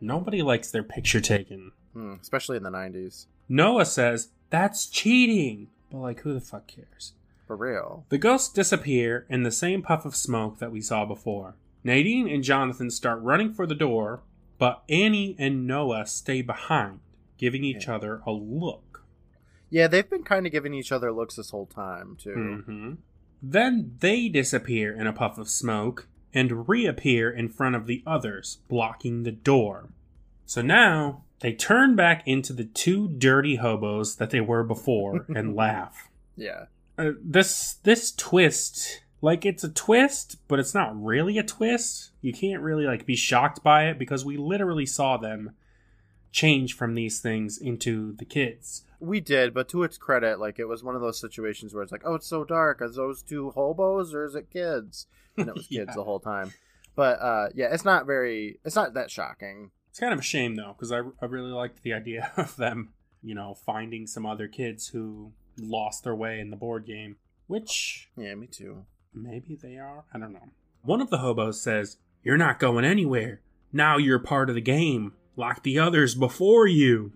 Nobody 0.00 0.42
likes 0.42 0.70
their 0.70 0.82
picture 0.84 1.20
taken. 1.20 1.72
Hmm, 1.92 2.14
especially 2.22 2.56
in 2.56 2.62
the 2.62 2.70
'90s. 2.70 3.26
Noah 3.48 3.84
says, 3.86 4.28
That's 4.50 4.86
cheating! 4.86 5.68
But, 5.90 5.98
like, 5.98 6.20
who 6.20 6.34
the 6.34 6.40
fuck 6.40 6.66
cares? 6.68 7.14
For 7.48 7.56
real. 7.56 8.04
The 8.10 8.18
ghosts 8.18 8.52
disappear 8.52 9.26
in 9.28 9.42
the 9.42 9.50
same 9.50 9.82
puff 9.82 10.04
of 10.04 10.14
smoke 10.14 10.58
that 10.60 10.70
we 10.70 10.80
saw 10.80 11.04
before. 11.04 11.56
Nadine 11.82 12.28
and 12.28 12.44
Jonathan 12.44 12.90
start 12.90 13.20
running 13.22 13.52
for 13.54 13.66
the 13.66 13.74
door, 13.74 14.20
but 14.58 14.82
Annie 14.88 15.34
and 15.38 15.66
Noah 15.66 16.06
stay 16.06 16.42
behind, 16.42 17.00
giving 17.38 17.64
each 17.64 17.86
Yeah. 17.88 17.96
other 17.96 18.22
a 18.26 18.32
look. 18.32 19.04
Yeah, 19.70 19.86
they've 19.86 20.08
been 20.08 20.22
kind 20.24 20.44
of 20.46 20.52
giving 20.52 20.74
each 20.74 20.92
other 20.92 21.10
looks 21.10 21.36
this 21.36 21.50
whole 21.50 21.66
time 21.66 22.16
too. 22.20 22.62
hmm 22.66 22.92
Then 23.42 23.94
they 24.00 24.28
disappear 24.28 24.92
in 24.94 25.06
a 25.06 25.12
puff 25.12 25.38
of 25.38 25.48
smoke 25.48 26.06
and 26.34 26.68
reappear 26.68 27.30
in 27.30 27.48
front 27.48 27.74
of 27.76 27.86
the 27.86 28.02
others, 28.06 28.58
blocking 28.68 29.22
the 29.22 29.32
door. 29.32 29.88
So 30.44 30.60
now 30.60 31.24
they 31.40 31.52
turn 31.54 31.96
back 31.96 32.26
into 32.26 32.52
the 32.52 32.64
two 32.64 33.08
dirty 33.08 33.56
hobos 33.56 34.16
that 34.16 34.30
they 34.30 34.40
were 34.42 34.64
before 34.64 35.24
and 35.34 35.54
laugh. 35.56 36.08
Yeah. 36.36 36.66
Uh, 36.98 37.12
this 37.22 37.74
this 37.84 38.12
twist 38.12 39.02
like 39.20 39.46
it's 39.46 39.64
a 39.64 39.68
twist 39.68 40.36
but 40.48 40.58
it's 40.58 40.74
not 40.74 41.00
really 41.02 41.38
a 41.38 41.42
twist. 41.42 42.10
You 42.20 42.32
can't 42.32 42.62
really 42.62 42.84
like 42.84 43.06
be 43.06 43.16
shocked 43.16 43.62
by 43.62 43.86
it 43.86 43.98
because 43.98 44.24
we 44.24 44.36
literally 44.36 44.86
saw 44.86 45.16
them 45.16 45.52
change 46.32 46.74
from 46.74 46.94
these 46.94 47.20
things 47.20 47.56
into 47.56 48.14
the 48.16 48.24
kids. 48.24 48.84
We 49.00 49.20
did 49.20 49.54
but 49.54 49.68
to 49.70 49.84
its 49.84 49.96
credit 49.96 50.40
like 50.40 50.58
it 50.58 50.66
was 50.66 50.82
one 50.82 50.96
of 50.96 51.00
those 51.00 51.20
situations 51.20 51.72
where 51.72 51.84
it's 51.84 51.92
like 51.92 52.02
oh 52.04 52.16
it's 52.16 52.26
so 52.26 52.44
dark. 52.44 52.82
Are 52.82 52.88
those 52.88 53.22
two 53.22 53.50
hobos 53.50 54.12
or 54.12 54.24
is 54.24 54.34
it 54.34 54.50
kids? 54.50 55.06
And 55.36 55.48
it 55.48 55.54
was 55.54 55.66
kids 55.72 55.94
the 55.94 56.04
whole 56.04 56.20
time. 56.20 56.52
But 56.96 57.20
uh 57.20 57.48
yeah 57.54 57.72
it's 57.72 57.84
not 57.84 58.06
very 58.06 58.58
it's 58.64 58.76
not 58.76 58.94
that 58.94 59.10
shocking. 59.10 59.70
It's 59.90 60.00
kind 60.00 60.12
of 60.12 60.18
a 60.18 60.22
shame 60.22 60.56
though 60.56 60.74
because 60.76 60.90
I, 60.90 61.02
I 61.22 61.26
really 61.26 61.52
liked 61.52 61.82
the 61.82 61.92
idea 61.92 62.32
of 62.36 62.56
them 62.56 62.90
you 63.22 63.36
know 63.36 63.54
finding 63.54 64.06
some 64.08 64.26
other 64.26 64.48
kids 64.48 64.88
who 64.88 65.32
lost 65.58 66.04
their 66.04 66.14
way 66.14 66.40
in 66.40 66.50
the 66.50 66.56
board 66.56 66.86
game 66.86 67.16
which 67.46 68.08
yeah 68.16 68.34
me 68.34 68.46
too 68.46 68.84
Maybe 69.14 69.56
they 69.60 69.76
are. 69.76 70.04
I 70.12 70.18
don't 70.18 70.32
know. 70.32 70.50
One 70.82 71.00
of 71.00 71.10
the 71.10 71.18
hobos 71.18 71.60
says, 71.60 71.98
You're 72.22 72.36
not 72.36 72.58
going 72.58 72.84
anywhere. 72.84 73.40
Now 73.72 73.96
you're 73.96 74.18
part 74.18 74.48
of 74.48 74.54
the 74.54 74.60
game, 74.60 75.12
like 75.36 75.62
the 75.62 75.78
others 75.78 76.14
before 76.14 76.66
you. 76.66 77.12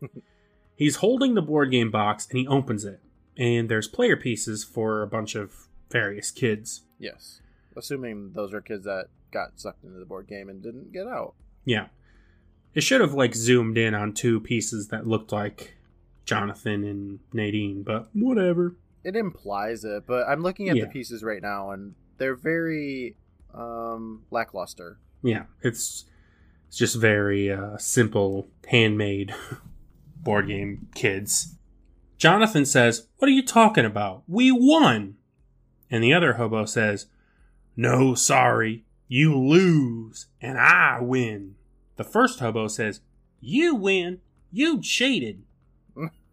He's 0.76 0.96
holding 0.96 1.34
the 1.34 1.42
board 1.42 1.70
game 1.70 1.90
box 1.90 2.26
and 2.28 2.38
he 2.38 2.46
opens 2.46 2.84
it. 2.84 3.00
And 3.38 3.68
there's 3.68 3.88
player 3.88 4.16
pieces 4.16 4.62
for 4.62 5.02
a 5.02 5.06
bunch 5.06 5.34
of 5.34 5.68
various 5.90 6.30
kids. 6.30 6.82
Yes. 6.98 7.40
Assuming 7.76 8.32
those 8.34 8.52
are 8.52 8.60
kids 8.60 8.84
that 8.84 9.06
got 9.30 9.58
sucked 9.58 9.84
into 9.84 9.98
the 9.98 10.04
board 10.04 10.26
game 10.26 10.48
and 10.50 10.62
didn't 10.62 10.92
get 10.92 11.06
out. 11.06 11.34
Yeah. 11.64 11.86
It 12.74 12.82
should 12.82 13.00
have 13.00 13.14
like 13.14 13.34
zoomed 13.34 13.78
in 13.78 13.94
on 13.94 14.12
two 14.12 14.40
pieces 14.40 14.88
that 14.88 15.06
looked 15.06 15.32
like 15.32 15.75
Jonathan 16.26 16.84
and 16.84 17.20
Nadine, 17.32 17.82
but 17.82 18.08
whatever 18.12 18.76
it 19.06 19.14
implies 19.14 19.84
it, 19.84 20.04
but 20.04 20.28
I'm 20.28 20.42
looking 20.42 20.68
at 20.68 20.76
yeah. 20.76 20.84
the 20.84 20.90
pieces 20.90 21.22
right 21.22 21.40
now 21.40 21.70
and 21.70 21.94
they're 22.18 22.34
very 22.34 23.16
um 23.54 24.24
lackluster. 24.30 24.98
Yeah, 25.22 25.44
it's 25.62 26.04
it's 26.66 26.76
just 26.76 26.96
very 26.96 27.50
uh, 27.50 27.78
simple 27.78 28.48
handmade 28.66 29.32
board 30.16 30.48
game 30.48 30.88
kids. 30.94 31.54
Jonathan 32.18 32.66
says, 32.66 33.06
"What 33.18 33.28
are 33.28 33.32
you 33.32 33.44
talking 33.44 33.84
about? 33.84 34.24
We 34.26 34.50
won." 34.50 35.16
And 35.88 36.02
the 36.02 36.12
other 36.12 36.34
hobo 36.34 36.64
says, 36.64 37.06
"No, 37.76 38.14
sorry. 38.14 38.84
You 39.06 39.38
lose 39.38 40.26
and 40.40 40.58
I 40.58 40.98
win." 41.00 41.54
The 41.94 42.04
first 42.04 42.40
hobo 42.40 42.66
says, 42.66 43.00
"You 43.40 43.76
win. 43.76 44.20
You 44.50 44.80
cheated." 44.80 45.44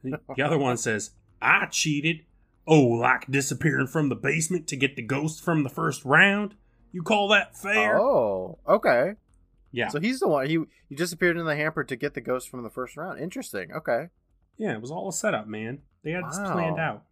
The 0.04 0.43
other 0.43 0.58
one 0.58 0.78
says, 0.78 1.12
"I 1.41 1.68
cheated 1.68 2.26
Oh, 2.66 2.82
like 2.82 3.30
disappearing 3.30 3.88
from 3.88 4.10
the 4.10 4.16
basement 4.16 4.68
to 4.68 4.76
get 4.76 4.95
the 4.95 5.01
ghost 5.01 5.43
from 5.43 5.64
the 5.64 5.70
first 5.70 6.06
round? 6.06 6.56
You 6.91 7.04
call 7.04 7.28
that 7.30 7.58
fair? 7.58 7.99
Oh, 7.99 8.60
okay. 8.68 9.14
Yeah. 9.72 9.89
So 9.89 9.99
he's 9.99 10.20
the 10.20 10.28
one. 10.28 10.47
He 10.47 10.60
he 10.88 10.95
disappeared 10.95 11.38
in 11.38 11.45
the 11.45 11.56
hamper 11.56 11.84
to 11.84 11.95
get 11.95 12.14
the 12.14 12.22
ghost 12.22 12.47
from 12.47 12.64
the 12.64 12.70
first 12.70 12.95
round. 12.95 13.20
Interesting. 13.20 13.72
Okay. 13.74 14.10
Yeah, 14.58 14.74
it 14.74 14.82
was 14.82 14.91
all 14.91 15.10
a 15.10 15.14
setup, 15.14 15.47
man. 15.47 15.80
They 16.04 16.12
had 16.12 16.24
wow. 16.24 16.30
this 16.30 16.38
planned 16.38 16.80
out. 16.80 17.04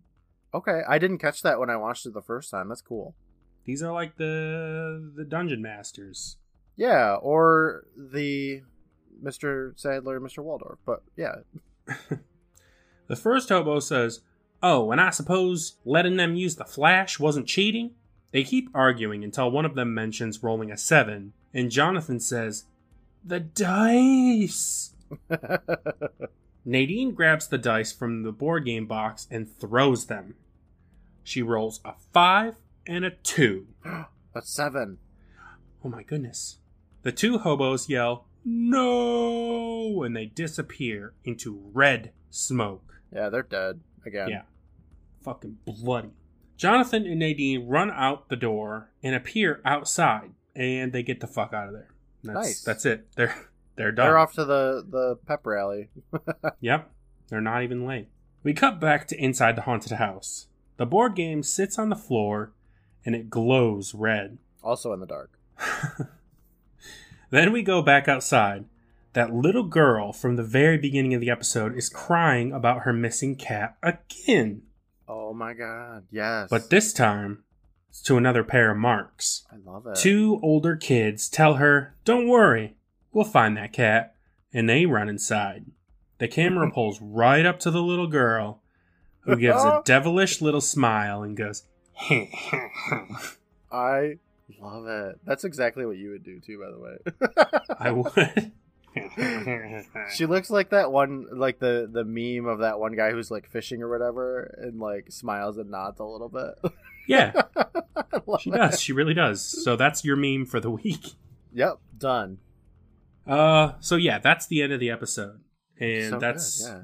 Okay, 0.54 0.82
I 0.88 1.00
didn't 1.00 1.18
catch 1.18 1.42
that 1.42 1.60
when 1.60 1.70
I 1.70 1.78
watched 1.78 2.06
it 2.06 2.14
the 2.14 2.22
first 2.22 2.52
time. 2.52 2.70
That's 2.70 2.82
cool. 2.82 3.16
These 3.66 3.84
are 3.84 3.92
like 3.92 4.18
the 4.18 5.12
the 5.16 5.26
dungeon 5.26 5.62
masters. 5.62 6.38
Yeah, 6.78 7.16
or 7.16 7.86
the 7.98 8.62
Mr. 9.22 9.76
Statler, 9.76 10.20
Mr. 10.20 10.44
Waldorf. 10.44 10.80
But 10.86 11.04
yeah. 11.18 11.36
the 13.12 13.18
first 13.18 13.50
hobo 13.50 13.82
says, 13.82 14.22
Oh, 14.64 14.90
and 14.90 15.02
I 15.02 15.10
suppose 15.10 15.76
letting 15.84 16.16
them 16.16 16.36
use 16.36 16.56
the 16.56 16.64
flash 16.64 17.20
wasn't 17.20 17.46
cheating? 17.46 17.92
They 18.32 18.46
keep 18.46 18.70
arguing 18.74 19.22
until 19.22 19.52
one 19.52 19.66
of 19.66 19.76
them 19.76 19.94
mentions 19.94 20.42
rolling 20.42 20.72
a 20.72 20.78
7, 20.78 21.34
and 21.54 21.70
Jonathan 21.70 22.22
says, 22.22 22.68
The 23.22 23.42
dice! 23.42 24.94
Nadine 26.66 27.12
grabs 27.12 27.50
the 27.50 27.58
dice 27.58 27.92
from 27.92 28.24
the 28.24 28.32
board 28.32 28.64
game 28.64 28.86
box 28.86 29.28
and 29.30 29.54
throws 29.60 30.06
them. 30.06 30.36
She 31.22 31.42
rolls 31.42 31.82
a 31.84 31.96
5 32.14 32.56
and 32.88 33.04
a 33.04 33.10
2. 33.12 33.68
a 34.34 34.42
7. 34.42 35.00
Oh 35.84 35.90
my 35.90 36.04
goodness. 36.04 36.60
The 37.02 37.12
two 37.12 37.40
hobos 37.40 37.90
yell, 37.90 38.24
No! 38.46 40.02
And 40.04 40.16
they 40.16 40.28
disappear 40.28 41.12
into 41.26 41.62
red 41.74 42.14
smoke. 42.30 42.92
Yeah, 43.14 43.30
they're 43.30 43.44
dead 43.44 43.80
again. 44.06 44.30
Yeah 44.30 44.42
fucking 45.22 45.58
bloody. 45.66 46.12
Jonathan 46.58 47.06
and 47.06 47.20
Nadine 47.20 47.68
run 47.68 47.90
out 47.92 48.30
the 48.30 48.36
door 48.36 48.92
and 49.02 49.16
appear 49.16 49.62
outside, 49.66 50.32
and 50.56 50.94
they 50.94 51.04
get 51.04 51.20
the 51.20 51.28
fuck 51.28 51.54
out 51.54 51.68
of 51.68 51.74
there. 51.74 51.90
That's, 52.24 52.36
nice. 52.36 52.64
That's 52.64 52.86
it. 52.86 53.08
They're 53.16 53.36
they're 53.76 53.92
done. 53.92 54.06
They're 54.06 54.18
off 54.18 54.34
to 54.34 54.46
the 54.46 54.86
the 54.88 55.18
pep 55.26 55.46
rally. 55.46 55.90
yep. 56.60 56.92
They're 57.30 57.42
not 57.42 57.64
even 57.64 57.86
late. 57.86 58.10
We 58.44 58.54
cut 58.54 58.80
back 58.80 59.08
to 59.08 59.24
inside 59.24 59.56
the 59.56 59.62
haunted 59.62 59.94
house. 59.94 60.48
The 60.78 60.86
board 60.86 61.16
game 61.16 61.44
sits 61.44 61.80
on 61.80 61.90
the 61.90 61.96
floor, 61.96 62.52
and 63.06 63.16
it 63.16 63.30
glows 63.30 63.94
red. 63.94 64.38
Also 64.64 64.94
in 64.94 65.00
the 65.00 65.06
dark. 65.06 65.32
then 67.30 67.52
we 67.52 67.64
go 67.64 67.82
back 67.82 68.08
outside. 68.08 68.66
That 69.14 69.34
little 69.34 69.64
girl 69.64 70.14
from 70.14 70.38
the 70.38 70.44
very 70.44 70.78
beginning 70.78 71.14
of 71.14 71.20
the 71.20 71.30
episode 71.30 71.76
is 71.78 71.90
crying 71.90 72.54
about 72.54 72.84
her 72.84 72.94
missing 72.94 73.36
cat 73.36 73.76
again. 73.84 74.62
Oh 75.08 75.34
my 75.34 75.54
god, 75.54 76.06
yes. 76.10 76.48
But 76.50 76.70
this 76.70 76.94
time, 76.94 77.44
it's 77.90 78.02
to 78.04 78.16
another 78.16 78.46
pair 78.46 78.72
of 78.72 78.78
marks. 78.78 79.46
I 79.52 79.58
love 79.70 79.86
it. 79.86 79.96
Two 79.96 80.40
older 80.42 80.78
kids 80.78 81.28
tell 81.28 81.56
her, 81.56 81.94
Don't 82.06 82.30
worry, 82.30 82.78
we'll 83.12 83.26
find 83.26 83.58
that 83.58 83.74
cat. 83.74 84.16
And 84.54 84.70
they 84.70 84.86
run 84.86 85.10
inside. 85.10 85.66
The 86.20 86.30
camera 86.30 86.72
pulls 86.74 87.02
right 87.02 87.46
up 87.46 87.60
to 87.62 87.72
the 87.72 87.82
little 87.82 88.08
girl, 88.08 88.62
who 89.22 89.36
gives 89.36 89.62
a 89.62 89.82
devilish 89.86 90.42
little 90.42 90.62
smile 90.62 91.22
and 91.22 91.36
goes, 91.36 91.64
I 93.72 94.18
love 94.60 94.88
it. 94.88 95.20
That's 95.26 95.44
exactly 95.44 95.86
what 95.86 95.98
you 95.98 96.12
would 96.12 96.24
do 96.24 96.40
too, 96.40 96.60
by 96.60 96.72
the 96.72 96.80
way. 96.80 96.98
I 97.78 97.92
would 97.92 98.52
she 100.14 100.26
looks 100.26 100.50
like 100.50 100.72
that 100.72 100.92
one, 100.92 101.28
like 101.32 101.60
the 101.60 101.90
the 101.92 102.04
meme 102.04 102.48
of 102.48 102.60
that 102.60 102.80
one 102.80 102.96
guy 102.96 103.12
who's 103.12 103.32
like 103.32 103.50
fishing 103.50 103.82
or 103.82 103.90
whatever, 103.90 104.58
and 104.62 104.80
like 104.80 105.12
smiles 105.12 105.58
and 105.58 105.72
nods 105.72 106.00
a 106.00 106.04
little 106.04 106.30
bit. 106.30 106.74
Yeah, 107.08 107.34
she 108.40 108.52
does. 108.52 108.82
She 108.82 108.94
really 108.94 109.14
does. 109.14 109.42
So 109.42 109.76
that's 109.76 110.04
your 110.04 110.16
meme 110.16 110.46
for 110.46 110.60
the 110.60 110.70
week. 110.70 111.14
Yep, 111.54 111.80
done. 111.98 112.40
Uh, 113.26 113.74
so 113.80 113.96
yeah, 113.96 114.20
that's 114.20 114.48
the 114.48 114.62
end 114.62 114.74
of 114.74 114.80
the 114.80 114.90
episode, 114.90 115.40
and 115.80 116.10
so 116.10 116.20
that's 116.20 116.66
good, 116.66 116.72
yeah. 116.72 116.82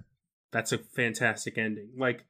that's 0.52 0.72
a 0.72 0.78
fantastic 0.78 1.58
ending. 1.58 1.90
Like, 1.98 2.26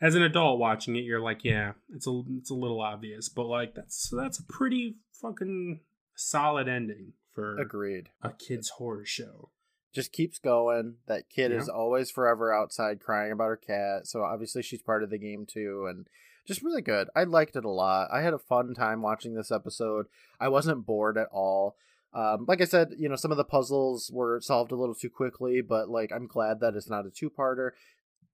as 0.00 0.14
an 0.14 0.22
adult 0.22 0.58
watching 0.58 0.96
it, 0.96 1.04
you're 1.04 1.20
like, 1.20 1.44
yeah, 1.44 1.72
it's 1.94 2.06
a 2.06 2.22
it's 2.38 2.50
a 2.50 2.54
little 2.54 2.80
obvious, 2.80 3.28
but 3.28 3.46
like 3.46 3.74
that's 3.74 4.10
that's 4.10 4.38
a 4.38 4.44
pretty 4.44 4.96
fucking 5.20 5.80
solid 6.14 6.68
ending 6.68 7.12
for 7.38 7.56
agreed 7.58 8.10
a 8.22 8.30
kids 8.30 8.70
horror 8.70 9.04
show. 9.04 9.50
Just 9.94 10.12
keeps 10.12 10.38
going. 10.38 10.96
That 11.06 11.30
kid 11.30 11.52
yeah. 11.52 11.58
is 11.58 11.68
always 11.68 12.10
forever 12.10 12.52
outside 12.52 13.00
crying 13.00 13.32
about 13.32 13.44
her 13.44 13.56
cat. 13.56 14.06
So 14.06 14.22
obviously 14.22 14.62
she's 14.62 14.82
part 14.82 15.02
of 15.02 15.10
the 15.10 15.18
game 15.18 15.46
too, 15.46 15.86
and 15.88 16.06
just 16.46 16.62
really 16.62 16.82
good. 16.82 17.08
I 17.14 17.24
liked 17.24 17.56
it 17.56 17.64
a 17.64 17.70
lot. 17.70 18.08
I 18.12 18.22
had 18.22 18.34
a 18.34 18.38
fun 18.38 18.74
time 18.74 19.02
watching 19.02 19.34
this 19.34 19.52
episode. 19.52 20.06
I 20.40 20.48
wasn't 20.48 20.86
bored 20.86 21.16
at 21.16 21.28
all. 21.30 21.76
Um, 22.12 22.46
like 22.48 22.60
I 22.60 22.64
said, 22.64 22.94
you 22.98 23.08
know, 23.08 23.16
some 23.16 23.30
of 23.30 23.36
the 23.36 23.44
puzzles 23.44 24.10
were 24.12 24.40
solved 24.40 24.72
a 24.72 24.76
little 24.76 24.94
too 24.94 25.10
quickly, 25.10 25.60
but 25.60 25.88
like 25.88 26.10
I'm 26.12 26.26
glad 26.26 26.60
that 26.60 26.74
it's 26.74 26.90
not 26.90 27.06
a 27.06 27.10
two-parter. 27.10 27.70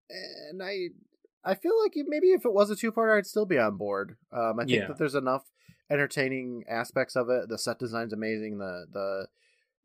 And 0.08 0.62
I 0.62 0.88
I 1.44 1.54
feel 1.54 1.78
like 1.82 1.92
maybe 1.94 2.28
if 2.28 2.44
it 2.44 2.52
was 2.52 2.70
a 2.70 2.76
two-parter, 2.76 3.18
I'd 3.18 3.26
still 3.26 3.46
be 3.46 3.58
on 3.58 3.76
board. 3.76 4.16
Um, 4.32 4.60
I 4.60 4.64
think 4.64 4.78
yeah. 4.78 4.86
that 4.86 4.98
there's 4.98 5.14
enough 5.14 5.44
entertaining 5.90 6.64
aspects 6.68 7.16
of 7.16 7.28
it. 7.28 7.48
The 7.48 7.58
set 7.58 7.78
design's 7.78 8.12
amazing. 8.12 8.58
The 8.58 8.86
the 8.92 9.26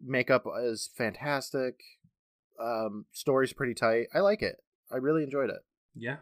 makeup 0.01 0.45
is 0.61 0.89
fantastic. 0.95 1.81
Um, 2.59 3.05
story's 3.11 3.53
pretty 3.53 3.73
tight. 3.73 4.07
I 4.13 4.19
like 4.19 4.41
it. 4.41 4.57
I 4.91 4.97
really 4.97 5.23
enjoyed 5.23 5.49
it. 5.49 5.61
Yeah, 5.95 6.17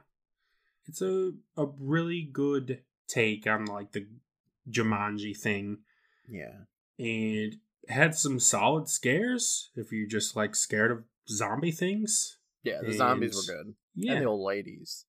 it's 0.86 1.02
a 1.02 1.32
a 1.56 1.68
really 1.80 2.22
good 2.32 2.82
take 3.08 3.48
on 3.48 3.66
like 3.66 3.92
the 3.92 4.08
Jumanji 4.70 5.38
thing. 5.38 5.80
Yeah, 6.30 6.66
and 7.00 7.58
had 7.88 8.16
some 8.16 8.40
solid 8.40 8.88
scares. 8.88 9.70
If 9.76 9.92
you're 9.92 10.08
just 10.08 10.36
like 10.36 10.56
scared 10.56 10.92
of 10.92 11.04
zombie 11.30 11.72
things. 11.72 12.38
Yeah, 12.64 12.80
the 12.82 12.88
and, 12.88 12.98
zombies 12.98 13.36
were 13.36 13.56
good. 13.56 13.76
Yeah, 13.96 14.14
and 14.14 14.22
the 14.24 14.30
old 14.30 14.46
ladies. 14.46 15.06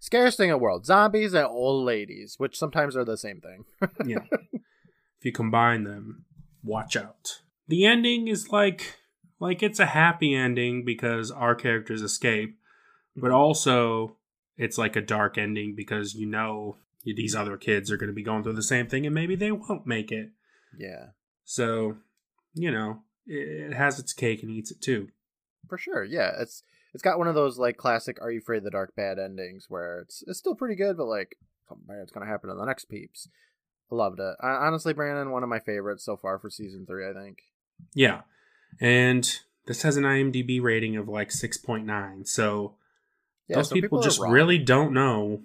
Scariest 0.00 0.36
thing 0.36 0.48
in 0.48 0.54
the 0.54 0.58
world: 0.58 0.86
zombies 0.86 1.34
and 1.34 1.46
old 1.46 1.84
ladies, 1.84 2.36
which 2.38 2.58
sometimes 2.58 2.96
are 2.96 3.04
the 3.04 3.16
same 3.16 3.40
thing. 3.40 3.64
yeah. 4.04 4.24
If 4.52 5.24
you 5.24 5.32
combine 5.32 5.84
them, 5.84 6.24
watch 6.62 6.96
out. 6.96 7.40
The 7.66 7.84
ending 7.84 8.28
is 8.28 8.50
like 8.50 8.98
like 9.40 9.62
it's 9.62 9.80
a 9.80 9.86
happy 9.86 10.34
ending 10.34 10.84
because 10.84 11.30
our 11.30 11.54
characters 11.54 12.02
escape, 12.02 12.58
but 13.16 13.30
also 13.30 14.16
it's 14.56 14.78
like 14.78 14.96
a 14.96 15.00
dark 15.00 15.38
ending 15.38 15.74
because 15.74 16.14
you 16.14 16.26
know 16.26 16.76
these 17.04 17.34
other 17.34 17.56
kids 17.56 17.90
are 17.90 17.96
going 17.96 18.08
to 18.08 18.14
be 18.14 18.22
going 18.22 18.42
through 18.42 18.52
the 18.54 18.62
same 18.62 18.86
thing 18.86 19.06
and 19.06 19.14
maybe 19.14 19.34
they 19.34 19.52
won't 19.52 19.86
make 19.86 20.12
it. 20.12 20.30
Yeah. 20.76 21.06
So, 21.44 21.96
you 22.54 22.70
know, 22.70 23.02
it, 23.26 23.70
it 23.70 23.74
has 23.74 23.98
its 23.98 24.12
cake 24.12 24.42
and 24.42 24.50
eats 24.50 24.70
it 24.70 24.82
too. 24.82 25.08
For 25.68 25.78
sure. 25.78 26.04
Yeah, 26.04 26.32
it's 26.38 26.62
it's 26.94 27.02
got 27.02 27.18
one 27.18 27.28
of 27.28 27.34
those 27.34 27.58
like 27.58 27.76
classic 27.76 28.18
"Are 28.20 28.30
you 28.30 28.40
afraid 28.40 28.58
of 28.58 28.64
the 28.64 28.70
dark?" 28.70 28.94
bad 28.96 29.18
endings 29.18 29.66
where 29.68 30.00
it's 30.00 30.22
it's 30.26 30.38
still 30.38 30.54
pretty 30.54 30.74
good, 30.74 30.96
but 30.96 31.06
like 31.06 31.36
something 31.68 31.86
bad's 31.86 32.10
gonna 32.10 32.26
happen 32.26 32.50
in 32.50 32.56
the 32.56 32.64
next 32.64 32.86
peeps. 32.86 33.28
Loved 33.90 34.20
it. 34.20 34.36
I, 34.40 34.48
honestly, 34.48 34.92
Brandon, 34.92 35.30
one 35.30 35.42
of 35.42 35.48
my 35.48 35.60
favorites 35.60 36.04
so 36.04 36.16
far 36.16 36.38
for 36.38 36.50
season 36.50 36.86
three. 36.86 37.08
I 37.08 37.12
think. 37.12 37.38
Yeah, 37.94 38.22
and 38.80 39.30
this 39.66 39.82
has 39.82 39.96
an 39.96 40.04
IMDb 40.04 40.60
rating 40.62 40.96
of 40.96 41.08
like 41.08 41.30
six 41.30 41.56
point 41.56 41.86
nine. 41.86 42.24
So 42.24 42.74
yeah, 43.48 43.56
those 43.56 43.68
people, 43.68 43.98
people 43.98 44.02
just 44.02 44.20
really 44.20 44.58
don't 44.58 44.92
know 44.92 45.42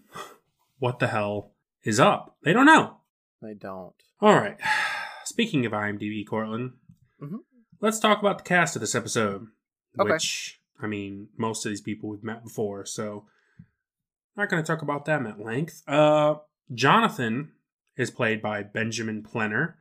what 0.80 1.00
the 1.00 1.08
hell 1.08 1.52
is 1.84 2.00
up. 2.00 2.38
They 2.44 2.54
don't 2.54 2.66
know. 2.66 2.98
They 3.42 3.54
don't. 3.54 3.94
All 4.22 4.36
right. 4.36 4.58
Speaking 5.26 5.66
of 5.66 5.72
IMDb, 5.72 6.28
Courtland, 6.28 6.74
mm-hmm. 7.22 7.38
let's 7.80 8.00
talk 8.00 8.20
about 8.20 8.40
the 8.40 8.44
cast 8.44 8.76
of 8.76 8.82
this 8.82 8.96
episode. 8.96 9.48
Okay. 10.00 10.12
Which, 10.12 10.60
I 10.84 10.88
mean, 10.88 11.30
most 11.38 11.66
of 11.66 11.72
these 11.72 11.82
people 11.82 12.10
we've 12.10 12.24
met 12.24 12.44
before, 12.44 12.86
so 12.86 13.26
I'm 13.60 14.44
not 14.44 14.50
going 14.50 14.62
to 14.62 14.68
talk 14.68 14.82
about 14.82 15.06
them 15.06 15.26
at 15.26 15.40
length. 15.40 15.84
Uh, 15.88 16.36
Jonathan 16.74 17.52
is 17.98 18.12
played 18.12 18.42
by 18.42 18.64
Benjamin 18.64 19.24
Plener, 19.24 19.76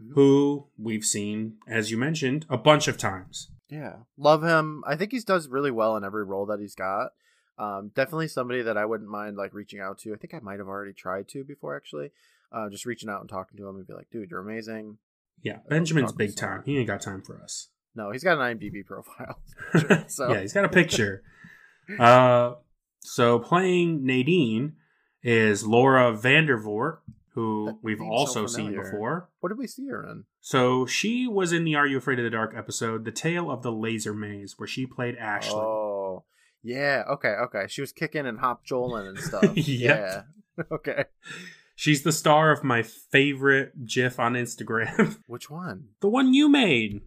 mm-hmm. 0.00 0.12
who 0.14 0.68
we've 0.78 1.04
seen, 1.04 1.56
as 1.66 1.90
you 1.90 1.96
mentioned, 1.96 2.46
a 2.48 2.58
bunch 2.58 2.88
of 2.88 2.98
times. 2.98 3.50
Yeah, 3.68 3.96
love 4.16 4.42
him. 4.42 4.84
I 4.86 4.96
think 4.96 5.12
he 5.12 5.20
does 5.20 5.48
really 5.48 5.70
well 5.70 5.96
in 5.96 6.04
every 6.04 6.24
role 6.24 6.46
that 6.46 6.60
he's 6.60 6.74
got. 6.74 7.12
Um, 7.56 7.92
definitely 7.94 8.28
somebody 8.28 8.62
that 8.62 8.76
I 8.76 8.84
wouldn't 8.84 9.10
mind 9.10 9.36
like 9.36 9.54
reaching 9.54 9.80
out 9.80 9.98
to. 9.98 10.12
I 10.12 10.16
think 10.16 10.34
I 10.34 10.40
might 10.40 10.58
have 10.58 10.68
already 10.68 10.92
tried 10.92 11.28
to 11.28 11.44
before 11.44 11.76
actually. 11.76 12.10
Uh, 12.52 12.68
just 12.68 12.86
reaching 12.86 13.08
out 13.08 13.20
and 13.20 13.28
talking 13.28 13.56
to 13.56 13.66
him 13.66 13.76
and 13.76 13.86
be 13.86 13.94
like, 13.94 14.10
dude, 14.10 14.30
you're 14.30 14.40
amazing. 14.40 14.98
Yeah, 15.42 15.58
Benjamin's 15.68 16.12
big 16.12 16.36
time. 16.36 16.62
He 16.64 16.78
ain't 16.78 16.86
got 16.86 17.00
time 17.00 17.22
for 17.22 17.40
us. 17.42 17.68
No, 17.94 18.10
he's 18.10 18.24
got 18.24 18.38
an 18.38 18.58
IMDb 18.58 18.84
profile. 18.84 19.38
Sure, 19.78 20.04
so. 20.08 20.32
yeah, 20.32 20.40
he's 20.40 20.52
got 20.52 20.64
a 20.64 20.68
picture. 20.68 21.22
uh, 21.98 22.54
so 23.00 23.38
playing 23.38 24.04
Nadine 24.06 24.74
is 25.22 25.66
Laura 25.66 26.12
Vandervoort, 26.12 26.98
who 27.34 27.78
we've 27.82 28.00
also 28.00 28.46
so 28.46 28.56
seen 28.56 28.74
before. 28.76 29.28
What 29.40 29.48
did 29.48 29.58
we 29.58 29.66
see 29.66 29.86
her 29.88 30.06
in? 30.08 30.24
So 30.40 30.86
she 30.86 31.26
was 31.26 31.52
in 31.52 31.64
the 31.64 31.74
Are 31.74 31.86
You 31.86 31.98
Afraid 31.98 32.18
of 32.18 32.24
the 32.24 32.30
Dark 32.30 32.54
episode, 32.56 33.04
The 33.04 33.10
Tale 33.10 33.50
of 33.50 33.62
the 33.62 33.72
Laser 33.72 34.14
Maze, 34.14 34.54
where 34.58 34.68
she 34.68 34.86
played 34.86 35.16
Ashley. 35.16 35.56
Oh, 35.56 36.24
yeah. 36.62 37.02
Okay, 37.10 37.28
okay. 37.44 37.64
She 37.68 37.80
was 37.80 37.92
kicking 37.92 38.26
and 38.26 38.38
hop 38.38 38.64
joling 38.66 39.08
and 39.08 39.18
stuff. 39.20 39.56
Yeah. 39.56 40.22
okay. 40.70 41.06
She's 41.76 42.02
the 42.04 42.12
star 42.12 42.52
of 42.52 42.62
my 42.62 42.82
favorite 42.82 43.84
GIF 43.86 44.20
on 44.20 44.34
Instagram. 44.34 45.18
Which 45.26 45.50
one? 45.50 45.88
The 46.00 46.08
one 46.08 46.32
you 46.32 46.48
made. 46.48 47.00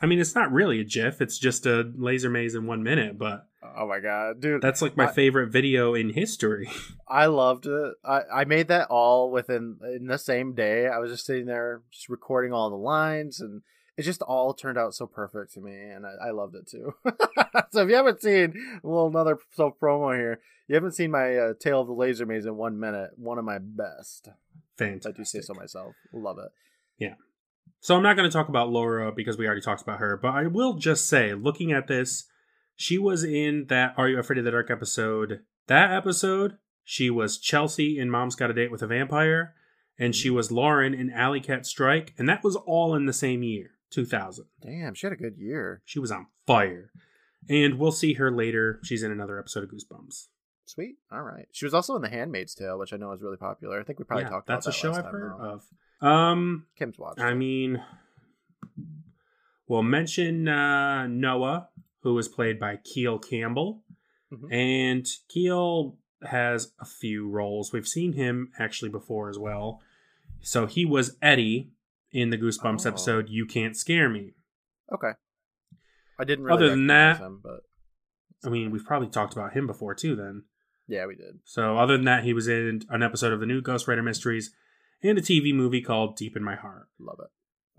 I 0.00 0.06
mean, 0.06 0.20
it's 0.20 0.34
not 0.34 0.52
really 0.52 0.80
a 0.80 0.84
GIF. 0.84 1.20
It's 1.20 1.38
just 1.38 1.66
a 1.66 1.90
laser 1.96 2.30
maze 2.30 2.54
in 2.54 2.66
one 2.66 2.82
minute. 2.82 3.18
But 3.18 3.46
oh 3.76 3.88
my 3.88 4.00
god, 4.00 4.40
dude, 4.40 4.62
that's 4.62 4.80
like 4.80 4.96
my 4.96 5.08
I, 5.08 5.12
favorite 5.12 5.50
video 5.50 5.94
in 5.94 6.10
history. 6.10 6.70
I 7.08 7.26
loved 7.26 7.66
it. 7.66 7.94
I 8.04 8.20
I 8.32 8.44
made 8.44 8.68
that 8.68 8.88
all 8.90 9.30
within 9.30 9.78
in 9.96 10.06
the 10.06 10.18
same 10.18 10.54
day. 10.54 10.86
I 10.86 10.98
was 10.98 11.10
just 11.10 11.26
sitting 11.26 11.46
there, 11.46 11.82
just 11.90 12.08
recording 12.08 12.52
all 12.52 12.70
the 12.70 12.76
lines, 12.76 13.40
and 13.40 13.62
it 13.96 14.02
just 14.02 14.22
all 14.22 14.54
turned 14.54 14.78
out 14.78 14.94
so 14.94 15.06
perfect 15.06 15.54
to 15.54 15.60
me, 15.60 15.74
and 15.74 16.06
I, 16.06 16.28
I 16.28 16.30
loved 16.30 16.54
it 16.54 16.68
too. 16.68 16.94
so 17.72 17.82
if 17.82 17.88
you 17.88 17.96
haven't 17.96 18.22
seen 18.22 18.54
a 18.82 18.86
little 18.86 19.08
another 19.08 19.38
self 19.50 19.74
promo 19.82 20.16
here, 20.16 20.40
you 20.68 20.76
haven't 20.76 20.92
seen 20.92 21.10
my 21.10 21.36
uh, 21.36 21.52
Tale 21.58 21.80
of 21.80 21.88
the 21.88 21.92
Laser 21.92 22.24
Maze 22.24 22.46
in 22.46 22.56
one 22.56 22.78
minute. 22.78 23.10
One 23.16 23.38
of 23.38 23.44
my 23.44 23.58
best. 23.58 24.28
Fantastic. 24.76 25.14
I 25.14 25.16
do 25.16 25.24
say 25.24 25.40
so 25.40 25.54
myself. 25.54 25.96
Love 26.12 26.38
it. 26.38 26.52
Yeah. 26.98 27.14
So 27.80 27.96
I'm 27.96 28.02
not 28.02 28.16
going 28.16 28.28
to 28.28 28.32
talk 28.32 28.48
about 28.48 28.70
Laura 28.70 29.12
because 29.12 29.38
we 29.38 29.46
already 29.46 29.60
talked 29.60 29.82
about 29.82 30.00
her, 30.00 30.16
but 30.16 30.34
I 30.34 30.46
will 30.46 30.74
just 30.74 31.06
say, 31.06 31.34
looking 31.34 31.72
at 31.72 31.86
this, 31.86 32.24
she 32.74 32.98
was 32.98 33.24
in 33.24 33.66
that 33.68 33.94
Are 33.96 34.08
You 34.08 34.18
Afraid 34.18 34.38
of 34.38 34.44
the 34.44 34.50
Dark 34.50 34.70
episode. 34.70 35.40
That 35.68 35.92
episode, 35.92 36.58
she 36.84 37.10
was 37.10 37.38
Chelsea 37.38 37.98
in 37.98 38.10
Mom's 38.10 38.34
Got 38.34 38.50
a 38.50 38.54
Date 38.54 38.70
with 38.72 38.82
a 38.82 38.86
Vampire, 38.86 39.54
and 39.98 40.14
she 40.14 40.28
mm. 40.28 40.34
was 40.34 40.50
Lauren 40.50 40.94
in 40.94 41.10
Alley 41.10 41.40
Cat 41.40 41.66
Strike, 41.66 42.14
and 42.18 42.28
that 42.28 42.42
was 42.42 42.56
all 42.56 42.94
in 42.94 43.06
the 43.06 43.12
same 43.12 43.42
year, 43.42 43.70
2000. 43.90 44.44
Damn, 44.60 44.94
she 44.94 45.06
had 45.06 45.12
a 45.12 45.16
good 45.16 45.36
year. 45.38 45.82
She 45.84 45.98
was 45.98 46.10
on 46.10 46.26
fire. 46.46 46.90
And 47.48 47.78
we'll 47.78 47.92
see 47.92 48.14
her 48.14 48.30
later. 48.30 48.80
She's 48.82 49.02
in 49.02 49.12
another 49.12 49.38
episode 49.38 49.64
of 49.64 49.70
Goosebumps. 49.70 50.26
Sweet. 50.66 50.96
All 51.10 51.22
right. 51.22 51.46
She 51.52 51.64
was 51.64 51.72
also 51.72 51.96
in 51.96 52.02
The 52.02 52.10
Handmaid's 52.10 52.54
Tale, 52.54 52.78
which 52.78 52.92
I 52.92 52.96
know 52.96 53.12
is 53.12 53.22
really 53.22 53.38
popular. 53.38 53.80
I 53.80 53.84
think 53.84 53.98
we 53.98 54.04
probably 54.04 54.24
yeah, 54.24 54.30
talked 54.30 54.48
about 54.48 54.62
that. 54.62 54.66
That's 54.66 54.76
a 54.76 54.78
show 54.78 54.92
I've 54.92 55.06
heard 55.06 55.32
of. 55.40 55.64
Um, 56.00 56.66
Kim's 56.78 56.98
watched. 56.98 57.20
I 57.20 57.34
mean, 57.34 57.82
we'll 59.66 59.82
mention 59.82 60.48
uh, 60.48 61.06
Noah, 61.06 61.68
who 62.02 62.14
was 62.14 62.28
played 62.28 62.58
by 62.58 62.76
Kiel 62.76 63.18
Campbell, 63.18 63.82
mm-hmm. 64.32 64.52
and 64.52 65.06
Kiel 65.28 65.96
has 66.22 66.72
a 66.80 66.84
few 66.84 67.28
roles. 67.28 67.72
We've 67.72 67.86
seen 67.86 68.12
him 68.12 68.50
actually 68.58 68.90
before 68.90 69.28
as 69.28 69.38
well. 69.38 69.80
So 70.40 70.66
he 70.66 70.84
was 70.84 71.16
Eddie 71.20 71.70
in 72.12 72.30
the 72.30 72.38
Goosebumps 72.38 72.86
oh. 72.86 72.88
episode 72.88 73.28
"You 73.28 73.46
Can't 73.46 73.76
Scare 73.76 74.08
Me." 74.08 74.34
Okay. 74.92 75.12
I 76.18 76.24
didn't 76.24 76.44
really 76.44 76.56
other 76.56 76.70
than 76.70 76.86
that, 76.88 77.18
him, 77.18 77.40
but 77.42 77.60
I 78.44 78.48
mean, 78.48 78.70
we've 78.70 78.84
probably 78.84 79.08
talked 79.08 79.34
about 79.34 79.52
him 79.52 79.66
before 79.66 79.94
too. 79.94 80.16
Then, 80.16 80.44
yeah, 80.86 81.06
we 81.06 81.14
did. 81.14 81.40
So, 81.44 81.78
other 81.78 81.96
than 81.96 82.06
that, 82.06 82.24
he 82.24 82.32
was 82.32 82.48
in 82.48 82.82
an 82.88 83.02
episode 83.02 83.32
of 83.32 83.40
the 83.40 83.46
new 83.46 83.62
Ghostwriter 83.62 84.02
Mysteries 84.02 84.52
and 85.02 85.18
a 85.18 85.22
TV 85.22 85.54
movie 85.54 85.82
called 85.82 86.16
Deep 86.16 86.36
in 86.36 86.44
My 86.44 86.56
Heart. 86.56 86.88
Love 86.98 87.18
it. 87.20 87.30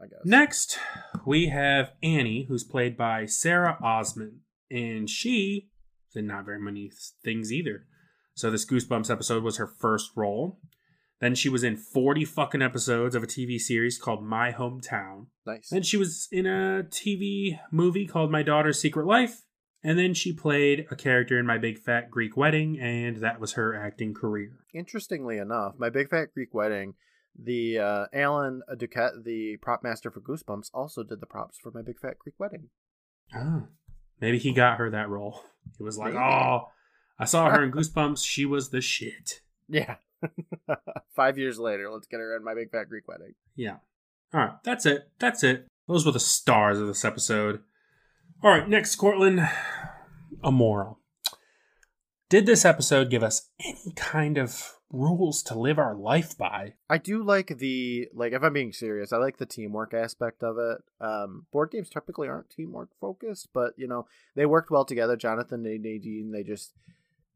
I 0.01 0.07
guess. 0.07 0.19
Next, 0.23 0.79
we 1.25 1.47
have 1.47 1.91
Annie, 2.01 2.45
who's 2.47 2.63
played 2.63 2.95
by 2.95 3.25
Sarah 3.25 3.77
Osman, 3.81 4.41
and 4.71 5.09
she 5.09 5.69
did 6.13 6.23
not 6.23 6.45
very 6.45 6.59
many 6.59 6.91
things 7.23 7.51
either. 7.51 7.85
So 8.35 8.49
this 8.49 8.65
Goosebumps 8.65 9.11
episode 9.11 9.43
was 9.43 9.57
her 9.57 9.67
first 9.67 10.11
role. 10.15 10.59
Then 11.19 11.35
she 11.35 11.49
was 11.49 11.63
in 11.65 11.75
40 11.75 12.23
fucking 12.23 12.61
episodes 12.61 13.13
of 13.13 13.23
a 13.23 13.27
TV 13.27 13.59
series 13.59 13.97
called 13.97 14.23
My 14.23 14.53
Hometown. 14.53 15.25
Nice. 15.45 15.69
Then 15.69 15.83
she 15.83 15.97
was 15.97 16.29
in 16.31 16.45
a 16.45 16.83
TV 16.89 17.59
movie 17.71 18.07
called 18.07 18.31
My 18.31 18.41
Daughter's 18.41 18.79
Secret 18.79 19.05
Life. 19.05 19.41
And 19.83 19.97
then 19.97 20.13
she 20.13 20.33
played 20.33 20.87
a 20.91 20.95
character 20.95 21.37
in 21.37 21.45
My 21.45 21.57
Big 21.57 21.79
Fat 21.79 22.09
Greek 22.09 22.35
Wedding, 22.35 22.79
and 22.79 23.17
that 23.17 23.39
was 23.39 23.53
her 23.53 23.75
acting 23.75 24.13
career. 24.13 24.59
Interestingly 24.73 25.37
enough, 25.37 25.75
My 25.77 25.89
Big 25.89 26.09
Fat 26.09 26.33
Greek 26.33 26.53
Wedding 26.53 26.95
the 27.37 27.79
uh, 27.79 28.05
Alan 28.13 28.61
Duquette, 28.73 29.23
the 29.23 29.57
prop 29.61 29.83
master 29.83 30.11
for 30.11 30.21
Goosebumps, 30.21 30.69
also 30.73 31.03
did 31.03 31.19
the 31.19 31.25
props 31.25 31.57
for 31.57 31.71
My 31.71 31.81
Big 31.81 31.99
Fat 31.99 32.19
Greek 32.19 32.35
Wedding. 32.39 32.69
Oh, 33.35 33.67
maybe 34.19 34.39
he 34.39 34.53
got 34.53 34.77
her 34.77 34.89
that 34.89 35.09
role. 35.09 35.41
He 35.77 35.83
was 35.83 35.97
like, 35.97 36.13
maybe. 36.13 36.23
"Oh, 36.23 36.69
I 37.17 37.25
saw 37.25 37.49
her 37.49 37.63
in 37.63 37.71
Goosebumps. 37.73 38.25
She 38.25 38.45
was 38.45 38.69
the 38.69 38.81
shit." 38.81 39.41
Yeah. 39.67 39.95
Five 41.15 41.37
years 41.37 41.59
later, 41.59 41.89
let's 41.89 42.07
get 42.07 42.19
her 42.19 42.35
in 42.35 42.43
My 42.43 42.53
Big 42.55 42.71
Fat 42.71 42.89
Greek 42.89 43.07
Wedding. 43.07 43.35
Yeah. 43.55 43.77
All 44.33 44.41
right, 44.41 44.63
that's 44.63 44.85
it. 44.85 45.09
That's 45.19 45.43
it. 45.43 45.67
Those 45.87 46.05
were 46.05 46.11
the 46.11 46.19
stars 46.19 46.79
of 46.79 46.87
this 46.87 47.05
episode. 47.05 47.61
All 48.43 48.51
right, 48.51 48.67
next, 48.67 48.95
Courtland, 48.95 49.47
a 50.43 50.51
moral. 50.51 50.99
Did 52.29 52.45
this 52.45 52.63
episode 52.63 53.09
give 53.09 53.23
us 53.23 53.49
any 53.59 53.91
kind 53.95 54.37
of 54.37 54.78
rules 54.91 55.43
to 55.43 55.57
live 55.57 55.77
our 55.77 55.95
life 55.95 56.37
by. 56.37 56.73
I 56.89 56.97
do 56.97 57.23
like 57.23 57.57
the 57.59 58.09
like 58.13 58.33
if 58.33 58.43
I'm 58.43 58.53
being 58.53 58.73
serious, 58.73 59.13
I 59.13 59.17
like 59.17 59.37
the 59.37 59.45
teamwork 59.45 59.93
aspect 59.93 60.43
of 60.43 60.57
it. 60.57 60.77
Um 60.99 61.45
board 61.51 61.71
games 61.71 61.89
typically 61.89 62.27
aren't 62.27 62.49
teamwork 62.49 62.89
focused, 62.99 63.49
but 63.53 63.73
you 63.77 63.87
know, 63.87 64.07
they 64.35 64.45
worked 64.45 64.71
well 64.71 64.85
together. 64.85 65.15
Jonathan 65.15 65.65
and 65.65 65.83
Nadine, 65.83 66.31
they 66.31 66.43
just 66.43 66.73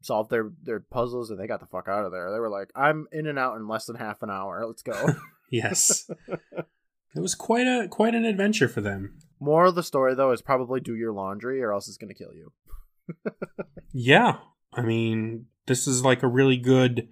solved 0.02 0.30
their 0.30 0.50
their 0.62 0.80
puzzles 0.80 1.30
and 1.30 1.38
they 1.38 1.46
got 1.46 1.60
the 1.60 1.66
fuck 1.66 1.88
out 1.88 2.04
of 2.04 2.12
there. 2.12 2.30
They 2.30 2.40
were 2.40 2.50
like, 2.50 2.70
"I'm 2.74 3.06
in 3.12 3.26
and 3.26 3.38
out 3.38 3.56
in 3.56 3.68
less 3.68 3.86
than 3.86 3.96
half 3.96 4.22
an 4.22 4.30
hour. 4.30 4.64
Let's 4.66 4.82
go." 4.82 5.14
yes. 5.50 6.10
it 6.28 7.20
was 7.20 7.34
quite 7.34 7.66
a 7.66 7.88
quite 7.88 8.14
an 8.14 8.24
adventure 8.24 8.68
for 8.68 8.80
them. 8.80 9.18
More 9.40 9.66
of 9.66 9.74
the 9.74 9.82
story 9.82 10.14
though 10.14 10.32
is 10.32 10.42
probably 10.42 10.80
do 10.80 10.94
your 10.94 11.12
laundry 11.12 11.62
or 11.62 11.72
else 11.72 11.88
it's 11.88 11.96
going 11.96 12.12
to 12.12 12.14
kill 12.14 12.34
you. 12.34 12.52
yeah. 13.92 14.38
I 14.72 14.82
mean, 14.82 15.46
this 15.66 15.86
is 15.86 16.04
like 16.04 16.22
a 16.22 16.28
really 16.28 16.56
good 16.56 17.08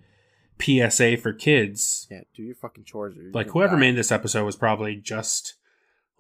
PSA 0.61 1.17
for 1.19 1.33
kids. 1.33 2.07
Yeah, 2.11 2.23
do 2.35 2.43
your 2.43 2.55
fucking 2.55 2.85
chores. 2.85 3.15
like 3.33 3.51
whoever 3.51 3.75
die. 3.77 3.81
made 3.81 3.97
this 3.97 4.13
episode 4.13 4.45
was 4.45 4.57
probably 4.57 4.97
just 4.97 5.55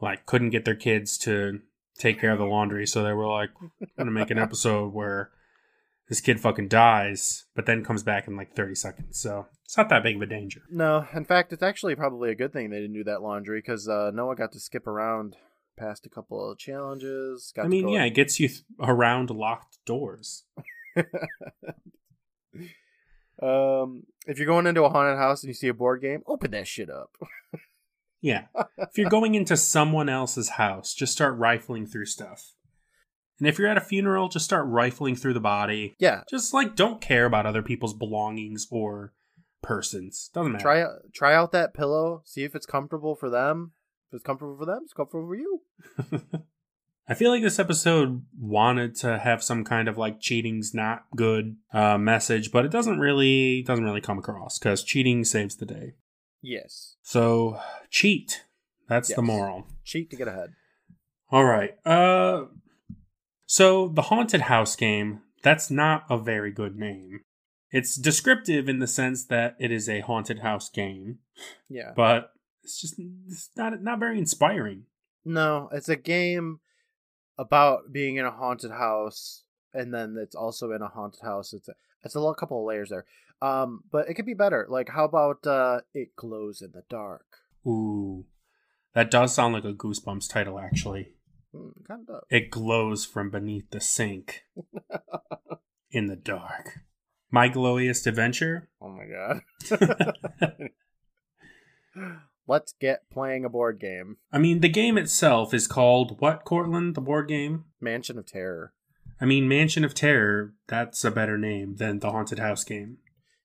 like 0.00 0.26
couldn't 0.26 0.50
get 0.50 0.64
their 0.64 0.74
kids 0.74 1.16
to 1.18 1.60
take 1.98 2.20
care 2.20 2.32
of 2.32 2.38
the 2.38 2.44
laundry, 2.44 2.86
so 2.86 3.02
they 3.02 3.12
were 3.12 3.26
like, 3.28 3.50
"I'm 3.60 3.70
gonna 3.98 4.10
make 4.10 4.30
an 4.30 4.38
episode 4.46 4.92
where 4.92 5.30
this 6.08 6.20
kid 6.20 6.40
fucking 6.40 6.68
dies, 6.68 7.44
but 7.54 7.66
then 7.66 7.84
comes 7.84 8.02
back 8.02 8.26
in 8.26 8.36
like 8.36 8.52
30 8.54 8.74
seconds." 8.74 9.18
So 9.20 9.46
it's 9.64 9.76
not 9.76 9.88
that 9.90 10.02
big 10.02 10.16
of 10.16 10.22
a 10.22 10.26
danger. 10.26 10.62
No, 10.70 11.06
in 11.14 11.24
fact, 11.24 11.52
it's 11.52 11.62
actually 11.62 11.94
probably 11.94 12.30
a 12.30 12.34
good 12.34 12.52
thing 12.52 12.70
they 12.70 12.80
didn't 12.80 12.94
do 12.94 13.04
that 13.04 13.22
laundry 13.22 13.60
because 13.60 13.88
uh, 13.88 14.10
Noah 14.12 14.36
got 14.36 14.52
to 14.52 14.60
skip 14.60 14.86
around 14.86 15.36
past 15.78 16.04
a 16.04 16.10
couple 16.10 16.50
of 16.50 16.58
challenges. 16.58 17.52
I 17.56 17.66
mean, 17.68 17.88
yeah, 17.88 18.04
it 18.04 18.10
gets 18.14 18.38
you 18.40 18.48
th- 18.48 18.62
around 18.80 19.30
locked 19.30 19.78
doors. 19.86 20.44
um, 23.42 24.04
if 24.26 24.38
you're 24.38 24.46
going 24.46 24.66
into 24.66 24.84
a 24.84 24.88
haunted 24.88 25.18
house 25.18 25.42
and 25.42 25.48
you 25.48 25.54
see 25.54 25.68
a 25.68 25.74
board 25.74 26.00
game, 26.00 26.22
open 26.26 26.52
that 26.52 26.68
shit 26.68 26.88
up. 26.88 27.10
yeah. 28.20 28.46
If 28.78 28.96
you're 28.96 29.10
going 29.10 29.34
into 29.34 29.56
someone 29.56 30.08
else's 30.08 30.50
house, 30.50 30.94
just 30.94 31.12
start 31.12 31.36
rifling 31.36 31.86
through 31.86 32.06
stuff. 32.06 32.52
And 33.38 33.48
if 33.48 33.58
you're 33.58 33.68
at 33.68 33.76
a 33.76 33.80
funeral, 33.80 34.28
just 34.28 34.44
start 34.44 34.66
rifling 34.68 35.16
through 35.16 35.34
the 35.34 35.40
body. 35.40 35.96
Yeah. 35.98 36.22
Just 36.30 36.54
like 36.54 36.76
don't 36.76 37.00
care 37.00 37.26
about 37.26 37.46
other 37.46 37.62
people's 37.62 37.94
belongings 37.94 38.68
or 38.70 39.12
persons. 39.62 40.30
Doesn't 40.32 40.52
matter. 40.52 40.62
Try 40.62 40.84
try 41.12 41.34
out 41.34 41.50
that 41.50 41.74
pillow. 41.74 42.22
See 42.24 42.44
if 42.44 42.54
it's 42.54 42.66
comfortable 42.66 43.16
for 43.16 43.28
them. 43.28 43.72
If 44.08 44.16
it's 44.16 44.24
comfortable 44.24 44.56
for 44.56 44.66
them, 44.66 44.82
it's 44.84 44.92
comfortable 44.92 45.26
for 45.26 45.34
you. 45.34 45.62
I 47.08 47.14
feel 47.14 47.30
like 47.30 47.42
this 47.42 47.58
episode 47.58 48.24
wanted 48.38 48.94
to 48.96 49.18
have 49.18 49.42
some 49.42 49.64
kind 49.64 49.88
of 49.88 49.98
like 49.98 50.20
cheating's 50.20 50.72
not 50.72 51.04
good 51.16 51.56
uh, 51.72 51.98
message, 51.98 52.52
but 52.52 52.64
it 52.64 52.70
doesn't 52.70 53.00
really 53.00 53.62
doesn't 53.62 53.84
really 53.84 54.00
come 54.00 54.18
across 54.18 54.58
because 54.58 54.84
cheating 54.84 55.24
saves 55.24 55.56
the 55.56 55.66
day. 55.66 55.94
Yes. 56.40 56.96
So 57.02 57.58
cheat. 57.90 58.44
That's 58.88 59.10
yes. 59.10 59.16
the 59.16 59.22
moral. 59.22 59.66
Cheat 59.84 60.10
to 60.10 60.16
get 60.16 60.28
ahead. 60.28 60.50
All 61.30 61.44
right. 61.44 61.74
Uh, 61.84 62.44
so 63.46 63.88
the 63.88 64.02
haunted 64.02 64.42
house 64.42 64.76
game. 64.76 65.20
That's 65.42 65.72
not 65.72 66.04
a 66.08 66.16
very 66.16 66.52
good 66.52 66.76
name. 66.76 67.20
It's 67.72 67.96
descriptive 67.96 68.68
in 68.68 68.78
the 68.78 68.86
sense 68.86 69.24
that 69.26 69.56
it 69.58 69.72
is 69.72 69.88
a 69.88 70.00
haunted 70.00 70.38
house 70.38 70.70
game. 70.70 71.18
Yeah. 71.68 71.92
But 71.96 72.30
it's 72.62 72.80
just 72.80 72.94
it's 73.26 73.50
not 73.56 73.82
not 73.82 73.98
very 73.98 74.18
inspiring. 74.18 74.84
No, 75.24 75.68
it's 75.72 75.88
a 75.88 75.96
game 75.96 76.60
about 77.42 77.92
being 77.92 78.16
in 78.16 78.24
a 78.24 78.30
haunted 78.30 78.70
house, 78.70 79.44
and 79.74 79.92
then 79.92 80.16
it's 80.18 80.34
also 80.34 80.72
in 80.72 80.82
a 80.82 80.88
haunted 80.88 81.22
house. 81.22 81.52
It's 81.52 81.68
a, 81.68 81.74
it's 82.04 82.14
a 82.14 82.20
little 82.20 82.34
couple 82.34 82.60
of 82.60 82.66
layers 82.66 82.90
there. 82.90 83.04
Um, 83.40 83.82
but 83.90 84.08
it 84.08 84.14
could 84.14 84.26
be 84.26 84.34
better. 84.34 84.66
Like, 84.68 84.88
how 84.90 85.04
about 85.04 85.46
uh, 85.46 85.80
it 85.92 86.14
glows 86.16 86.62
in 86.62 86.70
the 86.72 86.84
dark? 86.88 87.26
Ooh, 87.66 88.24
that 88.94 89.10
does 89.10 89.34
sound 89.34 89.54
like 89.54 89.64
a 89.64 89.72
Goosebumps 89.72 90.30
title, 90.30 90.58
actually. 90.58 91.08
Mm, 91.54 91.72
kind 91.86 92.08
of. 92.08 92.22
It 92.30 92.50
glows 92.50 93.04
from 93.04 93.30
beneath 93.30 93.70
the 93.70 93.80
sink 93.80 94.44
in 95.90 96.06
the 96.06 96.16
dark. 96.16 96.80
My 97.30 97.48
glowiest 97.48 98.06
adventure. 98.06 98.68
Oh 98.80 98.90
my 98.90 99.06
god. 99.06 99.40
Let's 102.46 102.74
get 102.80 103.08
playing 103.10 103.44
a 103.44 103.48
board 103.48 103.78
game. 103.80 104.16
I 104.32 104.38
mean, 104.38 104.60
the 104.60 104.68
game 104.68 104.98
itself 104.98 105.54
is 105.54 105.66
called 105.66 106.20
what, 106.20 106.44
Courtland? 106.44 106.94
The 106.94 107.00
board 107.00 107.28
game? 107.28 107.64
Mansion 107.80 108.18
of 108.18 108.26
Terror. 108.26 108.74
I 109.20 109.24
mean, 109.24 109.48
Mansion 109.48 109.84
of 109.84 109.94
Terror, 109.94 110.54
that's 110.66 111.04
a 111.04 111.10
better 111.10 111.38
name 111.38 111.76
than 111.76 112.00
the 112.00 112.10
Haunted 112.10 112.40
House 112.40 112.64
game. 112.64 112.98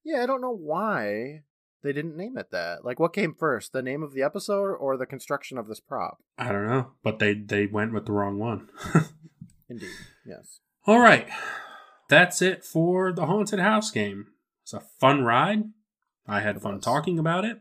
Yeah, 0.03 0.23
I 0.23 0.25
don't 0.25 0.41
know 0.41 0.55
why 0.55 1.43
they 1.83 1.93
didn't 1.93 2.17
name 2.17 2.37
it 2.37 2.49
that. 2.51 2.83
Like, 2.83 2.99
what 2.99 3.13
came 3.13 3.35
first, 3.35 3.73
the 3.73 3.83
name 3.83 4.01
of 4.01 4.13
the 4.13 4.23
episode 4.23 4.73
or 4.73 4.97
the 4.97 5.05
construction 5.05 5.57
of 5.59 5.67
this 5.67 5.79
prop? 5.79 6.17
I 6.37 6.51
don't 6.51 6.67
know, 6.67 6.93
but 7.03 7.19
they, 7.19 7.35
they 7.35 7.67
went 7.67 7.93
with 7.93 8.07
the 8.07 8.13
wrong 8.13 8.39
one. 8.39 8.69
Indeed, 9.69 9.89
yes. 10.25 10.59
All 10.87 10.99
right. 10.99 11.27
That's 12.09 12.41
it 12.41 12.63
for 12.63 13.11
the 13.11 13.25
Haunted 13.25 13.59
House 13.59 13.91
game. 13.91 14.27
It's 14.63 14.73
a 14.73 14.79
fun 14.79 15.23
ride. 15.23 15.63
I 16.25 16.39
had 16.39 16.61
fun 16.61 16.79
talking 16.79 17.19
about 17.19 17.45
it. 17.45 17.59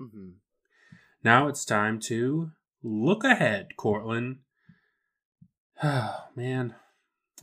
Mm-hmm. 0.00 0.30
Now 1.24 1.48
it's 1.48 1.64
time 1.64 2.00
to 2.00 2.50
look 2.82 3.24
ahead, 3.24 3.76
Courtland. 3.76 4.38
Oh, 5.82 6.28
man. 6.36 6.76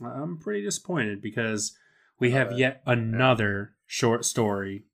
I'm 0.02 0.38
pretty 0.38 0.64
disappointed 0.64 1.20
because 1.20 1.76
we 2.18 2.30
have 2.30 2.50
yet 2.58 2.82
another 2.86 3.74
short 3.86 4.24
story 4.24 4.84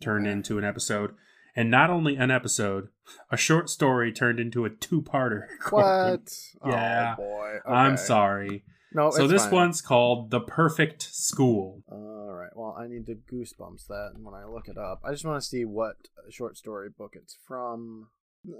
turned 0.00 0.26
into 0.26 0.56
an 0.56 0.64
episode. 0.64 1.14
And 1.54 1.70
not 1.70 1.90
only 1.90 2.16
an 2.16 2.30
episode, 2.30 2.88
a 3.30 3.36
short 3.36 3.68
story 3.68 4.12
turned 4.12 4.40
into 4.40 4.64
a 4.64 4.70
two 4.70 5.02
parter. 5.02 5.42
What? 5.70 6.32
Oh, 6.62 6.70
yeah. 6.70 7.16
Oh, 7.18 7.22
boy. 7.22 7.50
Okay. 7.66 7.74
I'm 7.74 7.98
sorry. 7.98 8.64
No, 8.94 9.10
so 9.10 9.26
this 9.26 9.44
fine. 9.44 9.52
one's 9.52 9.82
called 9.82 10.30
The 10.30 10.40
Perfect 10.40 11.02
School. 11.02 11.82
All 11.92 12.32
right. 12.32 12.56
Well, 12.56 12.74
I 12.78 12.86
need 12.86 13.04
to 13.06 13.14
goosebumps 13.14 13.88
that 13.88 14.12
when 14.18 14.34
I 14.34 14.46
look 14.46 14.68
it 14.68 14.78
up. 14.78 15.02
I 15.04 15.12
just 15.12 15.26
want 15.26 15.40
to 15.42 15.46
see 15.46 15.66
what 15.66 15.96
short 16.30 16.56
story 16.56 16.88
book 16.88 17.12
it's 17.14 17.36
from. 17.46 18.08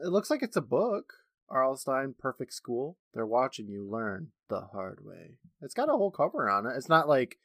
It 0.04 0.08
looks 0.08 0.30
like 0.30 0.42
it's 0.42 0.56
a 0.56 0.62
book. 0.62 1.12
R.L. 1.48 1.76
Stine 1.76 2.14
Perfect 2.18 2.52
School. 2.52 2.96
They're 3.14 3.26
watching 3.26 3.68
you 3.68 3.88
learn 3.88 4.28
the 4.48 4.62
hard 4.72 5.04
way. 5.04 5.38
It's 5.62 5.74
got 5.74 5.88
a 5.88 5.92
whole 5.92 6.10
cover 6.10 6.50
on 6.50 6.66
it. 6.66 6.72
It's 6.76 6.88
not 6.88 7.08
like 7.08 7.38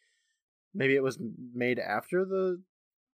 maybe 0.74 0.96
it 0.96 1.04
was 1.04 1.20
made 1.54 1.80
after 1.80 2.26
the 2.26 2.62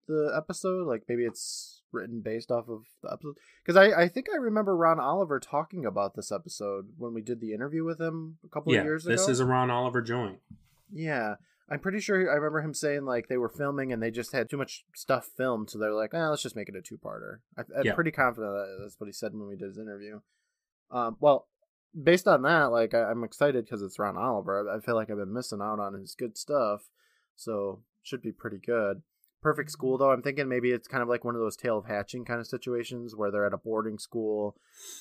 the 0.07 0.33
episode. 0.37 0.87
Like 0.87 1.05
maybe 1.09 1.25
it's 1.25 1.83
written 1.91 2.21
based 2.21 2.51
off 2.51 2.69
of 2.69 2.83
the 3.03 3.13
episode. 3.13 3.37
Because 3.65 3.77
I, 3.77 4.03
I 4.03 4.09
think 4.09 4.27
I 4.33 4.37
remember 4.37 4.77
Ron 4.77 5.01
Oliver 5.01 5.41
talking 5.41 5.87
about 5.87 6.15
this 6.15 6.31
episode 6.31 6.89
when 6.99 7.15
we 7.15 7.23
did 7.23 7.41
the 7.41 7.55
interview 7.55 7.85
with 7.85 8.01
him 8.01 8.39
a 8.45 8.49
couple 8.49 8.75
yeah, 8.75 8.81
of 8.81 8.85
years 8.85 9.07
ago. 9.07 9.15
This 9.17 9.29
is 9.29 9.41
a 9.41 9.47
Ron 9.47 9.71
Oliver 9.71 10.03
joint. 10.03 10.41
Yeah. 10.93 11.37
I'm 11.71 11.81
pretty 11.81 12.01
sure 12.01 12.31
I 12.31 12.35
remember 12.35 12.61
him 12.61 12.75
saying 12.75 13.05
like 13.05 13.29
they 13.29 13.39
were 13.39 13.49
filming 13.49 13.93
and 13.93 14.03
they 14.03 14.11
just 14.11 14.33
had 14.33 14.51
too 14.51 14.59
much 14.59 14.85
stuff 14.95 15.29
filmed, 15.37 15.71
so 15.71 15.79
they're 15.79 15.93
like, 15.93 16.13
eh, 16.13 16.27
let's 16.29 16.43
just 16.43 16.57
make 16.57 16.69
it 16.69 16.77
a 16.77 16.83
two-parter. 16.83 17.39
I, 17.57 17.63
am 17.79 17.85
yeah. 17.85 17.95
pretty 17.95 18.11
confident 18.11 18.53
that 18.53 18.79
that's 18.83 19.01
what 19.01 19.07
he 19.07 19.13
said 19.13 19.33
when 19.33 19.49
we 19.49 19.57
did 19.57 19.69
his 19.69 19.79
interview. 19.79 20.21
Um, 20.91 21.17
well, 21.21 21.49
based 22.01 22.29
on 22.29 22.43
that, 22.43 22.67
like 22.67 22.93
I, 22.93 23.11
am 23.11 23.25
excited 23.25 23.65
because 23.65 23.83
it's 23.83 23.99
Ron 23.99 24.19
Oliver. 24.19 24.69
I, 24.71 24.77
I 24.77 24.81
feel 24.81 24.95
like 24.95 25.11
I've 25.11 25.17
been 25.17 25.33
missing 25.33 25.61
out 25.63 25.81
on 25.81 25.95
his 25.95 26.15
good 26.15 26.37
stuff, 26.37 26.83
so 27.35 27.81
should 28.03 28.23
be 28.23 28.33
pretty 28.33 28.59
good. 28.59 29.03
Perfect 29.45 29.71
School, 29.71 29.99
though, 29.99 30.11
I'm 30.11 30.23
thinking 30.23 30.49
maybe 30.49 30.73
it's 30.73 30.89
kind 30.89 31.03
of 31.03 31.09
like 31.11 31.23
one 31.23 31.35
of 31.35 31.41
those 31.43 31.55
tale 31.55 31.77
of 31.77 31.85
hatching 31.85 32.25
kind 32.25 32.41
of 32.41 32.47
situations 32.47 33.15
where 33.15 33.31
they're 33.31 33.45
at 33.45 33.53
a 33.53 33.59
boarding 33.59 33.99
school 33.99 34.57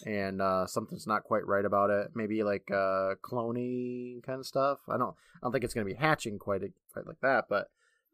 and 0.06 0.41
uh, 0.41 0.68
something's 0.68 1.08
not 1.08 1.24
quite 1.24 1.48
right 1.48 1.64
about 1.64 1.89
it. 1.89 2.10
Maybe 2.14 2.44
like 2.44 2.70
uh, 2.70 3.16
cloning 3.24 4.22
kind 4.22 4.41
of 4.41 4.46
stuff. 4.46 4.80
I 4.89 4.98
don't, 4.98 5.16
I 5.38 5.39
don't 5.41 5.54
think 5.54 5.64
it's 5.64 5.74
going 5.74 5.88
to 5.88 5.94
be 5.94 5.98
hatching 5.98 6.39
quite, 6.39 6.62
quite 6.91 7.08
like 7.08 7.22
that, 7.22 7.46
but 7.48 7.70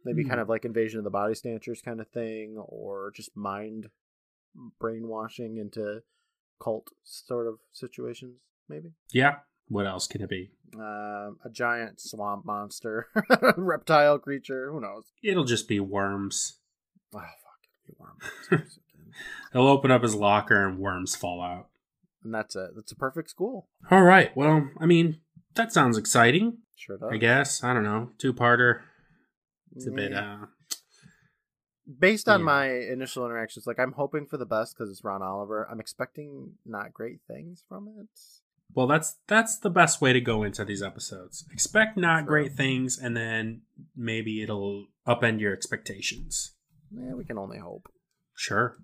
maybe 0.05 0.23
mm. 0.23 0.27
kind 0.27 0.37
hmm. 0.37 0.43
of 0.43 0.49
like 0.49 0.65
Invasion 0.65 0.99
of 0.99 1.03
the 1.03 1.09
Body 1.09 1.33
Snatchers 1.33 1.81
kind 1.81 1.99
of 1.99 2.07
thing, 2.09 2.57
or 2.59 3.09
just 3.09 3.35
mind 3.35 3.89
brainwashing 4.79 5.57
into 5.57 6.03
cult 6.61 6.91
sort 7.03 7.47
of 7.47 7.55
situations. 7.71 8.35
Maybe. 8.69 8.91
Yeah. 9.11 9.37
What 9.69 9.87
else 9.87 10.07
can 10.07 10.21
it 10.21 10.29
be? 10.29 10.51
Uh, 10.75 11.31
a 11.43 11.49
giant 11.51 11.99
swamp 11.99 12.45
monster, 12.45 13.07
reptile 13.57 14.19
creature. 14.19 14.71
Who 14.71 14.81
knows? 14.81 15.05
It'll 15.23 15.45
just 15.45 15.67
be 15.67 15.79
worms. 15.79 16.57
Oh 17.13 17.19
fuck! 17.19 17.29
It'll 17.87 18.05
be 18.49 18.57
worms. 18.57 18.79
He'll 19.53 19.67
open 19.67 19.91
up 19.91 20.03
his 20.03 20.15
locker 20.15 20.67
and 20.67 20.79
worms 20.79 21.15
fall 21.15 21.41
out. 21.41 21.67
And 22.23 22.33
that's 22.33 22.55
it. 22.55 22.71
That's 22.75 22.91
a 22.91 22.95
perfect 22.95 23.29
school. 23.29 23.67
All 23.89 24.03
right. 24.03 24.35
Well, 24.35 24.69
I 24.79 24.85
mean, 24.85 25.21
that 25.55 25.71
sounds 25.71 25.97
exciting. 25.97 26.57
Sure 26.75 26.97
does. 26.97 27.09
I 27.11 27.17
guess. 27.17 27.63
I 27.63 27.73
don't 27.73 27.83
know. 27.83 28.11
Two 28.17 28.33
parter. 28.33 28.81
It's 29.75 29.87
a 29.87 29.91
yeah. 29.91 29.95
bit. 29.95 30.13
uh 30.13 30.37
Based 31.99 32.29
on 32.29 32.41
yeah. 32.41 32.45
my 32.45 32.69
initial 32.69 33.25
interactions, 33.25 33.65
like 33.65 33.79
I'm 33.79 33.93
hoping 33.93 34.27
for 34.27 34.37
the 34.37 34.45
best 34.45 34.75
because 34.77 34.91
it's 34.91 35.03
Ron 35.03 35.23
Oliver. 35.23 35.67
I'm 35.71 35.79
expecting 35.79 36.51
not 36.63 36.93
great 36.93 37.19
things 37.27 37.63
from 37.67 37.87
it. 37.87 38.07
Well, 38.73 38.87
that's 38.87 39.17
that's 39.27 39.57
the 39.57 39.69
best 39.69 40.01
way 40.01 40.13
to 40.13 40.21
go 40.21 40.43
into 40.43 40.63
these 40.63 40.83
episodes. 40.83 41.45
Expect 41.51 41.97
not 41.97 42.25
great 42.25 42.53
things, 42.53 42.97
and 42.97 43.15
then 43.17 43.61
maybe 43.95 44.41
it'll 44.41 44.87
upend 45.07 45.39
your 45.39 45.53
expectations. 45.53 46.51
Yeah, 46.91 47.13
we 47.13 47.25
can 47.25 47.37
only 47.37 47.57
hope. 47.57 47.91
Sure. 48.35 48.77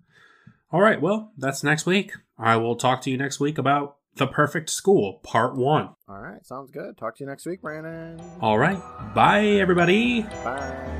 All 0.71 0.81
right. 0.81 0.99
Well, 0.99 1.31
that's 1.38 1.63
next 1.63 1.86
week. 1.86 2.13
I 2.38 2.57
will 2.57 2.75
talk 2.75 3.01
to 3.03 3.11
you 3.11 3.17
next 3.17 3.39
week 3.39 3.57
about 3.57 3.97
the 4.15 4.27
Perfect 4.27 4.69
School, 4.69 5.19
Part 5.23 5.55
One. 5.55 5.89
All 6.09 6.19
right. 6.19 6.45
Sounds 6.45 6.71
good. 6.71 6.97
Talk 6.97 7.17
to 7.17 7.23
you 7.23 7.29
next 7.29 7.45
week, 7.45 7.61
Brandon. 7.61 8.21
All 8.41 8.57
right. 8.57 8.81
Bye, 9.13 9.45
everybody. 9.45 10.21
Bye. 10.21 10.95